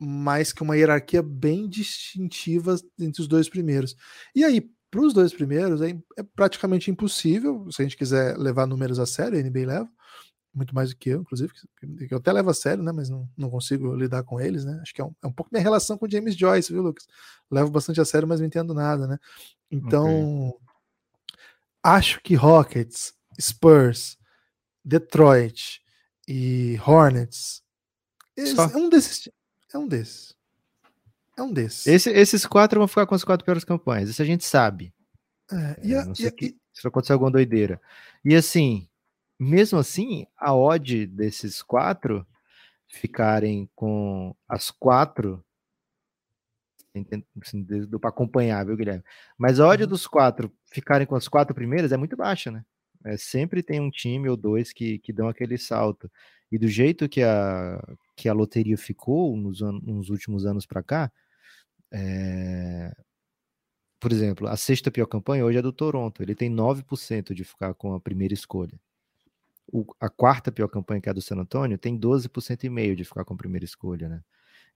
mas 0.00 0.52
que 0.52 0.62
uma 0.62 0.76
hierarquia 0.76 1.22
bem 1.22 1.68
distintiva 1.68 2.76
entre 2.98 3.20
os 3.20 3.28
dois 3.28 3.48
primeiros. 3.48 3.94
E 4.34 4.44
aí, 4.44 4.70
para 4.90 5.02
os 5.02 5.12
dois 5.12 5.32
primeiros 5.32 5.82
é, 5.82 5.90
é, 6.18 6.22
praticamente 6.34 6.90
impossível, 6.90 7.70
se 7.70 7.82
a 7.82 7.84
gente 7.84 7.96
quiser 7.96 8.36
levar 8.36 8.66
números 8.66 8.98
a 8.98 9.06
sério, 9.06 9.38
a 9.38 9.42
NBA 9.42 9.66
leva, 9.66 9.88
muito 10.52 10.74
mais 10.74 10.90
do 10.90 10.96
que 10.96 11.10
eu, 11.10 11.20
inclusive, 11.20 11.52
que 12.08 12.12
eu 12.12 12.18
até 12.18 12.32
levo 12.32 12.50
a 12.50 12.54
sério, 12.54 12.82
né, 12.82 12.90
mas 12.90 13.08
não, 13.08 13.28
não 13.36 13.48
consigo 13.50 13.94
lidar 13.94 14.24
com 14.24 14.40
eles, 14.40 14.64
né, 14.64 14.80
acho 14.82 14.92
que 14.92 15.00
é 15.00 15.04
um, 15.04 15.14
é 15.22 15.26
um 15.26 15.32
pouco 15.32 15.50
minha 15.52 15.62
relação 15.62 15.96
com 15.96 16.10
James 16.10 16.34
Joyce, 16.34 16.72
viu, 16.72 16.82
Lucas? 16.82 17.06
Levo 17.50 17.70
bastante 17.70 18.00
a 18.00 18.04
sério, 18.04 18.26
mas 18.26 18.40
não 18.40 18.46
entendo 18.46 18.74
nada, 18.74 19.06
né, 19.06 19.18
então, 19.70 20.48
okay. 20.48 20.69
Acho 21.82 22.20
que 22.22 22.34
Rockets, 22.34 23.14
Spurs, 23.40 24.18
Detroit 24.84 25.80
e 26.26 26.78
Hornets, 26.86 27.62
é 28.36 28.76
um 28.76 28.88
desses, 28.88 29.28
é 29.72 29.78
um 29.78 29.86
desses. 29.86 30.34
É 31.36 31.42
um 31.42 31.52
desses. 31.52 31.86
Esse, 31.86 32.10
esses 32.10 32.46
quatro 32.46 32.80
vão 32.80 32.88
ficar 32.88 33.06
com 33.06 33.14
as 33.14 33.24
quatro 33.24 33.44
piores 33.44 33.64
campanhas. 33.64 34.08
Isso 34.10 34.22
a 34.22 34.26
gente 34.26 34.44
sabe. 34.44 34.92
É, 35.50 35.80
e 35.82 35.94
a, 35.94 36.04
não 36.04 36.14
sei 36.14 36.26
e, 36.26 36.32
que, 36.32 36.56
se 36.72 36.86
acontecer 36.86 37.12
alguma 37.12 37.30
doideira. 37.30 37.80
E 38.24 38.34
assim, 38.34 38.88
mesmo 39.38 39.78
assim, 39.78 40.26
a 40.36 40.54
odd 40.54 41.06
desses 41.06 41.62
quatro 41.62 42.26
ficarem 42.88 43.68
com 43.74 44.34
as 44.48 44.70
quatro 44.70 45.44
assim, 47.42 47.66
para 48.00 48.10
acompanhar, 48.10 48.64
viu, 48.64 48.76
Guilherme? 48.76 49.04
Mas 49.38 49.60
a 49.60 49.66
odd 49.66 49.82
uhum. 49.82 49.88
dos 49.88 50.06
quatro 50.06 50.52
ficarem 50.72 51.06
com 51.06 51.14
as 51.14 51.28
quatro 51.28 51.54
primeiras 51.54 51.92
é 51.92 51.96
muito 51.96 52.16
baixa, 52.16 52.50
né? 52.50 52.64
É, 53.04 53.16
sempre 53.16 53.62
tem 53.62 53.80
um 53.80 53.90
time 53.90 54.28
ou 54.28 54.36
dois 54.36 54.72
que, 54.72 54.98
que 54.98 55.12
dão 55.12 55.28
aquele 55.28 55.56
salto. 55.56 56.10
E 56.52 56.58
do 56.58 56.68
jeito 56.68 57.08
que 57.08 57.22
a, 57.22 57.80
que 58.16 58.28
a 58.28 58.32
loteria 58.32 58.76
ficou 58.76 59.36
nos, 59.36 59.60
nos 59.60 60.10
últimos 60.10 60.44
anos 60.44 60.66
para 60.66 60.82
cá, 60.82 61.12
é... 61.92 62.92
Por 64.00 64.12
exemplo, 64.12 64.48
a 64.48 64.56
sexta 64.56 64.90
pior 64.90 65.06
campanha 65.06 65.44
hoje 65.44 65.58
é 65.58 65.62
do 65.62 65.72
Toronto. 65.72 66.22
Ele 66.22 66.34
tem 66.34 66.50
9% 66.50 67.34
de 67.34 67.44
ficar 67.44 67.74
com 67.74 67.94
a 67.94 68.00
primeira 68.00 68.32
escolha. 68.32 68.80
O, 69.70 69.84
a 70.00 70.08
quarta 70.08 70.50
pior 70.50 70.68
campanha, 70.68 71.00
que 71.00 71.08
é 71.08 71.10
a 71.10 71.14
do 71.14 71.20
San 71.20 71.36
Antonio, 71.36 71.78
tem 71.78 71.98
12% 71.98 72.64
e 72.64 72.70
meio 72.70 72.96
de 72.96 73.04
ficar 73.04 73.24
com 73.24 73.34
a 73.34 73.36
primeira 73.36 73.64
escolha, 73.64 74.08
né? 74.08 74.22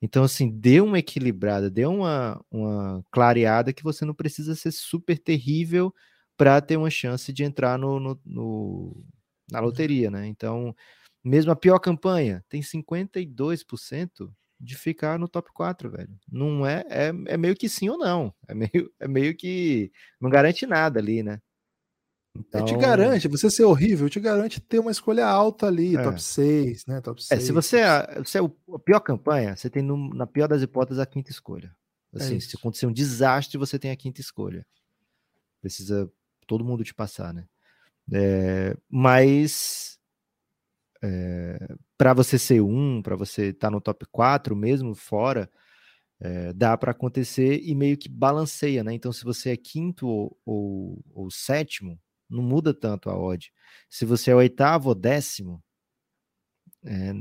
Então, 0.04 0.22
assim, 0.22 0.50
deu 0.50 0.84
uma 0.84 0.98
equilibrada, 0.98 1.70
deu 1.70 1.90
uma, 1.90 2.38
uma 2.50 3.02
clareada 3.10 3.72
que 3.72 3.82
você 3.82 4.04
não 4.04 4.12
precisa 4.14 4.54
ser 4.54 4.70
super 4.70 5.18
terrível 5.18 5.94
para 6.36 6.60
ter 6.60 6.76
uma 6.76 6.90
chance 6.90 7.32
de 7.32 7.42
entrar 7.42 7.78
no, 7.78 7.98
no, 7.98 8.20
no, 8.22 9.04
na 9.50 9.60
loteria, 9.60 10.10
né? 10.10 10.26
Então, 10.26 10.76
mesmo 11.24 11.50
a 11.52 11.56
pior 11.56 11.78
campanha 11.78 12.44
tem 12.50 12.60
52% 12.60 14.30
de 14.60 14.76
ficar 14.76 15.18
no 15.18 15.26
top 15.26 15.50
4, 15.54 15.90
velho. 15.90 16.14
Não 16.30 16.66
é, 16.66 16.84
é, 16.90 17.08
é 17.28 17.36
meio 17.38 17.56
que 17.56 17.66
sim 17.66 17.88
ou 17.88 17.96
não. 17.96 18.34
É 18.46 18.54
meio, 18.54 18.92
é 19.00 19.08
meio 19.08 19.34
que 19.34 19.90
não 20.20 20.28
garante 20.28 20.66
nada 20.66 21.00
ali, 21.00 21.22
né? 21.22 21.40
Então... 22.36 22.64
te 22.64 22.76
garante, 22.76 23.28
você 23.28 23.48
ser 23.48 23.64
horrível, 23.64 24.08
te 24.08 24.18
garante 24.18 24.60
ter 24.60 24.80
uma 24.80 24.90
escolha 24.90 25.26
alta 25.26 25.66
ali, 25.66 25.96
é. 25.96 26.02
top 26.02 26.20
6, 26.20 26.86
né? 26.86 27.00
Top 27.00 27.22
6. 27.22 27.40
É, 27.40 27.44
se 27.44 27.52
você 27.52 27.78
é, 27.78 28.18
você 28.18 28.38
é 28.38 28.42
a 28.42 28.78
pior 28.78 29.00
campanha, 29.00 29.56
você 29.56 29.70
tem 29.70 29.82
no, 29.82 30.12
na 30.12 30.26
pior 30.26 30.48
das 30.48 30.62
hipóteses 30.62 31.00
a 31.00 31.06
quinta 31.06 31.30
escolha. 31.30 31.74
É 32.12 32.22
assim, 32.22 32.36
é 32.36 32.40
se 32.40 32.56
acontecer 32.56 32.86
um 32.86 32.92
desastre, 32.92 33.56
você 33.56 33.78
tem 33.78 33.90
a 33.90 33.96
quinta 33.96 34.20
escolha. 34.20 34.66
Precisa 35.60 36.10
todo 36.46 36.64
mundo 36.64 36.82
te 36.84 36.92
passar, 36.92 37.32
né? 37.32 37.46
É, 38.12 38.76
mas 38.90 39.98
é, 41.02 41.58
para 41.96 42.12
você 42.14 42.38
ser 42.38 42.60
um, 42.60 43.00
para 43.02 43.16
você 43.16 43.48
estar 43.48 43.68
tá 43.68 43.70
no 43.70 43.80
top 43.80 44.06
4 44.10 44.56
mesmo 44.56 44.94
fora, 44.94 45.50
é, 46.20 46.52
dá 46.52 46.76
para 46.76 46.92
acontecer 46.92 47.60
e 47.62 47.74
meio 47.74 47.98
que 47.98 48.08
balanceia, 48.08 48.82
né? 48.82 48.92
Então, 48.94 49.12
se 49.12 49.24
você 49.24 49.50
é 49.50 49.56
quinto 49.56 50.06
ou, 50.06 50.38
ou, 50.44 51.04
ou, 51.12 51.30
sétimo, 51.30 52.00
não 52.28 52.42
muda 52.42 52.74
tanto 52.74 53.10
a 53.10 53.18
odd. 53.18 53.52
Se 53.88 54.04
você 54.04 54.30
é 54.30 54.34
oitavo 54.34 54.90
ou 54.90 54.94
décimo, 54.94 55.62
é, 56.84 57.12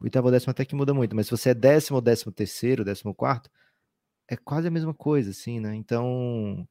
oitavo 0.00 0.28
ou 0.28 0.32
décimo 0.32 0.50
até 0.50 0.64
que 0.64 0.74
muda 0.74 0.94
muito, 0.94 1.14
mas 1.16 1.26
se 1.26 1.30
você 1.30 1.50
é 1.50 1.54
décimo 1.54 1.96
ou 1.96 2.02
décimo 2.02 2.32
terceiro, 2.32 2.84
décimo 2.84 3.14
quarto, 3.14 3.50
é 4.28 4.36
quase 4.36 4.68
a 4.68 4.70
mesma 4.70 4.94
coisa, 4.94 5.30
assim, 5.30 5.60
né? 5.60 5.74
Então, 5.74 6.66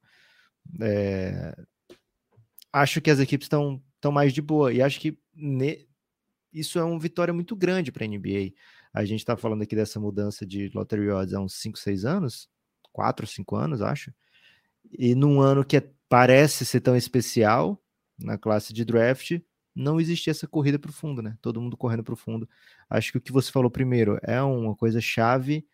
é, 0.81 1.55
acho 2.71 3.01
que 3.01 3.11
as 3.11 3.19
equipes 3.19 3.45
estão 3.45 3.81
mais 4.11 4.33
de 4.33 4.41
boa 4.41 4.73
e 4.73 4.81
acho 4.81 4.99
que 4.99 5.19
ne, 5.33 5.87
isso 6.51 6.79
é 6.79 6.83
uma 6.83 6.99
vitória 6.99 7.33
muito 7.33 7.55
grande 7.55 7.91
para 7.91 8.05
a 8.05 8.07
NBA. 8.07 8.53
A 8.93 9.05
gente 9.05 9.19
está 9.19 9.35
falando 9.35 9.63
aqui 9.63 9.75
dessa 9.75 9.99
mudança 9.99 10.45
de 10.45 10.69
lottery 10.73 11.09
odds 11.09 11.33
há 11.33 11.39
uns 11.39 11.55
5, 11.55 11.79
6 11.79 12.05
anos, 12.05 12.49
4, 12.91 13.25
5 13.25 13.55
anos, 13.55 13.81
acho. 13.81 14.13
E 14.91 15.15
num 15.15 15.41
ano 15.41 15.63
que 15.63 15.77
é, 15.77 15.89
parece 16.07 16.65
ser 16.65 16.81
tão 16.81 16.95
especial, 16.95 17.81
na 18.17 18.37
classe 18.37 18.73
de 18.73 18.85
draft, 18.85 19.39
não 19.75 19.99
existia 19.99 20.31
essa 20.31 20.47
corrida 20.47 20.77
para 20.77 20.89
o 20.89 20.93
fundo, 20.93 21.21
né? 21.21 21.37
Todo 21.41 21.61
mundo 21.61 21.75
correndo 21.75 22.03
para 22.03 22.13
o 22.13 22.17
fundo. 22.17 22.47
Acho 22.89 23.11
que 23.11 23.17
o 23.17 23.21
que 23.21 23.31
você 23.31 23.51
falou 23.51 23.71
primeiro 23.71 24.19
é 24.21 24.41
uma 24.41 24.75
coisa 24.75 25.01
chave. 25.01 25.65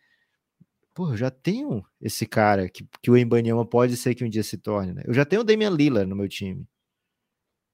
Pô, 0.94 1.10
eu 1.10 1.16
já 1.16 1.30
tenho 1.30 1.84
esse 2.00 2.26
cara 2.26 2.68
que, 2.68 2.86
que 3.02 3.10
o 3.10 3.16
Embanyama 3.16 3.64
pode 3.64 3.96
ser 3.96 4.14
que 4.14 4.24
um 4.24 4.28
dia 4.28 4.42
se 4.42 4.56
torne, 4.56 4.92
né? 4.92 5.02
Eu 5.06 5.14
já 5.14 5.24
tenho 5.24 5.42
o 5.42 5.44
Damian 5.44 5.70
Lillard 5.70 6.08
no 6.08 6.16
meu 6.16 6.28
time. 6.28 6.66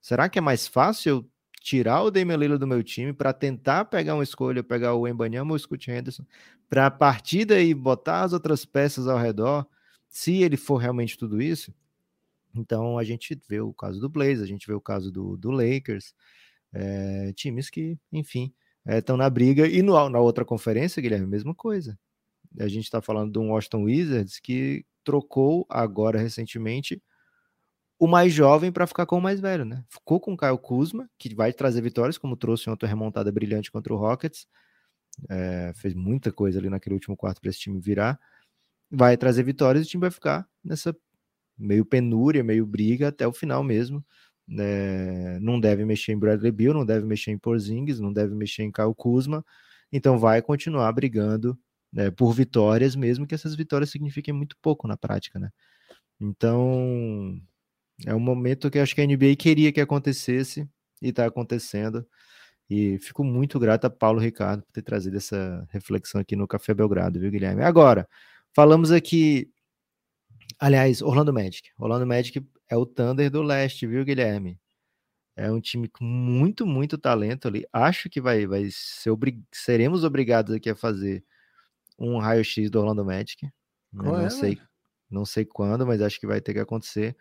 Será 0.01 0.29
que 0.29 0.39
é 0.39 0.43
mais 0.43 0.67
fácil 0.67 1.11
eu 1.11 1.31
tirar 1.61 2.03
o 2.03 2.11
Damian 2.11 2.37
Lillard 2.37 2.61
do 2.61 2.67
meu 2.67 2.83
time 2.83 3.13
para 3.13 3.33
tentar 3.33 3.87
pegar 3.87 4.15
uma 4.15 4.23
escolha, 4.23 4.63
pegar 4.63 4.95
o 4.95 5.09
Embanyama 5.09 5.51
ou 5.51 5.57
o 5.57 5.59
Scott 5.59 5.91
Henderson, 5.91 6.25
para 6.69 6.87
a 6.87 6.91
partir 6.91 7.45
daí 7.45 7.75
botar 7.75 8.23
as 8.23 8.33
outras 8.33 8.65
peças 8.65 9.09
ao 9.09 9.19
redor, 9.19 9.67
se 10.17 10.43
ele 10.43 10.57
for 10.57 10.79
realmente 10.79 11.19
tudo 11.19 11.43
isso. 11.43 11.75
Então 12.55 12.97
a 12.97 13.05
gente 13.05 13.39
vê 13.47 13.61
o 13.61 13.75
caso 13.75 14.01
do 14.01 14.09
Blaze, 14.09 14.43
a 14.43 14.47
gente 14.47 14.67
vê 14.67 14.73
o 14.73 14.81
caso 14.81 15.13
do, 15.13 15.37
do 15.37 15.51
Lakers, 15.51 16.15
é, 16.73 17.35
times 17.35 17.69
que, 17.69 17.99
enfim, 18.11 18.51
estão 18.87 19.17
é, 19.17 19.19
na 19.19 19.29
briga. 19.29 19.69
E 19.69 19.83
no, 19.83 20.09
na 20.09 20.19
outra 20.19 20.43
conferência, 20.43 21.03
Guilherme, 21.03 21.27
mesma 21.27 21.55
coisa. 21.55 21.99
A 22.59 22.67
gente 22.67 22.85
está 22.85 23.03
falando 23.03 23.31
de 23.31 23.39
um 23.39 23.51
Washington 23.51 23.83
Wizards 23.83 24.41
que 24.41 24.87
trocou 25.05 25.67
agora 25.69 26.19
recentemente 26.19 27.03
o 27.99 28.07
mais 28.07 28.33
jovem 28.33 28.73
para 28.73 28.87
ficar 28.87 29.05
com 29.05 29.19
o 29.19 29.23
mais 29.23 29.39
velho, 29.39 29.67
né? 29.67 29.85
Ficou 29.87 30.19
com 30.19 30.33
o 30.33 30.37
Caio 30.37 30.57
Kuzma, 30.57 31.11
que 31.19 31.35
vai 31.35 31.53
trazer 31.53 31.83
vitórias, 31.83 32.17
como 32.17 32.39
trouxe 32.39 32.71
ontem 32.71 32.87
remontada 32.87 33.31
brilhante 33.31 33.71
contra 33.71 33.93
o 33.93 33.99
Rockets. 33.99 34.47
É, 35.29 35.73
fez 35.77 35.93
muita 35.93 36.33
coisa 36.33 36.59
ali 36.59 36.71
naquele 36.71 36.95
último 36.95 37.15
quarto 37.15 37.39
para 37.39 37.51
esse 37.51 37.61
time 37.61 37.79
virar. 37.79 38.19
Vai 38.91 39.17
trazer 39.17 39.43
vitórias 39.43 39.85
e 39.85 39.89
o 39.89 39.91
time 39.91 40.03
vai 40.03 40.11
ficar 40.11 40.47
nessa 40.65 40.97
meio 41.59 41.85
penúria, 41.85 42.45
meio 42.45 42.67
briga 42.67 43.09
até 43.09 43.27
o 43.27 43.33
final 43.33 43.63
mesmo. 43.63 44.05
É, 44.59 45.39
não 45.41 45.59
deve 45.59 45.85
mexer 45.85 46.13
em 46.13 46.19
Bradley 46.19 46.53
Bill, 46.53 46.75
não 46.75 46.87
deve 46.87 47.05
mexer 47.05 47.33
em 47.33 47.39
Porzingis, 47.39 47.99
não 47.99 48.13
deve 48.13 48.35
mexer 48.35 48.63
em 48.63 48.71
Caio 48.71 48.95
Kuzma. 48.95 49.45
Então 49.93 50.19
vai 50.19 50.43
continuar 50.43 50.93
brigando 50.93 51.59
né, 51.93 52.11
por 52.11 52.33
vitórias, 52.33 52.95
mesmo 52.97 53.27
que 53.27 53.35
essas 53.35 53.55
vitórias 53.55 53.91
signifiquem 53.91 54.35
muito 54.35 54.57
pouco 54.63 54.87
na 54.89 54.97
prática, 54.97 55.39
né? 55.39 55.51
Então, 56.21 57.41
é 58.07 58.15
um 58.15 58.21
momento 58.21 58.71
que 58.71 58.79
acho 58.79 58.95
que 58.95 59.01
a 59.01 59.07
NBA 59.07 59.37
queria 59.39 59.73
que 59.73 59.81
acontecesse 59.81 60.69
e 61.03 61.09
está 61.09 61.27
acontecendo. 61.27 62.07
E 62.69 62.99
fico 62.99 63.25
muito 63.25 63.59
grato 63.61 63.87
a 63.87 63.91
Paulo 63.91 64.21
Ricardo 64.21 64.63
por 64.65 64.73
ter 64.73 64.83
trazido 64.83 65.17
essa 65.17 65.67
reflexão 65.71 66.21
aqui 66.21 66.37
no 66.37 66.49
Café 66.49 66.75
Belgrado, 66.75 67.21
viu, 67.21 67.31
Guilherme? 67.31 67.63
Agora, 67.63 68.09
falamos 68.57 68.91
aqui. 68.91 69.53
Aliás, 70.59 71.03
Orlando 71.03 71.31
Magic. 71.31 71.69
Orlando 71.79 72.07
Magic 72.07 72.43
é 72.71 72.75
o 72.75 72.87
Thunder 72.87 73.31
do 73.31 73.43
leste, 73.43 73.87
viu, 73.87 74.03
Guilherme? 74.03 74.59
É 75.37 75.53
um 75.53 75.61
time 75.61 75.87
com 75.87 76.03
muito, 76.03 76.67
muito 76.67 76.97
talento 76.97 77.47
ali. 77.47 77.67
Acho 77.71 78.09
que 78.09 78.19
vai, 78.19 78.47
vai 78.47 78.67
ser 78.71 79.11
obrig... 79.11 79.45
seremos 79.53 80.03
obrigados 80.03 80.55
aqui 80.55 80.71
a 80.71 80.75
fazer 80.75 81.23
um 81.99 82.17
raio-x 82.17 82.71
do 82.71 82.81
Orlando 82.81 83.05
Magic. 83.05 83.47
não 83.93 84.19
é, 84.19 84.31
sei, 84.31 84.59
não 85.11 85.27
sei 85.27 85.45
quando, 85.45 85.87
mas 85.87 86.01
acho 86.01 86.19
que 86.19 86.27
vai 86.27 86.41
ter 86.41 86.55
que 86.55 86.61
acontecer. 86.61 87.15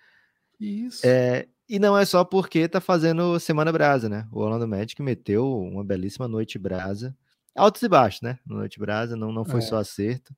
Isso. 0.58 1.06
É, 1.06 1.50
e 1.68 1.78
não 1.78 1.98
é 1.98 2.06
só 2.06 2.24
porque 2.24 2.70
tá 2.70 2.80
fazendo 2.80 3.38
Semana 3.42 3.74
Brasa, 3.74 4.08
né? 4.08 4.26
O 4.32 4.40
Orlando 4.40 4.66
Magic 4.66 5.02
meteu 5.02 5.60
uma 5.60 5.84
belíssima 5.84 6.30
noite 6.30 6.58
brasa. 6.58 7.14
Altos 7.54 7.82
e 7.82 7.90
baixos, 7.90 8.22
né? 8.22 8.40
Noite 8.46 8.80
brasa, 8.80 9.18
não, 9.18 9.34
não 9.34 9.44
foi 9.44 9.60
é. 9.60 9.64
só 9.64 9.78
acerto. 9.78 10.34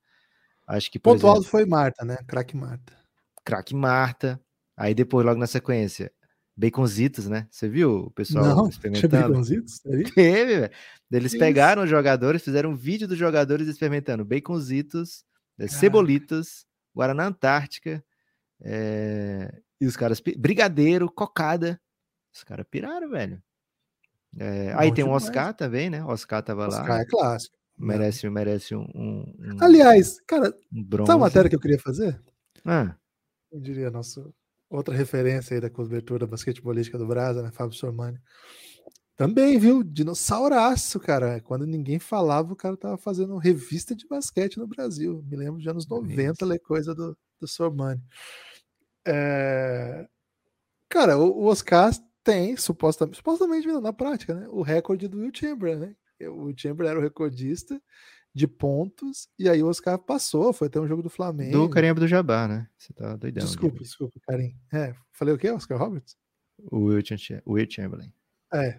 Acho 0.67 0.91
que. 0.91 0.99
Ponto 0.99 1.17
exemplo, 1.17 1.35
alto 1.35 1.47
foi 1.47 1.65
Marta, 1.65 2.03
né? 2.03 2.17
Craque 2.27 2.55
Marta. 2.55 2.93
Craque 3.43 3.73
Marta. 3.73 4.39
Aí 4.75 4.93
depois, 4.93 5.25
logo 5.25 5.39
na 5.39 5.47
sequência, 5.47 6.11
Baconzitos, 6.57 7.27
né? 7.27 7.47
Você 7.51 7.69
viu 7.69 8.05
o 8.05 8.11
pessoal 8.11 8.43
não, 8.43 8.67
experimentando? 8.67 9.29
Baconzitos? 9.29 9.79
Teve, 10.15 10.59
velho. 10.61 10.71
Eles 11.11 11.33
que 11.33 11.37
pegaram 11.37 11.83
isso? 11.83 11.85
os 11.85 11.89
jogadores, 11.91 12.43
fizeram 12.43 12.71
um 12.71 12.75
vídeo 12.75 13.07
dos 13.07 13.17
jogadores 13.17 13.67
experimentando 13.67 14.25
baconzitos, 14.25 15.23
né? 15.55 15.67
cebolitas, 15.67 16.65
Guaraná 16.95 17.27
Antártica, 17.27 18.03
é, 18.59 19.53
e 19.79 19.85
os 19.85 19.95
caras, 19.95 20.19
brigadeiro, 20.19 21.11
cocada. 21.11 21.79
Os 22.33 22.43
caras 22.43 22.65
piraram, 22.69 23.11
velho. 23.11 23.41
É, 24.39 24.73
aí 24.75 24.91
tem 24.91 25.03
o 25.03 25.09
um 25.09 25.11
Oscar 25.11 25.53
também, 25.53 25.91
né? 25.91 26.03
O 26.03 26.07
Oscar 26.07 26.41
tava 26.41 26.67
Oscar 26.67 26.87
lá. 26.87 26.95
Oscar 26.95 27.01
é 27.01 27.05
clássico. 27.05 27.56
Merece, 27.77 28.29
merece 28.29 28.75
um, 28.75 28.87
um, 28.95 29.57
Aliás, 29.59 30.19
cara, 30.25 30.53
um 30.73 30.83
bronze. 30.83 31.07
sabe 31.07 31.21
a 31.21 31.25
matéria 31.25 31.49
que 31.49 31.55
eu 31.55 31.59
queria 31.59 31.79
fazer? 31.79 32.19
Ah. 32.65 32.95
Eu 33.51 33.59
diria 33.59 33.91
nosso 33.91 34.33
outra 34.69 34.95
referência 34.95 35.55
aí 35.55 35.61
da 35.61 35.69
cobertura 35.69 36.27
basquetebolística 36.27 36.97
do 36.97 37.07
Brasa, 37.07 37.41
né? 37.41 37.51
Fábio 37.51 37.77
Sormani. 37.77 38.19
Também, 39.15 39.57
viu? 39.57 39.83
Dinossauraço, 39.83 40.99
cara. 40.99 41.41
Quando 41.41 41.65
ninguém 41.65 41.97
falava, 41.97 42.53
o 42.53 42.55
cara 42.55 42.77
tava 42.77 42.97
fazendo 42.97 43.37
revista 43.37 43.95
de 43.95 44.07
basquete 44.07 44.57
no 44.57 44.67
Brasil. 44.67 45.23
Me 45.27 45.35
lembro 45.35 45.59
de 45.59 45.69
anos 45.69 45.87
90, 45.87 46.45
ler 46.45 46.59
coisa 46.59 46.93
do, 46.93 47.17
do 47.39 47.47
Sormani. 47.47 48.01
É... 49.07 50.07
Cara, 50.89 51.17
o, 51.17 51.31
o 51.31 51.45
Oscar 51.45 51.91
tem, 52.23 52.55
supostamente, 52.57 53.17
supostamente 53.17 53.67
na 53.67 53.93
prática, 53.93 54.35
né? 54.35 54.47
O 54.49 54.61
recorde 54.61 55.07
do 55.07 55.17
Will 55.19 55.31
Chamberlain, 55.33 55.79
né? 55.79 55.95
O 56.21 56.51
Chamberlain 56.55 56.91
era 56.91 56.99
o 56.99 57.03
recordista 57.03 57.81
de 58.33 58.47
pontos, 58.47 59.27
e 59.37 59.49
aí 59.49 59.63
o 59.63 59.67
Oscar 59.67 59.97
passou, 59.97 60.53
foi 60.53 60.67
até 60.67 60.79
um 60.79 60.87
jogo 60.87 61.01
do 61.01 61.09
Flamengo. 61.09 61.51
Do 61.51 61.69
Karim 61.69 61.93
do 61.95 62.07
Jabbar, 62.07 62.47
né? 62.47 62.69
Você 62.77 62.93
tá 62.93 63.15
doidão. 63.15 63.43
Desculpa, 63.43 63.79
desculpa, 63.79 64.19
Karim. 64.27 64.55
É, 64.71 64.93
falei 65.11 65.33
o 65.33 65.37
quê, 65.39 65.49
Oscar 65.49 65.79
Roberts? 65.79 66.15
O 66.71 66.85
Will, 66.85 67.03
Will 67.47 67.67
Chamberlain. 67.69 68.13
É, 68.53 68.77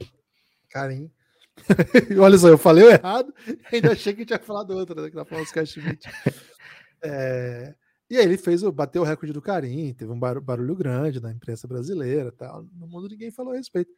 Karim. 0.71 1.11
Olha 2.21 2.39
só, 2.39 2.49
eu 2.49 2.59
falei 2.59 2.85
errado, 2.85 3.35
ainda 3.73 3.93
achei 3.93 4.15
que 4.15 4.25
tinha 4.25 4.39
falado 4.39 4.71
outra, 4.71 5.03
né? 5.03 5.11
Que 5.11 5.17
tá 5.17 5.25
falando 5.25 5.45
Oscar 5.45 5.67
Schmidt. 5.67 6.09
É, 7.01 7.77
e 8.11 8.17
aí 8.17 8.25
ele 8.25 8.37
fez, 8.37 8.61
bateu 8.63 9.03
o 9.03 9.05
recorde 9.05 9.33
do 9.33 9.41
Karim, 9.41 9.95
teve 9.95 10.11
um 10.11 10.19
barulho 10.19 10.75
grande 10.75 11.21
na 11.21 11.31
imprensa 11.31 11.69
brasileira, 11.69 12.33
tal. 12.33 12.65
No 12.73 12.89
mundo 12.89 13.09
ninguém 13.09 13.31
falou 13.31 13.53
a 13.53 13.57
respeito. 13.57 13.93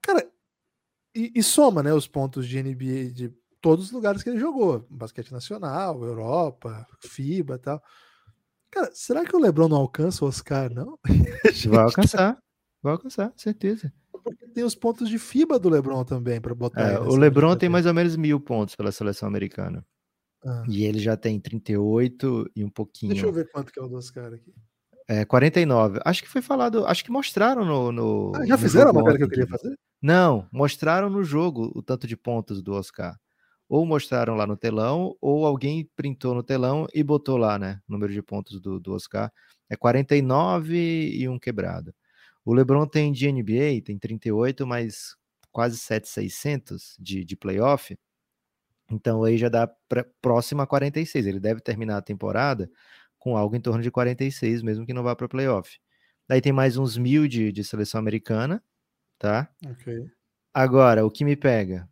Cara, 0.00 0.24
e, 1.14 1.32
e 1.34 1.42
soma, 1.42 1.82
né, 1.82 1.92
os 1.92 2.06
pontos 2.06 2.46
de 2.46 2.62
NBA 2.62 3.10
de 3.12 3.34
todos 3.60 3.86
os 3.86 3.92
lugares 3.92 4.22
que 4.22 4.30
ele 4.30 4.40
jogou, 4.40 4.86
basquete 4.90 5.32
nacional, 5.32 6.02
Europa, 6.02 6.86
FIBA, 7.00 7.58
tal. 7.58 7.82
Cara, 8.70 8.90
será 8.92 9.24
que 9.24 9.36
o 9.36 9.40
LeBron 9.40 9.68
não 9.68 9.76
alcança 9.76 10.24
o 10.24 10.28
Oscar, 10.28 10.72
não? 10.72 10.98
Vai 11.68 11.84
alcançar, 11.84 12.38
vai 12.82 12.92
alcançar, 12.92 13.32
certeza 13.36 13.92
porque 14.22 14.46
tem 14.48 14.64
os 14.64 14.74
pontos 14.74 15.08
de 15.08 15.18
FIBA 15.18 15.58
do 15.58 15.68
LeBron 15.68 16.04
também 16.04 16.40
para 16.40 16.54
botar. 16.54 16.92
É, 16.92 16.98
o 16.98 17.16
LeBron 17.16 17.56
tem 17.56 17.68
mais 17.68 17.86
ou 17.86 17.94
menos 17.94 18.16
mil 18.16 18.40
pontos 18.40 18.76
pela 18.76 18.92
seleção 18.92 19.28
americana. 19.28 19.84
Ah. 20.44 20.64
E 20.68 20.84
ele 20.84 20.98
já 20.98 21.16
tem 21.16 21.38
38 21.38 22.50
e 22.54 22.64
um 22.64 22.70
pouquinho. 22.70 23.12
Deixa 23.12 23.26
eu 23.26 23.32
ver 23.32 23.50
quanto 23.50 23.72
que 23.72 23.78
é 23.78 23.82
o 23.82 23.88
do 23.88 23.96
Oscar 23.96 24.32
aqui. 24.32 24.52
É, 25.12 25.26
49. 25.26 26.00
Acho 26.06 26.22
que 26.22 26.28
foi 26.28 26.40
falado, 26.40 26.86
acho 26.86 27.04
que 27.04 27.10
mostraram 27.10 27.66
no. 27.66 27.92
no 27.92 28.32
ah, 28.34 28.46
já 28.46 28.54
no 28.54 28.62
fizeram 28.62 28.90
a 28.90 28.92
matéria 28.94 29.18
que 29.18 29.24
eu 29.24 29.28
queria 29.28 29.46
fazer? 29.46 29.78
Não, 30.00 30.48
mostraram 30.50 31.10
no 31.10 31.22
jogo 31.22 31.70
o 31.74 31.82
tanto 31.82 32.06
de 32.06 32.16
pontos 32.16 32.62
do 32.62 32.72
Oscar. 32.72 33.14
Ou 33.68 33.84
mostraram 33.84 34.34
lá 34.34 34.46
no 34.46 34.56
telão, 34.56 35.14
ou 35.20 35.46
alguém 35.46 35.88
printou 35.94 36.34
no 36.34 36.42
telão 36.42 36.86
e 36.94 37.02
botou 37.02 37.36
lá, 37.36 37.58
né? 37.58 37.78
O 37.86 37.92
número 37.92 38.10
de 38.10 38.22
pontos 38.22 38.58
do, 38.58 38.80
do 38.80 38.94
Oscar. 38.94 39.30
É 39.68 39.76
49 39.76 40.76
e 41.14 41.28
um 41.28 41.38
quebrado. 41.38 41.94
O 42.42 42.54
LeBron 42.54 42.86
tem 42.86 43.12
de 43.12 43.30
NBA, 43.30 43.82
tem 43.84 43.98
38, 43.98 44.66
mas 44.66 45.14
quase 45.50 45.76
7,600 45.76 46.96
de, 46.98 47.22
de 47.22 47.36
playoff. 47.36 47.98
Então 48.90 49.24
aí 49.24 49.36
já 49.36 49.50
dá 49.50 49.66
pra, 49.88 50.06
próximo 50.22 50.62
a 50.62 50.66
46. 50.66 51.26
Ele 51.26 51.40
deve 51.40 51.60
terminar 51.60 51.98
a 51.98 52.02
temporada 52.02 52.70
com 53.22 53.36
algo 53.36 53.54
em 53.54 53.60
torno 53.60 53.80
de 53.80 53.88
46, 53.88 54.64
mesmo 54.64 54.84
que 54.84 54.92
não 54.92 55.04
vá 55.04 55.14
para 55.14 55.28
playoff. 55.28 55.78
Daí 56.28 56.40
tem 56.40 56.52
mais 56.52 56.76
uns 56.76 56.98
mil 56.98 57.28
de, 57.28 57.52
de 57.52 57.62
seleção 57.62 58.00
americana, 58.00 58.60
tá? 59.16 59.48
Ok. 59.64 60.10
Agora, 60.52 61.06
o 61.06 61.10
que 61.10 61.24
me 61.24 61.36
pega? 61.36 61.88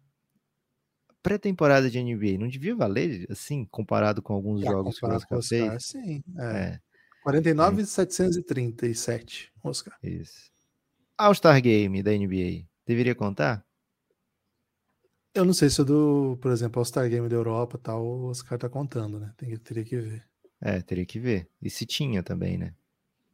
Pré-temporada 1.22 1.88
de 1.88 2.02
NBA 2.02 2.36
não 2.36 2.48
devia 2.48 2.74
valer, 2.74 3.30
assim, 3.30 3.64
comparado 3.66 4.20
com 4.20 4.32
alguns 4.32 4.62
pra 4.62 4.72
jogos 4.72 4.98
que 4.98 5.06
o 5.06 5.08
Oscar 5.08 5.40
fez? 5.40 5.86
Sim, 5.86 6.24
é. 6.36 6.44
é. 6.44 6.80
49,737, 7.22 9.52
Oscar. 9.62 9.96
Isso. 10.02 10.50
All-Star 11.16 11.62
Game 11.62 12.02
da 12.02 12.10
NBA, 12.10 12.66
deveria 12.84 13.14
contar? 13.14 13.64
Eu 15.32 15.44
não 15.44 15.52
sei 15.52 15.70
se 15.70 15.84
do, 15.84 16.36
por 16.42 16.50
exemplo, 16.50 16.80
All-Star 16.80 17.08
Game 17.08 17.28
da 17.28 17.36
Europa 17.36 17.78
tal, 17.78 18.04
o 18.04 18.24
Oscar 18.24 18.58
tá 18.58 18.68
contando, 18.68 19.20
né? 19.20 19.32
Tem, 19.36 19.56
teria 19.58 19.84
que 19.84 19.96
ver. 19.96 20.28
É, 20.60 20.80
teria 20.80 21.06
que 21.06 21.18
ver. 21.18 21.48
E 21.62 21.70
se 21.70 21.86
tinha 21.86 22.22
também, 22.22 22.58
né? 22.58 22.74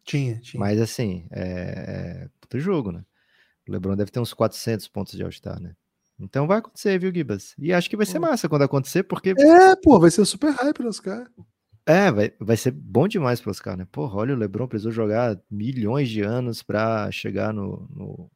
Tinha, 0.04 0.38
tinha. 0.38 0.60
Mas 0.60 0.80
assim, 0.80 1.26
é, 1.30 1.42
é 1.42 2.28
puto 2.40 2.60
jogo, 2.60 2.92
né? 2.92 3.04
O 3.68 3.72
LeBron 3.72 3.96
deve 3.96 4.10
ter 4.10 4.20
uns 4.20 4.32
400 4.32 4.86
pontos 4.88 5.14
de 5.14 5.22
All-Star, 5.22 5.60
né? 5.60 5.74
Então 6.18 6.46
vai 6.46 6.58
acontecer, 6.58 6.98
viu, 6.98 7.12
Gibas? 7.12 7.54
E 7.58 7.72
acho 7.72 7.90
que 7.90 7.96
vai 7.96 8.06
ser 8.06 8.18
massa 8.18 8.48
quando 8.48 8.62
acontecer, 8.62 9.02
porque. 9.02 9.34
É, 9.36 9.76
pô, 9.76 10.00
vai 10.00 10.10
ser 10.10 10.24
super 10.24 10.50
hype 10.52 10.82
nos 10.82 11.00
caras. 11.00 11.28
É, 11.84 12.10
vai, 12.10 12.32
vai 12.40 12.56
ser 12.56 12.72
bom 12.72 13.06
demais 13.06 13.40
para 13.40 13.50
os 13.50 13.60
caras, 13.60 13.80
né? 13.80 13.88
Porra, 13.92 14.16
olha, 14.16 14.34
o 14.34 14.38
LeBron 14.38 14.66
precisou 14.66 14.90
jogar 14.90 15.38
milhões 15.48 16.08
de 16.08 16.20
anos 16.22 16.62
para 16.62 17.10
chegar 17.12 17.52
no, 17.52 17.88
no, 17.94 18.30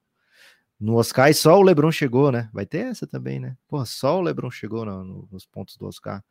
no, 0.79 0.95
Oscar 0.95 1.31
e 1.31 1.35
só 1.35 1.59
o 1.59 1.63
LeBron 1.63 1.91
chegou, 1.91 2.31
né? 2.31 2.49
Vai 2.53 2.65
ter 2.65 2.87
essa 2.87 3.09
também, 3.09 3.41
né? 3.41 3.57
Porra, 3.67 3.87
só 3.87 4.19
o 4.19 4.23
LeBron 4.23 4.51
chegou 4.53 4.85
no, 4.85 5.03
no, 5.03 5.29
nos 5.33 5.47
pontos 5.47 5.77
do 5.77 5.87
Oscar. 5.87 6.23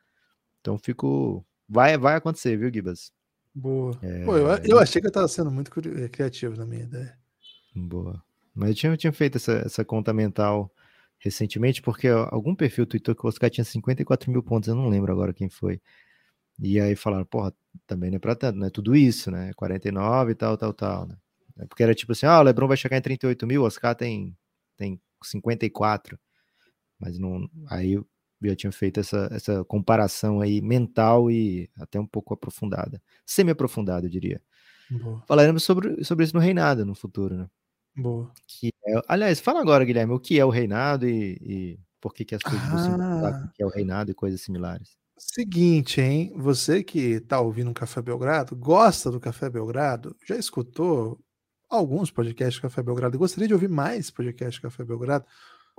Então 0.62 0.78
fico. 0.78 1.46
Vai, 1.70 1.98
vai 1.98 2.16
acontecer, 2.16 2.58
viu, 2.58 2.74
Gibas? 2.74 3.12
Boa. 3.54 3.98
É... 4.02 4.26
Pô, 4.26 4.36
eu, 4.38 4.48
eu 4.64 4.80
achei 4.80 5.02
que 5.02 5.08
eu 5.08 5.12
tava 5.12 5.28
sendo 5.28 5.52
muito 5.52 5.72
eh, 6.02 6.10
criativo 6.10 6.56
na 6.56 6.66
minha 6.66 6.84
ideia. 6.84 7.18
Boa. 7.76 8.22
Mas 8.56 8.70
eu 8.70 8.76
tinha, 8.76 8.92
eu 8.94 8.98
tinha 8.98 9.14
feito 9.14 9.38
essa, 9.38 9.54
essa 9.66 9.86
conta 9.86 10.14
mental 10.14 10.72
recentemente, 11.20 11.82
porque 11.82 12.08
algum 12.08 12.56
perfil 12.56 12.86
tweetou 12.86 13.14
que 13.14 13.26
o 13.26 13.30
Oscar 13.30 13.50
tinha 13.50 13.64
54 13.64 14.32
mil 14.32 14.42
pontos, 14.42 14.70
eu 14.70 14.76
não 14.76 14.88
lembro 14.88 15.12
agora 15.12 15.34
quem 15.34 15.50
foi. 15.50 15.82
E 16.62 16.80
aí 16.80 16.96
falaram, 16.96 17.26
porra, 17.26 17.54
também 17.86 18.10
não 18.10 18.18
é 18.18 18.20
pra 18.20 18.36
tanto, 18.36 18.58
não 18.58 18.68
é 18.68 18.70
tudo 18.70 18.96
isso, 18.96 19.30
né? 19.30 19.52
49 19.56 20.32
e 20.32 20.36
tal, 20.36 20.58
tal, 20.58 20.74
tal, 20.74 21.08
né? 21.08 21.18
É 21.60 21.66
porque 21.66 21.84
era 21.84 21.94
tipo 21.94 22.14
assim, 22.14 22.26
ah, 22.26 22.40
o 22.40 22.44
Lebron 22.44 22.68
vai 22.68 22.78
chegar 22.78 22.98
em 22.98 23.02
38 23.02 23.46
mil, 23.46 23.62
o 23.64 23.66
Oscar 23.66 23.94
tem, 23.96 24.36
tem 24.78 25.00
54. 25.22 26.18
Mas 26.98 27.20
não. 27.20 27.50
Aí 27.68 27.98
eu 28.42 28.50
já 28.50 28.56
tinha 28.56 28.72
feito 28.72 29.00
essa, 29.00 29.30
essa 29.32 29.64
comparação 29.66 30.42
aí 30.42 30.62
mental 30.62 31.30
e 31.30 31.70
até 31.78 32.00
um 32.00 32.08
pouco 32.08 32.34
aprofundada. 32.34 33.02
Semi-aprofundada, 33.26 34.06
eu 34.06 34.10
diria. 34.10 34.42
Boa. 34.90 35.24
Falaremos 35.28 35.64
sobre, 35.64 36.04
sobre 36.04 36.26
isso 36.26 36.36
no 36.36 36.42
reinado 36.42 36.86
no 36.86 36.96
futuro, 36.96 37.36
né? 37.36 37.48
Boa. 37.96 38.32
Que 38.48 38.70
é, 38.86 39.02
aliás, 39.08 39.40
fala 39.40 39.62
agora, 39.62 39.86
Guilherme, 39.86 40.14
o 40.14 40.20
que 40.20 40.40
é 40.40 40.46
o 40.46 40.50
reinado 40.50 41.08
e, 41.08 41.38
e 41.42 41.80
por 42.00 42.14
que, 42.14 42.26
que 42.26 42.36
as 42.36 42.42
coisas 42.42 42.62
ah. 42.64 43.52
que 43.54 43.62
é 43.62 43.66
o 43.66 43.70
reinado 43.70 44.12
e 44.12 44.16
coisas 44.16 44.42
similares. 44.42 44.98
Seguinte, 45.18 46.00
hein? 46.00 46.32
Você 46.38 46.82
que 46.82 47.00
está 47.00 47.42
ouvindo 47.42 47.70
um 47.70 47.74
Café 47.74 48.02
Belgrado, 48.02 48.56
gosta 48.56 49.12
do 49.12 49.20
Café 49.20 49.50
Belgrado, 49.50 50.16
já 50.26 50.38
escutou 50.38 51.20
alguns 51.70 52.10
podcasts 52.10 52.56
do 52.56 52.62
Café 52.62 52.82
Belgrado 52.82 53.16
e 53.16 53.20
gostaria 53.20 53.48
de 53.48 53.54
ouvir 53.54 53.70
mais 53.70 54.10
podcasts 54.10 54.60
do 54.60 54.64
Café 54.64 54.84
Belgrado, 54.84 55.26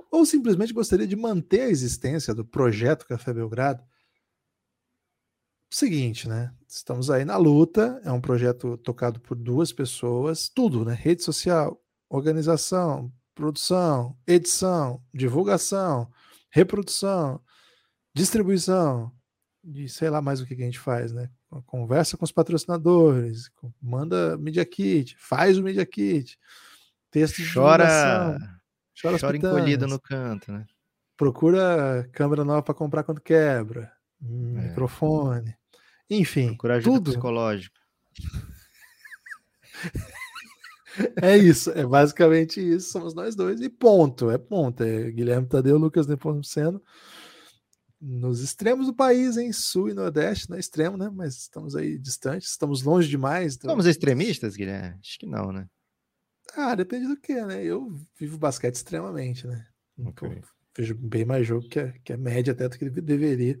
ou 0.09 0.25
simplesmente 0.25 0.73
gostaria 0.73 1.07
de 1.07 1.15
manter 1.15 1.61
a 1.61 1.69
existência 1.69 2.33
do 2.33 2.45
projeto 2.45 3.05
Café 3.05 3.33
Belgrado, 3.33 3.83
seguinte, 5.69 6.27
né? 6.27 6.53
Estamos 6.67 7.09
aí 7.09 7.23
na 7.25 7.37
luta, 7.37 8.01
é 8.03 8.11
um 8.11 8.21
projeto 8.21 8.77
tocado 8.77 9.19
por 9.19 9.35
duas 9.35 9.71
pessoas, 9.71 10.49
tudo, 10.49 10.83
né? 10.83 10.93
Rede 10.93 11.23
social, 11.23 11.81
organização, 12.09 13.11
produção, 13.33 14.17
edição, 14.27 15.01
divulgação, 15.13 16.11
reprodução, 16.49 17.41
distribuição, 18.13 19.11
de 19.63 19.87
sei 19.87 20.09
lá 20.09 20.21
mais 20.21 20.41
o 20.41 20.45
que, 20.45 20.53
a 20.53 20.57
gente 20.57 20.79
faz, 20.79 21.11
né? 21.11 21.29
Conversa 21.65 22.17
com 22.17 22.25
os 22.25 22.31
patrocinadores, 22.31 23.49
manda 23.81 24.37
Media 24.37 24.65
Kit, 24.65 25.15
faz 25.17 25.57
o 25.57 25.63
Media 25.63 25.85
Kit, 25.85 26.37
texto 27.09 27.41
chora, 27.53 28.37
chora, 29.01 29.19
chora 29.19 29.37
encolhido 29.37 29.87
no 29.87 29.99
canto, 29.99 30.51
né? 30.51 30.65
Procura 31.17 32.07
câmera 32.11 32.43
nova 32.43 32.61
para 32.61 32.73
comprar 32.73 33.03
quando 33.03 33.21
quebra, 33.21 33.91
é. 34.21 34.25
microfone, 34.67 35.55
enfim, 36.09 36.47
Procura 36.49 36.75
ajuda 36.75 36.97
tudo. 36.97 37.11
psicológica. 37.11 37.79
É 41.21 41.37
isso, 41.37 41.71
é 41.71 41.85
basicamente 41.85 42.59
isso, 42.59 42.91
somos 42.91 43.13
nós 43.13 43.33
dois, 43.33 43.61
e 43.61 43.69
ponto, 43.69 44.29
é 44.29 44.37
ponto. 44.37 44.83
É 44.83 45.09
Guilherme 45.09 45.47
Tadeu, 45.47 45.77
Lucas 45.77 46.05
Nepomuceno, 46.05 46.81
nos 47.99 48.41
extremos 48.41 48.87
do 48.87 48.93
país, 48.93 49.37
em 49.37 49.53
sul 49.53 49.89
e 49.89 49.93
nordeste, 49.93 50.49
não 50.49 50.57
é 50.57 50.59
extremo, 50.59 50.97
né? 50.97 51.09
Mas 51.13 51.37
estamos 51.37 51.75
aí 51.75 51.97
distantes, 51.97 52.49
estamos 52.49 52.81
longe 52.81 53.07
demais. 53.07 53.55
Então... 53.55 53.69
Somos 53.69 53.85
extremistas, 53.85 54.55
Guilherme? 54.55 54.97
Acho 54.99 55.19
que 55.19 55.25
não, 55.25 55.51
né? 55.51 55.67
Ah, 56.55 56.75
depende 56.75 57.07
do 57.07 57.19
que, 57.19 57.33
né? 57.45 57.63
Eu 57.63 57.93
vivo 58.19 58.37
basquete 58.37 58.75
extremamente, 58.75 59.47
né? 59.47 59.65
Então, 59.97 60.27
okay. 60.29 60.41
vejo 60.77 60.95
bem 60.95 61.25
mais 61.25 61.45
jogo 61.45 61.67
que 61.67 61.79
a, 61.79 61.91
que 62.03 62.13
a 62.13 62.17
média 62.17 62.53
até 62.53 62.67
do 62.67 62.77
que 62.77 62.89
deveria. 62.89 63.59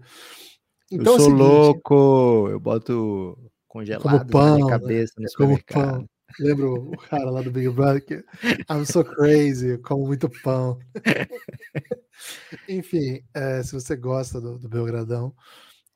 Então, 0.91 1.13
eu 1.13 1.19
sou 1.19 1.27
é 1.27 1.37
seguinte, 1.37 1.39
louco, 1.39 2.47
eu 2.49 2.59
boto 2.59 3.51
congelado 3.67 4.29
pão, 4.29 4.49
na 4.49 4.55
minha 4.55 4.67
cabeça 4.67 5.13
né? 5.17 5.23
no 5.23 5.29
supermercado. 5.29 5.97
Pão. 5.99 6.09
Lembra 6.39 6.69
o 6.69 6.97
cara 6.97 7.29
lá 7.29 7.41
do 7.41 7.51
Big 7.51 7.69
Brother 7.69 8.05
que 8.05 8.23
I'm 8.69 8.85
so 8.85 9.03
crazy, 9.03 9.71
eu 9.71 9.81
como 9.81 10.07
muito 10.07 10.29
pão. 10.41 10.79
Enfim, 12.69 13.21
é, 13.33 13.63
se 13.63 13.73
você 13.73 13.95
gosta 13.95 14.39
do, 14.39 14.57
do 14.57 14.69
Belgradão 14.69 15.33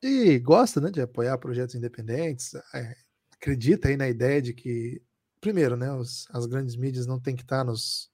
e 0.02 0.38
gosta 0.40 0.82
né, 0.82 0.92
de 0.92 1.02
apoiar 1.02 1.38
projetos 1.38 1.76
independentes, 1.76 2.54
é, 2.74 2.96
acredita 3.34 3.88
aí 3.88 3.98
na 3.98 4.10
ideia 4.10 4.42
de 4.42 4.54
que, 4.54 5.02
primeiro, 5.46 5.78
né, 5.78 5.92
os, 5.94 6.28
as 6.32 6.48
grandes 6.48 6.76
mídias 6.76 7.06
não 7.06 7.20
tem 7.20 7.36
que 7.36 7.44
estar 7.44 7.64
nos, 7.64 8.10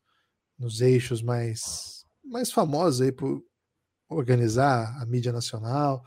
nos 0.59 0.81
eixos 0.81 1.21
mais, 1.21 2.05
mais 2.25 2.51
famosos 2.51 2.99
aí 2.99 3.09
por 3.09 3.41
organizar 4.09 5.01
a 5.01 5.05
mídia 5.05 5.31
nacional, 5.31 6.03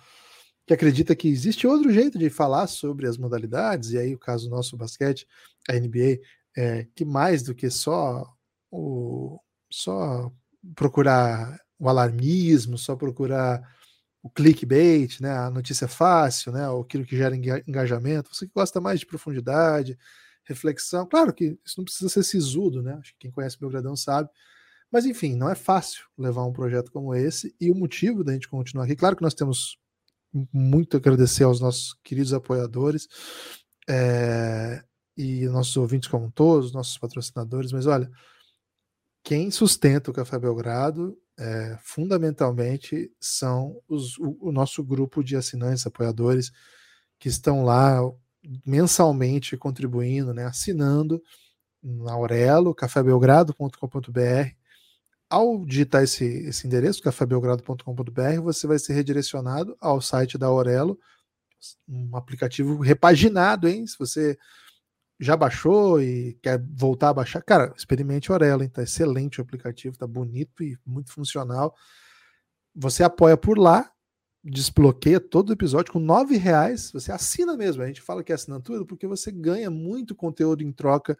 que 0.67 0.75
acredita 0.75 1.17
que 1.17 1.27
existe 1.27 1.67
outro 1.67 1.91
jeito 1.91 2.19
de 2.19 2.29
falar 2.29 2.67
sobre 2.67 3.07
as 3.07 3.17
modalidades, 3.17 3.93
e 3.93 3.99
aí 3.99 4.15
o 4.15 4.19
caso 4.19 4.51
nosso, 4.51 4.77
o 4.77 4.79
basquete, 4.79 5.27
a 5.67 5.73
NBA, 5.73 6.21
é, 6.55 6.87
que 6.95 7.07
mais 7.07 7.43
do 7.43 7.55
que 7.55 7.71
só 7.71 8.31
o 8.71 9.41
só 9.71 10.31
procurar 10.77 11.59
o 11.79 11.89
alarmismo, 11.89 12.77
só 12.77 12.95
procurar 12.95 13.67
o 14.23 14.29
clickbait, 14.29 15.21
né, 15.23 15.31
a 15.31 15.51
notícia 15.51 15.89
fácil, 15.89 16.53
né, 16.53 16.67
aquilo 16.79 17.07
que 17.07 17.17
gera 17.17 17.35
engajamento, 17.35 18.35
você 18.35 18.47
que 18.47 18.53
gosta 18.55 18.79
mais 18.79 19.01
de 19.01 19.07
profundidade, 19.07 19.99
reflexão, 20.45 21.07
claro 21.07 21.33
que 21.33 21.59
isso 21.65 21.75
não 21.79 21.85
precisa 21.85 22.09
ser 22.09 22.23
sisudo, 22.23 22.83
né, 22.83 22.95
acho 22.95 23.13
que 23.13 23.21
quem 23.21 23.31
conhece 23.31 23.57
meu 23.61 23.71
gradão 23.71 23.97
sabe, 23.97 24.29
mas 24.91 25.07
enfim, 25.07 25.35
não 25.35 25.49
é 25.49 25.55
fácil 25.55 26.05
levar 26.17 26.45
um 26.45 26.53
projeto 26.53 26.93
como 26.93 27.15
esse, 27.15 27.55
e 27.61 27.71
o 27.71 27.75
motivo 27.75 28.23
da 28.23 28.33
gente 28.33 28.49
continuar 28.49 28.85
aqui, 28.85 28.97
claro 28.97 29.17
que 29.17 29.23
nós 29.23 29.35
temos 29.35 29.79
muito 30.53 30.97
a 30.97 31.01
agradecer 31.01 31.45
aos 31.45 31.61
nossos 31.61 31.95
queridos 32.03 32.33
apoiadores, 32.33 33.09
é, 33.89 34.85
e 35.17 35.47
nossos 35.47 35.77
ouvintes 35.77 36.09
como 36.09 36.31
todos, 36.31 36.73
nossos 36.73 36.99
patrocinadores, 36.99 37.73
mas 37.73 37.87
olha, 37.87 38.11
quem 39.23 39.51
sustenta 39.51 40.11
o 40.11 40.15
Café 40.15 40.39
Belgrado 40.39 41.17
é, 41.39 41.79
fundamentalmente 41.81 43.11
são 43.21 43.81
os, 43.89 44.19
o, 44.19 44.37
o, 44.41 44.53
nosso 44.53 44.83
grupo 44.85 45.23
de 45.23 45.37
assinantes, 45.37 45.87
apoiadores, 45.87 46.53
que 47.19 47.29
estão 47.29 47.65
lá 47.65 48.01
mensalmente 48.65 49.57
contribuindo, 49.57 50.35
né, 50.35 50.45
assinando 50.45 51.23
na 51.83 52.13
Aurelo, 52.13 52.75
cafébelgrado.com.br. 52.75 54.51
Ao 55.29 55.65
digitar 55.65 56.03
esse, 56.03 56.25
esse 56.25 56.67
endereço, 56.67 57.03
cafébelgrado.com.br, 57.03 58.41
você 58.43 58.67
vai 58.67 58.79
ser 58.79 58.95
redirecionado 58.95 59.77
ao 59.81 60.01
site 60.01 60.39
da 60.39 60.47
Aurelo, 60.47 60.99
um 61.89 62.17
aplicativo 62.17 62.81
repaginado, 62.81 63.69
hein? 63.69 63.87
Se 63.87 63.99
você 63.99 64.39
já 65.19 65.37
baixou 65.37 66.03
e 66.03 66.39
quer 66.43 66.63
voltar 66.73 67.11
a 67.11 67.15
baixar, 67.15 67.43
cara, 67.43 67.73
experimente 67.77 68.33
Orelo, 68.33 68.69
tá 68.69 68.83
excelente 68.83 69.41
o 69.41 69.43
aplicativo, 69.43 69.97
tá 69.97 70.07
bonito 70.07 70.63
e 70.63 70.77
muito 70.85 71.13
funcional. 71.13 71.75
Você 72.75 73.05
apoia 73.05 73.37
por 73.37 73.59
lá, 73.59 73.91
desbloqueia 74.45 75.19
todo 75.19 75.53
episódio 75.53 75.93
com 75.93 75.99
nove 75.99 76.37
reais. 76.37 76.91
Você 76.93 77.11
assina 77.11 77.57
mesmo. 77.57 77.83
A 77.83 77.87
gente 77.87 78.03
fala 78.03 78.23
que 78.23 78.33
é 78.33 78.35
assinatura 78.35 78.85
porque 78.85 79.07
você 79.07 79.33
ganha 79.33 79.71
muito 79.71 80.15
conteúdo 80.15 80.63
em 80.63 80.71
troca 80.71 81.19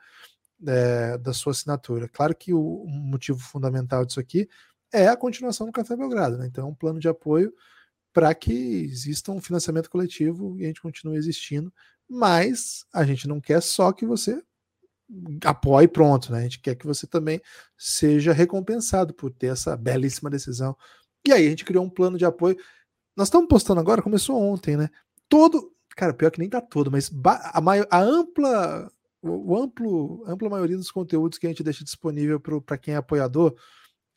é, 0.67 1.19
da 1.19 1.33
sua 1.33 1.53
assinatura. 1.53 2.09
Claro 2.09 2.35
que 2.37 2.53
o, 2.53 2.85
motivo 2.87 3.39
fundamental 3.39 4.05
disso 4.05 4.21
aqui 4.21 4.49
é 4.93 5.09
a 5.09 5.17
continuação 5.17 5.67
do 5.67 5.73
Café 5.73 5.97
Belgrado, 5.97 6.39
né? 6.39 6.47
Então, 6.47 6.67
é 6.67 6.71
um 6.71 6.75
plano 6.75 7.01
de 7.01 7.09
apoio 7.09 7.53
para 8.13 8.33
que 8.35 8.53
exista 8.53 9.33
um 9.33 9.41
financiamento 9.41 9.91
coletivo 9.91 10.57
e 10.59 10.65
a 10.65 10.67
gente 10.69 10.81
continue 10.81 11.17
existindo 11.17 11.73
mas 12.09 12.85
a 12.93 13.05
gente 13.05 13.27
não 13.27 13.41
quer 13.41 13.63
só 13.63 13.93
que 13.93 14.07
você 14.07 14.43
apoie 15.45 15.87
pronto, 15.89 16.33
né? 16.33 16.41
A 16.41 16.43
gente 16.43 16.61
quer 16.61 16.75
que 16.75 16.87
você 16.87 17.07
também 17.07 17.41
seja 17.77 18.33
recompensado 18.33 19.13
por 19.15 19.31
ter 19.31 19.49
essa 19.49 19.77
belíssima 19.77 20.31
decisão. 20.31 20.77
E 21.27 21.33
aí 21.33 21.47
a 21.47 21.51
gente 21.51 21.65
criou 21.65 21.85
um 21.85 21.91
plano 21.91 22.19
de 22.19 22.25
apoio. 22.25 22.57
Nós 23.17 23.29
estamos 23.29 23.49
postando 23.49 23.81
agora, 23.81 24.03
começou 24.03 24.41
ontem, 24.41 24.77
né? 24.77 24.89
Todo, 25.29 25.73
cara, 25.97 26.13
pior 26.13 26.31
que 26.31 26.39
nem 26.39 26.49
tá 26.49 26.61
todo, 26.61 26.91
mas 26.91 27.11
a, 27.53 27.61
maior, 27.61 27.87
a 27.91 28.01
ampla, 28.01 28.91
o 29.23 29.57
amplo, 29.57 30.25
ampla 30.27 30.51
maioria 30.51 30.77
dos 30.77 30.91
conteúdos 30.91 31.39
que 31.39 31.47
a 31.47 31.51
gente 31.51 31.63
deixa 31.63 31.85
disponível 31.85 32.41
para 32.41 32.79
quem 32.79 32.95
é 32.95 32.97
apoiador, 32.97 33.55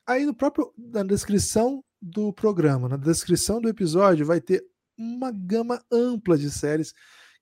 aí 0.06 0.26
no 0.26 0.34
próprio 0.34 0.74
na 0.78 1.04
descrição 1.04 1.84
do 2.02 2.32
programa, 2.34 2.88
na 2.88 2.98
descrição 2.98 3.62
do 3.62 3.70
episódio 3.70 4.26
vai 4.26 4.41
ter 4.41 4.66
uma 4.98 5.32
gama 5.32 5.82
ampla 5.91 6.38
de 6.38 6.50
séries 6.50 6.93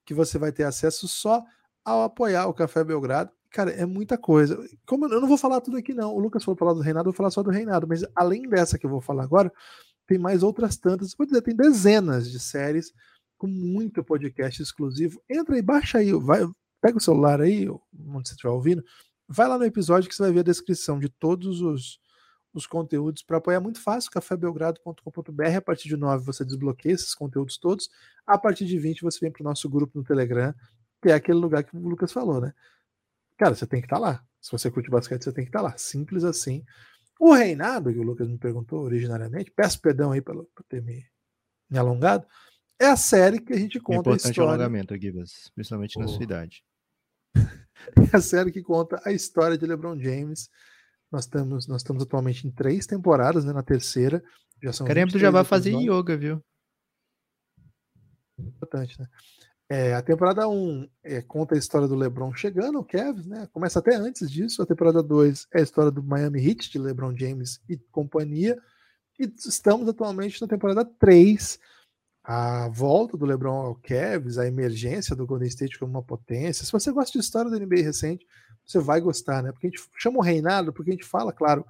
que 0.04 0.14
você 0.14 0.38
vai 0.38 0.52
ter 0.52 0.64
acesso 0.64 1.08
só 1.08 1.42
ao 1.84 2.02
apoiar 2.02 2.46
o 2.46 2.54
Café 2.54 2.84
Belgrado. 2.84 3.30
Cara, 3.50 3.70
é 3.70 3.86
muita 3.86 4.18
coisa. 4.18 4.58
Como 4.86 5.06
eu 5.06 5.20
não 5.20 5.28
vou 5.28 5.38
falar 5.38 5.60
tudo 5.60 5.76
aqui, 5.76 5.94
não. 5.94 6.14
O 6.14 6.18
Lucas 6.18 6.44
falou 6.44 6.58
falar 6.58 6.74
do 6.74 6.80
Reinado, 6.80 7.08
eu 7.08 7.12
vou 7.12 7.16
falar 7.16 7.30
só 7.30 7.42
do 7.42 7.50
Reinado. 7.50 7.86
Mas 7.88 8.04
além 8.14 8.48
dessa 8.48 8.78
que 8.78 8.84
eu 8.84 8.90
vou 8.90 9.00
falar 9.00 9.22
agora, 9.22 9.52
tem 10.06 10.18
mais 10.18 10.42
outras 10.42 10.76
tantas. 10.76 11.14
Vou 11.16 11.26
dizer, 11.26 11.42
tem 11.42 11.54
dezenas 11.54 12.30
de 12.30 12.38
séries 12.38 12.92
com 13.36 13.46
muito 13.46 14.02
podcast 14.04 14.62
exclusivo. 14.62 15.22
Entra 15.28 15.56
aí, 15.56 15.62
baixa 15.62 15.98
aí, 15.98 16.12
vai, 16.12 16.40
pega 16.80 16.98
o 16.98 17.00
celular 17.00 17.40
aí, 17.40 17.68
onde 17.68 18.28
você 18.28 18.34
estiver 18.34 18.50
ouvindo, 18.50 18.82
vai 19.28 19.48
lá 19.48 19.58
no 19.58 19.64
episódio 19.64 20.08
que 20.08 20.14
você 20.14 20.22
vai 20.22 20.32
ver 20.32 20.40
a 20.40 20.44
descrição 20.44 20.98
de 20.98 21.08
todos 21.08 21.60
os, 21.60 21.98
os 22.54 22.66
conteúdos 22.66 23.22
para 23.22 23.38
apoiar 23.38 23.60
muito 23.60 23.80
fácil, 23.80 24.10
cafébelgrado.com.br. 24.10 25.56
A 25.56 25.60
partir 25.60 25.88
de 25.88 25.96
9 25.96 26.24
você 26.24 26.44
desbloqueia 26.44 26.94
esses 26.94 27.14
conteúdos 27.14 27.58
todos. 27.58 27.88
A 28.26 28.38
partir 28.38 28.64
de 28.64 28.78
20 28.78 29.02
você 29.02 29.18
vem 29.20 29.30
para 29.30 29.42
o 29.42 29.44
nosso 29.44 29.68
grupo 29.68 29.98
no 29.98 30.04
Telegram, 30.04 30.54
que 31.02 31.10
é 31.10 31.14
aquele 31.14 31.38
lugar 31.38 31.64
que 31.64 31.76
o 31.76 31.80
Lucas 31.80 32.12
falou, 32.12 32.40
né? 32.40 32.54
Cara, 33.36 33.54
você 33.54 33.66
tem 33.66 33.80
que 33.80 33.86
estar 33.86 33.96
tá 33.96 34.02
lá. 34.02 34.24
Se 34.40 34.50
você 34.50 34.70
curte 34.70 34.88
basquete, 34.88 35.24
você 35.24 35.32
tem 35.32 35.44
que 35.44 35.50
estar 35.50 35.58
tá 35.58 35.64
lá. 35.66 35.76
Simples 35.76 36.24
assim. 36.24 36.64
O 37.18 37.32
reinado, 37.32 37.92
que 37.92 37.98
o 37.98 38.02
Lucas 38.02 38.28
me 38.28 38.38
perguntou 38.38 38.80
originariamente, 38.82 39.50
peço 39.50 39.80
perdão 39.80 40.12
aí 40.12 40.20
por 40.20 40.46
ter 40.68 40.82
me, 40.82 41.04
me 41.70 41.78
alongado, 41.78 42.26
é 42.78 42.86
a 42.86 42.96
série 42.96 43.40
que 43.40 43.52
a 43.52 43.58
gente 43.58 43.80
conta 43.80 44.00
Importante 44.00 44.26
a 44.26 44.30
história. 44.30 44.50
alongamento, 44.50 45.00
Gibas, 45.00 45.50
principalmente 45.54 45.98
oh. 45.98 46.02
na 46.02 46.08
sua 46.08 46.22
idade. 46.22 46.62
é 48.12 48.16
a 48.16 48.20
série 48.20 48.52
que 48.52 48.62
conta 48.62 49.00
a 49.04 49.12
história 49.12 49.56
de 49.56 49.66
LeBron 49.66 49.98
James 49.98 50.50
nós 51.10 51.24
estamos, 51.24 51.66
nós 51.66 51.82
estamos 51.82 52.02
atualmente 52.02 52.46
em 52.46 52.50
três 52.50 52.86
temporadas, 52.86 53.44
né? 53.44 53.52
Na 53.52 53.62
terceira. 53.62 54.22
Já 54.62 54.72
são 54.72 54.86
Caramba, 54.86 55.18
já 55.18 55.30
vai 55.30 55.44
fazer 55.44 55.72
yoga, 55.72 56.16
viu? 56.16 56.44
Importante, 58.38 59.00
né? 59.00 59.06
É, 59.68 59.94
a 59.94 60.02
temporada 60.02 60.48
1 60.48 60.88
é, 61.02 61.20
conta 61.22 61.56
a 61.56 61.58
história 61.58 61.88
do 61.88 61.96
LeBron 61.96 62.32
chegando 62.32 62.78
ao 62.78 62.84
Cavs, 62.84 63.26
né? 63.26 63.48
Começa 63.52 63.80
até 63.80 63.96
antes 63.96 64.30
disso. 64.30 64.62
A 64.62 64.66
temporada 64.66 65.02
2 65.02 65.48
é 65.52 65.58
a 65.58 65.62
história 65.62 65.90
do 65.90 66.02
Miami 66.02 66.46
Heat, 66.46 66.70
de 66.70 66.78
LeBron 66.78 67.16
James 67.16 67.60
e 67.68 67.76
companhia. 67.90 68.56
E 69.18 69.24
estamos 69.44 69.88
atualmente 69.88 70.40
na 70.40 70.46
temporada 70.46 70.84
3, 70.84 71.58
a 72.22 72.68
volta 72.68 73.16
do 73.16 73.26
LeBron 73.26 73.66
ao 73.66 73.74
Cavs, 73.74 74.38
a 74.38 74.46
emergência 74.46 75.16
do 75.16 75.26
Golden 75.26 75.48
State 75.48 75.78
como 75.78 75.90
uma 75.90 76.02
potência. 76.02 76.64
Se 76.64 76.70
você 76.70 76.92
gosta 76.92 77.12
de 77.12 77.24
história 77.24 77.50
da 77.50 77.58
NBA 77.58 77.82
recente, 77.82 78.24
você 78.64 78.78
vai 78.78 79.00
gostar, 79.00 79.42
né? 79.42 79.50
Porque 79.50 79.66
a 79.66 79.70
gente 79.70 79.82
chama 79.96 80.18
o 80.18 80.22
reinado, 80.22 80.72
porque 80.72 80.90
a 80.90 80.94
gente 80.94 81.04
fala, 81.04 81.32
claro, 81.32 81.64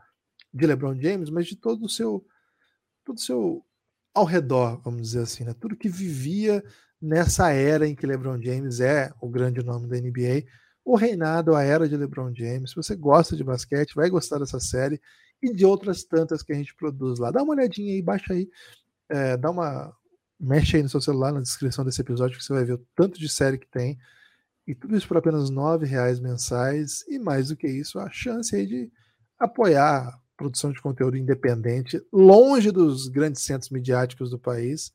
de 0.53 0.67
LeBron 0.67 1.01
James, 1.01 1.31
mas 1.31 1.47
de 1.47 1.57
todo 1.57 1.85
o 1.85 1.89
seu 1.89 2.27
todo 3.05 3.17
o 3.17 3.21
seu 3.21 3.65
ao 4.13 4.25
redor, 4.25 4.81
vamos 4.83 5.03
dizer 5.03 5.21
assim, 5.21 5.45
né? 5.45 5.55
Tudo 5.55 5.77
que 5.77 5.89
vivia 5.89 6.63
nessa 7.01 7.51
era 7.53 7.87
em 7.87 7.95
que 7.95 8.07
LeBron 8.07 8.41
James 8.41 8.81
é 8.81 9.13
o 9.21 9.29
grande 9.29 9.63
nome 9.63 9.89
da 9.89 9.97
NBA, 9.97 10.45
o 10.85 10.97
reinado, 10.97 11.55
a 11.55 11.63
era 11.63 11.89
de 11.89 11.97
LeBron 11.97 12.33
James. 12.35 12.71
Se 12.71 12.77
você 12.77 12.95
gosta 12.95 13.37
de 13.37 13.43
basquete, 13.43 13.95
vai 13.95 14.09
gostar 14.09 14.39
dessa 14.39 14.61
série 14.61 15.01
e 15.43 15.53
de 15.53 15.65
outras 15.65 16.05
tantas 16.05 16.43
que 16.43 16.53
a 16.53 16.57
gente 16.57 16.75
produz 16.75 17.19
lá. 17.19 17.31
Dá 17.31 17.43
uma 17.43 17.55
olhadinha 17.55 17.93
aí, 17.93 18.01
baixa 18.01 18.33
aí, 18.33 18.49
é, 19.09 19.37
dá 19.37 19.51
uma 19.51 19.93
mexe 20.39 20.77
aí 20.77 20.83
no 20.83 20.89
seu 20.89 21.01
celular 21.01 21.33
na 21.33 21.41
descrição 21.41 21.85
desse 21.85 22.01
episódio 22.01 22.37
que 22.37 22.45
você 22.45 22.53
vai 22.53 22.65
ver 22.65 22.75
o 22.75 22.87
tanto 22.95 23.19
de 23.19 23.29
série 23.29 23.59
que 23.59 23.69
tem. 23.69 23.99
E 24.67 24.75
tudo 24.75 24.97
isso 24.97 25.07
por 25.07 25.17
apenas 25.17 25.49
R$ 25.49 25.87
reais 25.87 26.21
mensais. 26.21 27.05
E 27.09 27.19
mais 27.19 27.49
do 27.49 27.57
que 27.57 27.67
isso, 27.67 27.99
a 27.99 28.11
chance 28.11 28.55
aí 28.55 28.67
de 28.67 28.91
apoiar 29.39 30.09
a 30.09 30.19
produção 30.37 30.73
de 30.73 30.81
conteúdo 30.81 31.17
independente, 31.17 32.01
longe 32.13 32.71
dos 32.71 33.09
grandes 33.09 33.43
centros 33.43 33.71
midiáticos 33.71 34.31
do 34.31 34.39
país. 34.39 34.93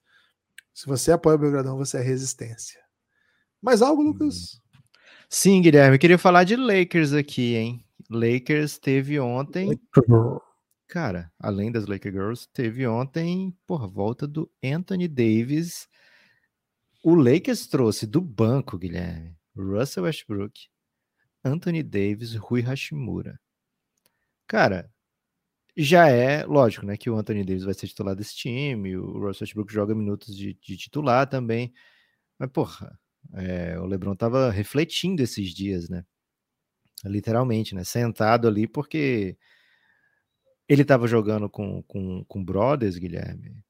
Se 0.74 0.86
você 0.86 1.12
apoia 1.12 1.36
o 1.36 1.40
Belgradão, 1.40 1.78
você 1.78 1.98
é 1.98 2.02
resistência. 2.02 2.82
Mais 3.62 3.82
algo, 3.82 4.02
Lucas? 4.02 4.62
Sim, 5.30 5.62
Guilherme, 5.62 5.96
eu 5.96 6.00
queria 6.00 6.18
falar 6.18 6.44
de 6.44 6.56
Lakers 6.56 7.14
aqui, 7.14 7.56
hein? 7.56 7.86
Lakers 8.10 8.78
teve 8.78 9.20
ontem. 9.20 9.80
Cara, 10.88 11.32
além 11.40 11.72
das 11.72 11.86
Lakers 11.86 12.14
Girls, 12.14 12.50
teve 12.52 12.86
ontem, 12.86 13.56
por 13.66 13.88
volta 13.88 14.28
do 14.28 14.52
Anthony 14.62 15.08
Davis. 15.08 15.88
O 17.04 17.16
Lakers 17.16 17.66
trouxe 17.68 18.06
do 18.06 18.20
banco, 18.20 18.78
Guilherme, 18.78 19.38
Russell 19.56 20.04
Westbrook, 20.04 20.68
Anthony 21.44 21.82
Davis, 21.82 22.36
Rui 22.36 22.62
Hashimura. 22.62 23.40
Cara, 24.46 24.92
já 25.76 26.08
é 26.10 26.46
lógico, 26.46 26.86
né, 26.86 26.98
que 26.98 27.10
o 27.10 27.16
Anthony 27.18 27.44
Davis 27.44 27.64
vai 27.64 27.74
ser 27.74 27.88
titular 27.88 28.16
desse 28.16 28.36
time, 28.36 28.98
o 28.98 29.14
Russell 29.20 29.46
Westbrook 29.46 29.74
joga 29.74 29.96
minutos 29.96 30.36
de, 30.36 30.54
de 30.56 30.78
titular 30.78 31.28
também, 31.28 31.74
mas 32.40 32.50
porra, 32.52 33.00
é, 33.36 33.80
o 33.80 33.86
LeBron 33.86 34.16
tava 34.16 34.52
refletindo 34.52 35.24
esses 35.24 35.54
dias, 35.54 35.90
né, 35.90 36.06
literalmente, 37.06 37.76
né, 37.76 37.84
sentado 37.84 38.48
ali 38.48 38.68
porque 38.68 39.38
ele 40.68 40.86
tava 40.86 41.08
jogando 41.08 41.50
com, 41.50 41.84
com, 41.84 42.24
com 42.26 42.44
brothers, 42.44 42.98
Guilherme, 42.98 43.64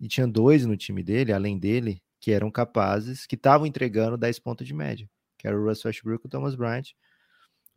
e 0.00 0.08
tinha 0.08 0.26
dois 0.26 0.66
no 0.66 0.76
time 0.76 1.02
dele, 1.02 1.32
além 1.32 1.58
dele, 1.58 2.02
que 2.20 2.32
eram 2.32 2.50
capazes, 2.50 3.26
que 3.26 3.36
estavam 3.36 3.66
entregando 3.66 4.16
10 4.16 4.38
pontos 4.40 4.66
de 4.66 4.74
média. 4.74 5.08
que 5.38 5.46
era 5.46 5.58
o 5.58 5.64
Russ 5.64 5.84
Westbrook 5.84 6.24
e 6.24 6.26
o 6.26 6.30
Thomas 6.30 6.54
Bryant. 6.56 6.92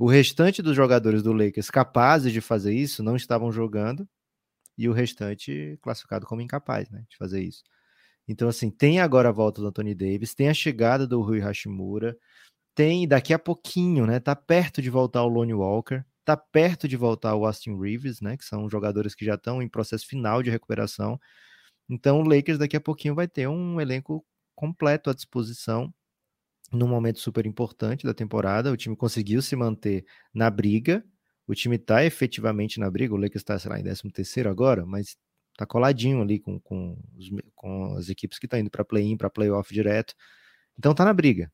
O 0.02 0.08
restante 0.08 0.64
dos 0.64 0.76
jogadores 0.76 1.22
do 1.22 1.32
Lakers 1.32 1.70
capazes 1.70 2.34
de 2.34 2.42
fazer 2.42 2.74
isso 2.74 3.04
não 3.04 3.16
estavam 3.16 3.52
jogando 3.52 4.10
e 4.76 4.90
o 4.90 4.94
restante 4.94 5.78
classificado 5.80 6.26
como 6.26 6.42
incapaz, 6.42 6.90
né, 6.90 7.06
de 7.08 7.16
fazer 7.18 7.44
isso. 7.44 7.62
Então, 8.28 8.50
assim, 8.50 8.72
tem 8.72 9.00
agora 9.00 9.30
a 9.30 9.32
volta 9.32 9.62
do 9.62 9.68
Anthony 9.68 9.94
Davis, 9.94 10.34
tem 10.34 10.50
a 10.50 10.56
chegada 10.56 11.06
do 11.06 11.22
Rui 11.22 11.40
Hashimura, 11.40 12.18
tem 12.74 13.08
daqui 13.08 13.32
a 13.32 13.38
pouquinho, 13.38 14.08
né, 14.08 14.20
tá 14.20 14.36
perto 14.36 14.82
de 14.82 14.90
voltar 14.90 15.22
o 15.22 15.28
Lonnie 15.28 15.54
Walker, 15.54 16.04
tá 16.26 16.36
perto 16.36 16.88
de 16.88 16.98
voltar 16.98 17.36
o 17.36 17.46
Austin 17.46 17.80
Reeves, 17.80 18.22
né, 18.22 18.38
que 18.38 18.44
são 18.44 18.68
jogadores 18.68 19.14
que 19.14 19.24
já 19.24 19.36
estão 19.36 19.62
em 19.62 19.70
processo 19.70 20.08
final 20.08 20.42
de 20.42 20.50
recuperação. 20.50 21.20
Então, 21.88 22.22
o 22.22 22.28
Lakers 22.28 22.58
daqui 22.58 22.76
a 22.76 22.82
pouquinho 22.82 23.14
vai 23.14 23.28
ter 23.28 23.48
um 23.48 23.80
elenco 23.80 24.26
completo 24.56 25.12
à 25.12 25.14
disposição 25.14 25.94
num 26.72 26.88
momento 26.88 27.20
super 27.20 27.46
importante 27.46 28.06
da 28.06 28.14
temporada. 28.14 28.72
O 28.72 28.78
time 28.78 28.96
conseguiu 28.96 29.42
se 29.42 29.56
manter 29.56 30.06
na 30.34 30.50
briga. 30.50 31.04
O 31.48 31.54
time 31.54 31.76
está 31.76 32.04
efetivamente 32.06 32.80
na 32.80 32.90
briga. 32.90 33.14
O 33.14 33.18
Lakers 33.18 33.42
está, 33.42 33.60
sei 33.60 33.70
lá, 33.70 33.80
em 33.80 33.84
13 33.84 34.48
agora, 34.48 34.86
mas 34.86 35.18
está 35.52 35.66
coladinho 35.66 36.22
ali 36.22 36.40
com, 36.40 36.60
com, 36.60 36.98
os, 37.18 37.30
com 37.56 37.96
as 37.96 38.10
equipes 38.10 38.40
que 38.40 38.46
estão 38.46 38.60
indo 38.60 38.72
para 38.72 38.86
play-in, 38.86 39.18
para 39.18 39.30
playoff 39.30 39.74
direto. 39.74 40.16
Então 40.78 40.94
está 40.94 41.04
na 41.06 41.14
briga. 41.14 41.52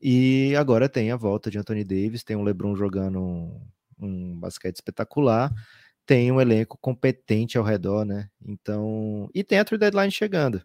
E 0.00 0.54
agora 0.56 0.88
tem 0.88 1.10
a 1.10 1.16
volta 1.16 1.50
de 1.50 1.58
Anthony 1.58 1.82
Davis, 1.84 2.22
tem 2.22 2.36
o 2.36 2.42
LeBron 2.42 2.76
jogando 2.76 3.20
um, 3.20 3.66
um 3.98 4.38
basquete 4.38 4.76
espetacular, 4.76 5.52
tem 6.06 6.30
um 6.30 6.40
elenco 6.40 6.78
competente 6.80 7.58
ao 7.58 7.64
redor, 7.64 8.04
né? 8.04 8.28
Então, 8.44 9.28
e 9.34 9.42
tem 9.42 9.58
a 9.58 9.64
trade 9.64 9.80
deadline 9.80 10.12
chegando 10.12 10.62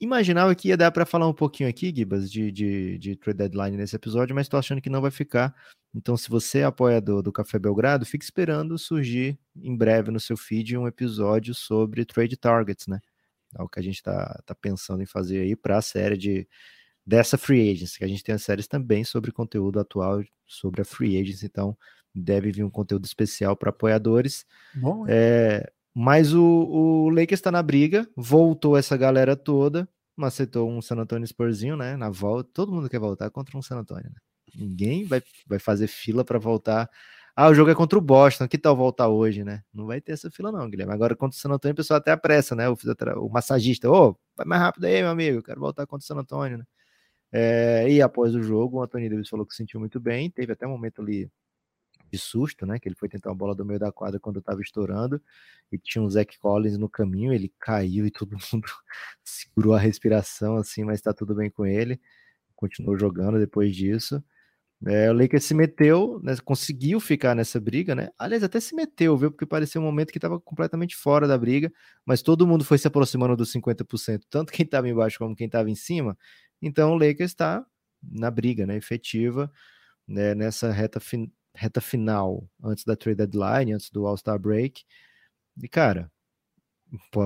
imaginava 0.00 0.54
que 0.54 0.68
ia 0.68 0.76
dar 0.76 0.90
para 0.90 1.06
falar 1.06 1.28
um 1.28 1.32
pouquinho 1.32 1.68
aqui, 1.68 1.92
Gibas, 1.94 2.30
de, 2.30 2.50
de, 2.52 2.98
de 2.98 3.16
trade 3.16 3.38
deadline 3.38 3.76
nesse 3.76 3.96
episódio, 3.96 4.34
mas 4.34 4.46
estou 4.46 4.58
achando 4.58 4.80
que 4.80 4.90
não 4.90 5.00
vai 5.00 5.10
ficar. 5.10 5.54
Então, 5.94 6.16
se 6.16 6.28
você 6.28 6.58
é 6.58 6.64
apoiador 6.64 7.22
do 7.22 7.32
Café 7.32 7.58
Belgrado, 7.58 8.04
fique 8.04 8.24
esperando 8.24 8.76
surgir 8.76 9.38
em 9.56 9.74
breve 9.74 10.10
no 10.10 10.20
seu 10.20 10.36
feed 10.36 10.76
um 10.76 10.86
episódio 10.86 11.54
sobre 11.54 12.04
trade 12.04 12.36
targets, 12.36 12.86
né? 12.86 13.00
É 13.58 13.62
o 13.62 13.68
que 13.68 13.80
a 13.80 13.82
gente 13.82 13.96
está 13.96 14.42
tá 14.44 14.54
pensando 14.54 15.02
em 15.02 15.06
fazer 15.06 15.40
aí 15.40 15.56
para 15.56 15.78
a 15.78 15.82
série 15.82 16.16
de 16.16 16.46
dessa 17.06 17.38
free 17.38 17.70
agency, 17.70 17.98
que 17.98 18.04
a 18.04 18.08
gente 18.08 18.22
tem 18.22 18.34
as 18.34 18.42
séries 18.42 18.66
também 18.66 19.04
sobre 19.04 19.30
conteúdo 19.30 19.78
atual 19.78 20.24
sobre 20.44 20.82
a 20.82 20.84
free 20.84 21.18
agency, 21.20 21.46
então 21.46 21.76
deve 22.12 22.50
vir 22.50 22.64
um 22.64 22.70
conteúdo 22.70 23.04
especial 23.04 23.56
para 23.56 23.70
apoiadores. 23.70 24.44
Bom, 24.74 25.06
é, 25.08 25.70
mas 25.98 26.34
o, 26.34 26.44
o 26.44 27.08
Lakers 27.08 27.38
está 27.38 27.50
na 27.50 27.62
briga, 27.62 28.06
voltou 28.14 28.76
essa 28.76 28.98
galera 28.98 29.34
toda, 29.34 29.88
macetou 30.14 30.70
um 30.70 30.82
San 30.82 30.96
Antonio 30.96 31.26
Spurzinho, 31.26 31.74
né? 31.74 31.96
Na 31.96 32.10
volta, 32.10 32.50
todo 32.52 32.70
mundo 32.70 32.86
quer 32.86 32.98
voltar 32.98 33.30
contra 33.30 33.56
um 33.56 33.62
San 33.62 33.78
Antonio, 33.78 34.10
né? 34.10 34.16
Ninguém 34.54 35.06
vai, 35.06 35.22
vai 35.46 35.58
fazer 35.58 35.86
fila 35.86 36.22
para 36.22 36.38
voltar. 36.38 36.90
Ah, 37.34 37.48
o 37.48 37.54
jogo 37.54 37.70
é 37.70 37.74
contra 37.74 37.98
o 37.98 38.02
Boston, 38.02 38.46
que 38.46 38.58
tal 38.58 38.76
voltar 38.76 39.08
hoje, 39.08 39.42
né? 39.42 39.62
Não 39.72 39.86
vai 39.86 39.98
ter 40.02 40.12
essa 40.12 40.30
fila, 40.30 40.52
não, 40.52 40.68
Guilherme. 40.68 40.92
Agora 40.92 41.16
contra 41.16 41.34
o 41.34 41.40
San 41.40 41.48
Antonio, 41.50 41.72
o 41.72 41.76
pessoal 41.76 41.96
até 41.96 42.10
apressa, 42.10 42.54
né? 42.54 42.68
O, 42.68 42.76
o 43.22 43.30
massagista, 43.30 43.88
ô, 43.90 44.10
oh, 44.10 44.16
vai 44.36 44.44
mais 44.44 44.60
rápido 44.60 44.84
aí, 44.84 45.00
meu 45.00 45.10
amigo, 45.10 45.42
quero 45.42 45.60
voltar 45.60 45.86
contra 45.86 46.04
o 46.04 46.06
San 46.06 46.16
Antonio, 46.20 46.58
né? 46.58 46.64
É, 47.32 47.90
e 47.90 48.02
após 48.02 48.34
o 48.34 48.42
jogo, 48.42 48.78
o 48.78 48.82
Anthony 48.82 49.08
Davis 49.08 49.30
falou 49.30 49.46
que 49.46 49.52
se 49.54 49.58
sentiu 49.58 49.80
muito 49.80 49.98
bem, 49.98 50.30
teve 50.30 50.52
até 50.52 50.66
um 50.66 50.70
momento 50.72 51.00
ali 51.00 51.30
de 52.10 52.18
susto, 52.18 52.66
né? 52.66 52.78
Que 52.78 52.88
ele 52.88 52.94
foi 52.94 53.08
tentar 53.08 53.30
uma 53.30 53.36
bola 53.36 53.54
do 53.54 53.64
meio 53.64 53.78
da 53.78 53.92
quadra 53.92 54.20
quando 54.20 54.38
estava 54.38 54.60
estourando 54.60 55.20
e 55.70 55.78
tinha 55.78 56.02
um 56.02 56.08
Zach 56.10 56.38
Collins 56.38 56.78
no 56.78 56.88
caminho, 56.88 57.32
ele 57.32 57.52
caiu 57.58 58.06
e 58.06 58.10
todo 58.10 58.36
mundo 58.52 58.66
segurou 59.24 59.74
a 59.74 59.78
respiração 59.78 60.56
assim, 60.56 60.84
mas 60.84 60.98
está 60.98 61.12
tudo 61.12 61.34
bem 61.34 61.50
com 61.50 61.66
ele. 61.66 62.00
Continuou 62.54 62.98
jogando 62.98 63.38
depois 63.38 63.74
disso. 63.74 64.22
É, 64.84 65.10
o 65.10 65.14
Lakers 65.14 65.44
se 65.44 65.54
meteu, 65.54 66.20
né, 66.22 66.36
conseguiu 66.44 67.00
ficar 67.00 67.34
nessa 67.34 67.58
briga, 67.58 67.94
né? 67.94 68.10
Aliás, 68.18 68.42
até 68.42 68.60
se 68.60 68.74
meteu, 68.74 69.16
viu? 69.16 69.30
Porque 69.30 69.46
parecia 69.46 69.80
um 69.80 69.84
momento 69.84 70.12
que 70.12 70.18
estava 70.18 70.38
completamente 70.38 70.94
fora 70.94 71.26
da 71.26 71.38
briga, 71.38 71.72
mas 72.04 72.20
todo 72.22 72.46
mundo 72.46 72.62
foi 72.64 72.76
se 72.76 72.86
aproximando 72.86 73.36
dos 73.36 73.50
50%, 73.52 74.22
tanto 74.28 74.52
quem 74.52 74.64
estava 74.64 74.88
embaixo 74.88 75.18
como 75.18 75.34
quem 75.34 75.46
estava 75.46 75.70
em 75.70 75.74
cima. 75.74 76.16
Então 76.60 76.92
o 76.92 76.98
Lakers 76.98 77.30
está 77.30 77.64
na 78.02 78.30
briga, 78.30 78.66
né? 78.66 78.76
Efetiva, 78.76 79.50
né, 80.06 80.34
nessa 80.34 80.70
reta 80.72 81.00
fin 81.00 81.32
reta 81.56 81.80
final, 81.80 82.48
antes 82.62 82.84
da 82.84 82.94
trade 82.94 83.16
deadline, 83.16 83.72
antes 83.72 83.90
do 83.90 84.06
All-Star 84.06 84.38
break. 84.38 84.84
E, 85.62 85.68
cara, 85.68 86.10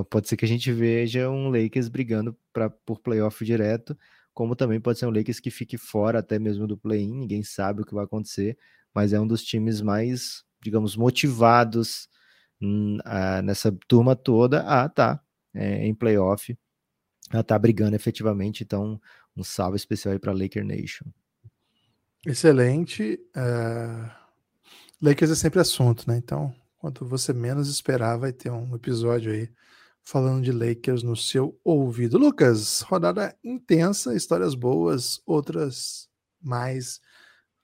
pode 0.09 0.29
ser 0.29 0.37
que 0.37 0.45
a 0.45 0.49
gente 0.49 0.73
veja 0.73 1.29
um 1.29 1.51
Lakers 1.51 1.89
brigando 1.89 2.37
pra, 2.53 2.71
por 2.71 3.01
playoff 3.01 3.45
direto, 3.45 3.99
como 4.33 4.57
também 4.57 4.81
pode 4.81 4.99
ser 4.99 5.07
um 5.07 5.11
Lakers 5.11 5.41
que 5.41 5.51
fique 5.51 5.77
fora 5.77 6.21
até 6.21 6.39
mesmo 6.39 6.67
do 6.67 6.79
play-in, 6.79 7.13
ninguém 7.13 7.43
sabe 7.43 7.83
o 7.83 7.85
que 7.85 7.95
vai 7.95 8.05
acontecer, 8.05 8.57
mas 8.95 9.13
é 9.13 9.21
um 9.21 9.27
dos 9.27 9.43
times 9.45 9.81
mais, 9.81 10.45
digamos, 10.63 10.97
motivados 10.97 12.09
hum, 12.61 12.99
nessa 13.45 13.77
turma 13.89 14.15
toda 14.15 14.63
a 14.63 14.89
tá 14.89 15.21
é, 15.53 15.87
em 15.87 15.95
playoff, 15.95 16.57
a 17.31 17.43
tá 17.43 17.59
brigando 17.59 17.97
efetivamente, 17.97 18.63
então 18.63 19.01
um 19.37 19.45
salve 19.45 19.77
especial 19.77 20.13
aí 20.13 20.19
para 20.19 20.33
Laker 20.33 20.65
Nation. 20.65 21.05
Excelente. 22.27 23.19
Uh, 23.35 24.20
Lakers 25.03 25.31
é 25.31 25.35
sempre 25.35 25.61
assunto, 25.61 26.07
né? 26.07 26.17
Então, 26.17 26.55
quanto 26.79 27.07
você 27.07 27.33
menos 27.33 27.69
esperar, 27.69 28.19
vai 28.19 28.33
ter 28.33 28.51
um 28.51 28.75
episódio 28.75 29.33
aí 29.33 29.51
falando 30.03 30.43
de 30.43 30.53
Lakers 30.53 31.03
no 31.03 31.17
seu 31.17 31.59
ouvido. 31.65 32.19
Lucas, 32.19 32.81
rodada 32.83 33.37
intensa, 33.43 34.15
histórias 34.15 34.55
boas, 34.55 35.21
outras 35.27 36.09
mais. 36.41 37.01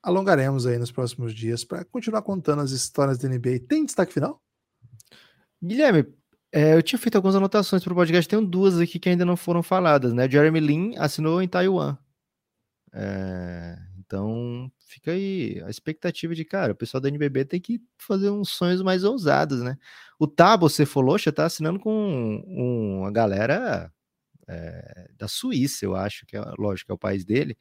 Alongaremos 0.02 0.66
aí 0.66 0.78
nos 0.78 0.92
próximos 0.92 1.34
dias 1.34 1.64
para 1.64 1.84
continuar 1.84 2.22
contando 2.22 2.62
as 2.62 2.70
histórias 2.70 3.18
da 3.18 3.28
NBA. 3.28 3.60
Tem 3.68 3.84
destaque 3.84 4.12
final? 4.12 4.40
Guilherme, 5.62 6.06
é, 6.52 6.74
eu 6.74 6.82
tinha 6.82 6.98
feito 6.98 7.16
algumas 7.16 7.34
anotações 7.34 7.82
para 7.82 7.92
o 7.92 7.96
podcast, 7.96 8.28
tem 8.28 8.44
duas 8.44 8.78
aqui 8.78 8.98
que 8.98 9.08
ainda 9.08 9.24
não 9.24 9.36
foram 9.36 9.62
faladas, 9.62 10.12
né? 10.12 10.30
Jeremy 10.30 10.60
Lin 10.60 10.96
assinou 10.96 11.42
em 11.42 11.48
Taiwan. 11.48 11.98
É, 12.92 13.78
então, 14.06 14.70
fica 14.78 15.10
aí 15.12 15.60
a 15.64 15.70
expectativa 15.70 16.34
de, 16.34 16.44
cara, 16.44 16.72
o 16.72 16.76
pessoal 16.76 17.00
da 17.00 17.08
NBB 17.08 17.44
tem 17.44 17.60
que 17.60 17.80
fazer 17.98 18.30
uns 18.30 18.50
sonhos 18.50 18.80
mais 18.82 19.02
ousados, 19.04 19.60
né? 19.62 19.76
O 20.18 20.28
Tabo 20.28 20.68
Cefoloxa 20.68 21.32
tá 21.32 21.44
assinando 21.46 21.80
com 21.80 22.42
uma 22.46 23.10
galera 23.10 23.92
é, 24.48 25.10
da 25.18 25.28
Suíça, 25.28 25.84
eu 25.84 25.96
acho, 25.96 26.26
que 26.26 26.36
é, 26.36 26.40
lógico, 26.58 26.92
é 26.92 26.94
o 26.94 26.98
país 26.98 27.24
dele, 27.24 27.56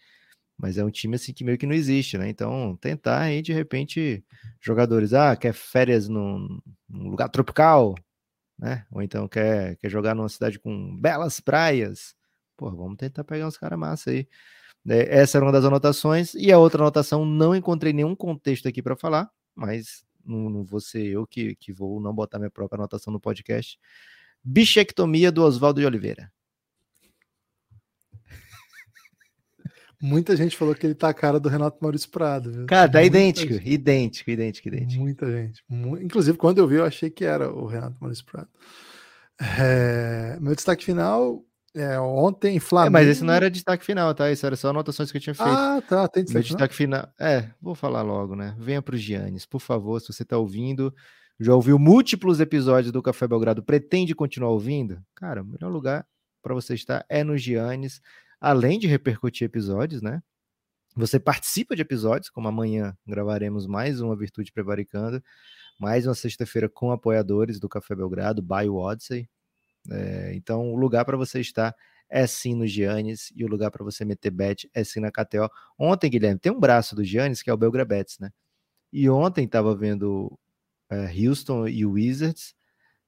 mas 0.58 0.78
é 0.78 0.86
um 0.86 0.92
time 0.92 1.16
assim 1.16 1.34
que 1.34 1.44
meio 1.44 1.58
que 1.58 1.68
não 1.68 1.76
existe, 1.76 2.18
né? 2.18 2.30
Então, 2.30 2.78
tentar 2.82 3.22
aí, 3.22 3.42
de 3.42 3.54
repente, 3.54 4.24
jogadores, 4.62 5.14
ah, 5.14 5.36
quer 5.36 5.54
férias 5.54 6.08
num, 6.10 6.60
num 6.90 7.10
lugar 7.10 7.30
tropical, 7.30 7.96
né? 8.60 8.86
Ou 8.92 9.02
então 9.02 9.28
quer, 9.28 9.78
quer 9.78 9.90
jogar 9.90 10.16
numa 10.16 10.30
cidade 10.30 10.60
com 10.60 10.98
belas 10.98 11.40
praias. 11.40 12.16
Pô, 12.58 12.72
vamos 12.72 12.98
tentar 12.98 13.24
pegar 13.24 13.48
uns 13.48 13.58
caras 13.58 13.80
massa 13.80 14.12
aí. 14.12 14.28
É, 14.88 15.20
essa 15.20 15.38
era 15.38 15.46
uma 15.46 15.52
das 15.52 15.66
anotações. 15.66 16.34
E 16.36 16.52
a 16.52 16.60
outra 16.60 16.82
anotação, 16.82 17.26
não 17.26 17.56
encontrei 17.56 17.92
nenhum 17.92 18.16
contexto 18.16 18.68
aqui 18.68 18.82
para 18.82 18.96
falar, 18.96 19.30
mas 19.56 20.06
não, 20.26 20.50
não 20.50 20.64
vou 20.64 20.80
ser 20.80 21.06
eu 21.06 21.26
que, 21.26 21.56
que 21.56 21.72
vou 21.72 22.00
não 22.00 22.14
botar 22.14 22.40
minha 22.40 22.52
própria 22.52 22.78
anotação 22.78 23.12
no 23.12 23.20
podcast. 23.20 23.80
Bichectomia 24.44 25.32
do 25.32 25.44
Oswaldo 25.44 25.82
de 25.82 25.88
Oliveira. 25.88 26.32
Muita 30.02 30.36
gente 30.36 30.56
falou 30.56 30.76
que 30.76 30.86
ele 30.86 30.94
tá 30.94 31.10
a 31.10 31.14
cara 31.14 31.40
do 31.40 31.50
Renato 31.50 31.80
Maurício 31.82 32.10
Prado. 32.10 32.52
Viu? 32.52 32.66
Cara, 32.68 32.92
tá 32.92 33.02
idêntico, 33.02 33.54
idêntico, 33.54 34.30
idêntico, 34.30 34.68
idêntico. 34.68 35.02
Muita 35.02 35.32
gente. 35.32 35.64
Inclusive, 36.04 36.38
quando 36.38 36.60
eu 36.60 36.68
vi, 36.68 36.76
eu 36.76 36.86
achei 36.86 37.10
que 37.10 37.26
era 37.26 37.52
o 37.52 37.66
Renato 37.66 37.98
Maurício 38.00 38.26
Prado. 38.26 38.50
É... 39.40 40.38
Meu 40.40 40.54
destaque 40.54 40.86
final 40.86 41.44
é, 41.76 42.00
ontem, 42.00 42.60
Flamengo. 42.60 42.96
É, 42.96 43.00
mas 43.02 43.08
esse 43.08 43.24
não 43.24 43.34
era 43.34 43.52
destaque 43.52 43.84
final, 43.84 44.16
tá? 44.16 44.32
Isso 44.32 44.46
era 44.46 44.56
só 44.56 44.70
anotações 44.70 45.12
que 45.12 45.18
eu 45.18 45.22
tinha 45.22 45.36
feito. 45.36 45.50
Ah, 45.50 45.82
tá. 45.82 46.08
Tem 46.08 46.24
destaque, 46.24 46.48
destaque 46.48 46.74
final. 46.74 47.08
É, 47.20 47.50
vou 47.62 47.76
falar 47.76 48.02
logo, 48.02 48.36
né? 48.36 48.56
Venha 48.58 48.82
para 48.82 48.96
o 48.96 48.98
Giannis, 48.98 49.46
por 49.46 49.60
favor, 49.60 50.00
se 50.00 50.12
você 50.12 50.24
está 50.24 50.38
ouvindo, 50.38 50.94
já 51.40 51.54
ouviu 51.54 51.78
múltiplos 51.78 52.40
episódios 52.40 52.94
do 52.94 53.02
Café 53.02 53.28
Belgrado, 53.28 53.62
pretende 53.62 54.16
continuar 54.16 54.52
ouvindo? 54.52 55.02
Cara, 55.14 55.42
o 55.42 55.46
melhor 55.46 55.70
lugar 55.70 56.08
para 56.42 56.54
você 56.54 56.76
estar 56.76 57.06
é 57.10 57.24
no 57.24 57.38
Giannis, 57.38 58.02
além 58.40 58.80
de 58.80 58.88
repercutir 58.88 59.46
episódios, 59.46 60.02
né? 60.02 60.24
Você 60.96 61.20
participa 61.20 61.76
de 61.76 61.82
episódios, 61.82 62.30
como 62.30 62.48
amanhã 62.48 62.96
gravaremos 63.06 63.68
mais 63.68 64.00
uma 64.00 64.16
Virtude 64.16 64.54
Prevaricando, 64.54 65.22
mais 65.78 66.08
uma 66.08 66.16
sexta-feira 66.16 66.70
com 66.70 66.90
apoiadores 66.90 67.60
do 67.60 67.68
Café 67.68 67.94
Belgrado, 67.94 68.42
by 68.42 68.70
Odyssey. 68.70 69.28
É, 69.92 70.34
então, 70.36 70.74
o 70.74 70.76
lugar 70.76 71.06
para 71.06 71.18
você 71.18 71.40
estar 71.40 71.76
é 72.10 72.26
sim 72.28 72.56
no 72.56 72.68
Giannis 72.68 73.32
e 73.36 73.44
o 73.44 73.48
lugar 73.48 73.72
para 73.72 73.84
você 73.84 74.06
meter 74.06 74.32
bet 74.32 74.70
é 74.74 74.84
sim 74.84 75.00
na 75.00 75.12
KTO. 75.12 75.50
Ontem, 75.78 76.10
Guilherme, 76.10 76.40
tem 76.40 76.52
um 76.52 76.60
braço 76.60 76.96
do 76.96 77.04
Giannis 77.04 77.42
que 77.42 77.50
é 77.50 77.54
o 77.54 77.58
Belgrabets, 77.58 78.20
né? 78.20 78.32
E 78.94 79.10
ontem 79.10 79.46
estava 79.46 79.76
vendo 79.76 80.38
é, 80.92 81.08
Houston 81.28 81.68
e 81.68 81.86
Wizards 81.86 82.56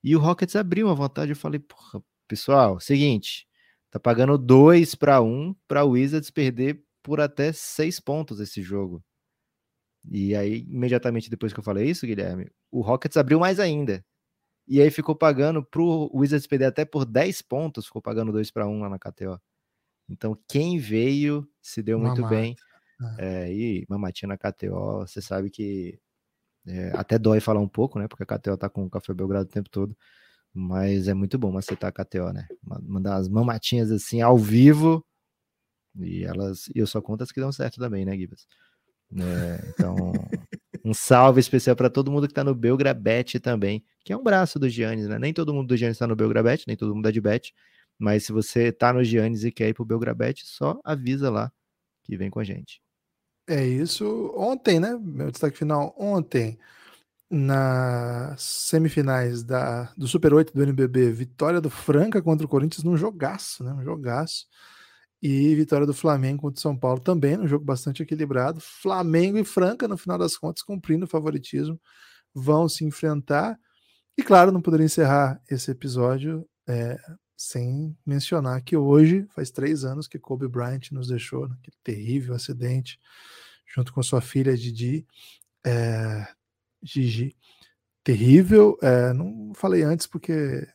e 0.03 0.15
o 0.15 0.19
Rockets 0.19 0.55
abriu 0.55 0.87
uma 0.87 0.95
vantagem. 0.95 1.31
Eu 1.31 1.35
falei, 1.37 1.59
porra, 1.59 2.01
pessoal, 2.27 2.79
seguinte, 2.79 3.47
tá 3.91 3.99
pagando 3.99 4.37
2 4.37 4.95
para 4.95 5.21
1 5.21 5.55
para 5.67 5.83
o 5.85 5.91
Wizards 5.91 6.31
perder 6.31 6.83
por 7.03 7.21
até 7.21 7.53
seis 7.53 7.99
pontos 7.99 8.39
esse 8.39 8.61
jogo. 8.61 9.03
E 10.09 10.35
aí, 10.35 10.59
imediatamente 10.69 11.29
depois 11.29 11.53
que 11.53 11.59
eu 11.59 11.63
falei 11.63 11.89
isso, 11.89 12.05
Guilherme, 12.05 12.49
o 12.71 12.81
Rockets 12.81 13.17
abriu 13.17 13.39
mais 13.39 13.59
ainda. 13.59 14.03
E 14.67 14.81
aí 14.81 14.91
ficou 14.91 15.15
pagando 15.15 15.63
pro 15.63 16.09
Wizards 16.13 16.45
perder 16.45 16.65
até 16.65 16.83
por 16.83 17.05
10 17.05 17.41
pontos, 17.41 17.85
ficou 17.85 18.01
pagando 18.01 18.31
2 18.31 18.51
para 18.51 18.67
1 18.67 18.81
lá 18.81 18.89
na 18.89 18.99
KTO. 18.99 19.39
Então, 20.09 20.37
quem 20.47 20.77
veio 20.77 21.47
se 21.61 21.81
deu 21.81 21.99
muito 21.99 22.21
Mamata. 22.21 22.35
bem. 22.35 22.55
É. 23.19 23.45
É, 23.45 23.53
e 23.53 23.85
Mamatinha 23.87 24.27
na 24.27 24.37
KTO, 24.37 24.99
você 25.07 25.21
sabe 25.21 25.49
que 25.49 25.99
é, 26.65 26.91
até 26.95 27.17
dói 27.17 27.39
falar 27.39 27.61
um 27.61 27.67
pouco, 27.67 27.97
né? 27.97 28.07
Porque 28.07 28.23
a 28.23 28.25
KTO 28.25 28.57
tá 28.57 28.69
com 28.69 28.85
o 28.85 28.89
Café 28.89 29.13
Belgrado 29.13 29.47
o 29.47 29.51
tempo 29.51 29.69
todo. 29.69 29.95
Mas 30.53 31.07
é 31.07 31.13
muito 31.13 31.37
bom 31.37 31.51
macetar 31.51 31.89
a 31.89 32.03
KTO, 32.05 32.33
né? 32.33 32.47
Mandar 32.81 33.15
as 33.15 33.29
mamatinhas 33.29 33.91
assim 33.91 34.21
ao 34.21 34.37
vivo. 34.37 35.05
E 35.95 36.23
elas. 36.23 36.67
E 36.75 36.79
eu 36.79 36.87
só 36.87 37.01
conto 37.01 37.23
as 37.23 37.31
que 37.31 37.39
dão 37.39 37.51
certo 37.51 37.79
também, 37.79 38.05
né, 38.05 38.17
Gibas? 38.17 38.47
É, 39.15 39.69
então, 39.69 40.11
um 40.83 40.93
salve 40.93 41.39
especial 41.39 41.75
para 41.75 41.89
todo 41.89 42.11
mundo 42.11 42.27
que 42.27 42.33
tá 42.33 42.43
no 42.43 42.55
Belgrabet 42.55 43.39
também, 43.39 43.83
que 44.03 44.13
é 44.13 44.17
um 44.17 44.23
braço 44.23 44.59
do 44.59 44.69
Giannis, 44.69 45.07
né? 45.07 45.19
Nem 45.19 45.33
todo 45.33 45.53
mundo 45.53 45.67
do 45.67 45.77
Giannis 45.77 45.97
tá 45.97 46.07
no 46.07 46.15
Belgrabet, 46.15 46.65
nem 46.67 46.77
todo 46.77 46.95
mundo 46.95 47.07
é 47.07 47.11
de 47.11 47.21
bet. 47.21 47.53
Mas 47.99 48.25
se 48.25 48.31
você 48.31 48.71
tá 48.71 48.93
no 48.93 49.03
Giannis 49.03 49.43
e 49.43 49.51
quer 49.51 49.69
ir 49.69 49.73
pro 49.73 49.85
Belgrabet, 49.85 50.45
só 50.45 50.79
avisa 50.83 51.29
lá 51.29 51.51
que 52.03 52.15
vem 52.15 52.29
com 52.29 52.39
a 52.39 52.43
gente. 52.43 52.81
É 53.47 53.65
isso. 53.65 54.33
Ontem, 54.35 54.79
né? 54.79 54.97
Meu 55.01 55.31
destaque 55.31 55.57
final 55.57 55.95
ontem, 55.97 56.59
nas 57.29 58.41
semifinais 58.41 59.43
da, 59.43 59.91
do 59.97 60.07
Super 60.07 60.33
8 60.33 60.53
do 60.53 60.63
NBB, 60.63 61.11
vitória 61.11 61.59
do 61.59 61.69
Franca 61.69 62.21
contra 62.21 62.45
o 62.45 62.49
Corinthians 62.49 62.83
num 62.83 62.97
jogaço, 62.97 63.63
né? 63.63 63.73
Um 63.73 63.83
jogaço. 63.83 64.47
E 65.21 65.55
vitória 65.55 65.87
do 65.87 65.93
Flamengo 65.93 66.43
contra 66.43 66.59
o 66.59 66.61
São 66.61 66.77
Paulo 66.77 66.99
também, 66.99 67.37
num 67.37 67.47
jogo 67.47 67.65
bastante 67.65 68.03
equilibrado. 68.03 68.59
Flamengo 68.61 69.37
e 69.37 69.43
Franca, 69.43 69.87
no 69.87 69.97
final 69.97 70.17
das 70.17 70.37
contas, 70.37 70.61
cumprindo 70.61 71.05
o 71.05 71.09
favoritismo, 71.09 71.79
vão 72.33 72.69
se 72.69 72.85
enfrentar. 72.85 73.59
E 74.17 74.23
claro, 74.23 74.51
não 74.51 74.61
poderia 74.61 74.85
encerrar 74.85 75.41
esse 75.49 75.71
episódio 75.71 76.47
é, 76.67 76.97
sem 77.35 77.95
mencionar 78.05 78.61
que 78.61 78.75
hoje 78.75 79.25
faz 79.29 79.51
três 79.51 79.83
anos 79.83 80.07
que 80.07 80.19
Kobe 80.19 80.47
Bryant 80.47 80.91
nos 80.91 81.07
deixou 81.07 81.47
naquele 81.47 81.77
terrível 81.83 82.35
acidente, 82.35 82.99
junto 83.65 83.93
com 83.93 84.01
sua 84.01 84.21
filha 84.21 84.57
Didi, 84.57 85.05
é, 85.65 86.27
Gigi. 86.81 87.35
Terrível, 88.03 88.77
é, 88.81 89.11
não 89.13 89.51
falei 89.53 89.83
antes 89.83 90.07
porque 90.07 90.65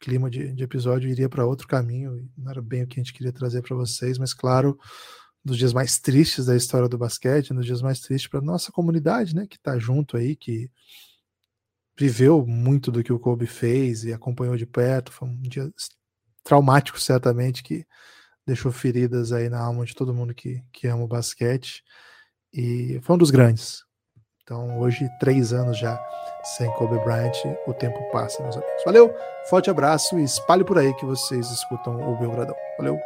clima 0.00 0.30
de, 0.30 0.52
de 0.52 0.64
episódio 0.64 1.10
iria 1.10 1.28
para 1.28 1.46
outro 1.46 1.68
caminho, 1.68 2.28
não 2.36 2.50
era 2.50 2.62
bem 2.62 2.82
o 2.82 2.86
que 2.86 2.98
a 2.98 3.02
gente 3.02 3.12
queria 3.12 3.32
trazer 3.32 3.62
para 3.62 3.76
vocês, 3.76 4.18
mas 4.18 4.32
claro, 4.34 4.78
dos 5.44 5.56
dias 5.56 5.72
mais 5.72 5.98
tristes 5.98 6.46
da 6.46 6.56
história 6.56 6.88
do 6.88 6.98
basquete, 6.98 7.52
nos 7.52 7.66
dias 7.66 7.82
mais 7.82 8.00
tristes 8.00 8.30
para 8.30 8.40
nossa 8.40 8.72
comunidade, 8.72 9.34
né, 9.34 9.46
que 9.46 9.56
está 9.56 9.78
junto 9.78 10.16
aí, 10.16 10.34
que 10.34 10.70
viveu 11.98 12.46
muito 12.46 12.90
do 12.90 13.04
que 13.04 13.12
o 13.12 13.18
Kobe 13.18 13.46
fez 13.46 14.04
e 14.04 14.12
acompanhou 14.12 14.56
de 14.56 14.64
perto. 14.64 15.12
Foi 15.12 15.28
um 15.28 15.42
dia 15.42 15.70
traumático, 16.42 16.98
certamente, 16.98 17.62
que 17.62 17.86
deixou 18.46 18.72
feridas 18.72 19.32
aí 19.32 19.50
na 19.50 19.60
alma 19.60 19.84
de 19.84 19.94
todo 19.94 20.14
mundo 20.14 20.34
que, 20.34 20.62
que 20.72 20.86
ama 20.86 21.04
o 21.04 21.08
basquete. 21.08 21.84
E 22.52 22.98
foi 23.02 23.16
um 23.16 23.18
dos 23.18 23.30
grandes. 23.30 23.84
Então, 24.42 24.80
hoje, 24.80 25.08
três 25.20 25.52
anos 25.52 25.78
já 25.78 26.00
sem 26.42 26.70
Kobe 26.72 26.98
Bryant, 27.00 27.32
o 27.66 27.74
tempo 27.74 27.98
passa, 28.10 28.42
meus 28.42 28.56
amigos. 28.56 28.84
Valeu, 28.84 29.14
forte 29.48 29.70
abraço 29.70 30.18
e 30.18 30.24
espalhe 30.24 30.64
por 30.64 30.78
aí 30.78 30.92
que 30.94 31.06
vocês 31.06 31.50
escutam 31.50 31.94
o 31.96 32.16
Belgradão. 32.16 32.56
Valeu! 32.78 32.98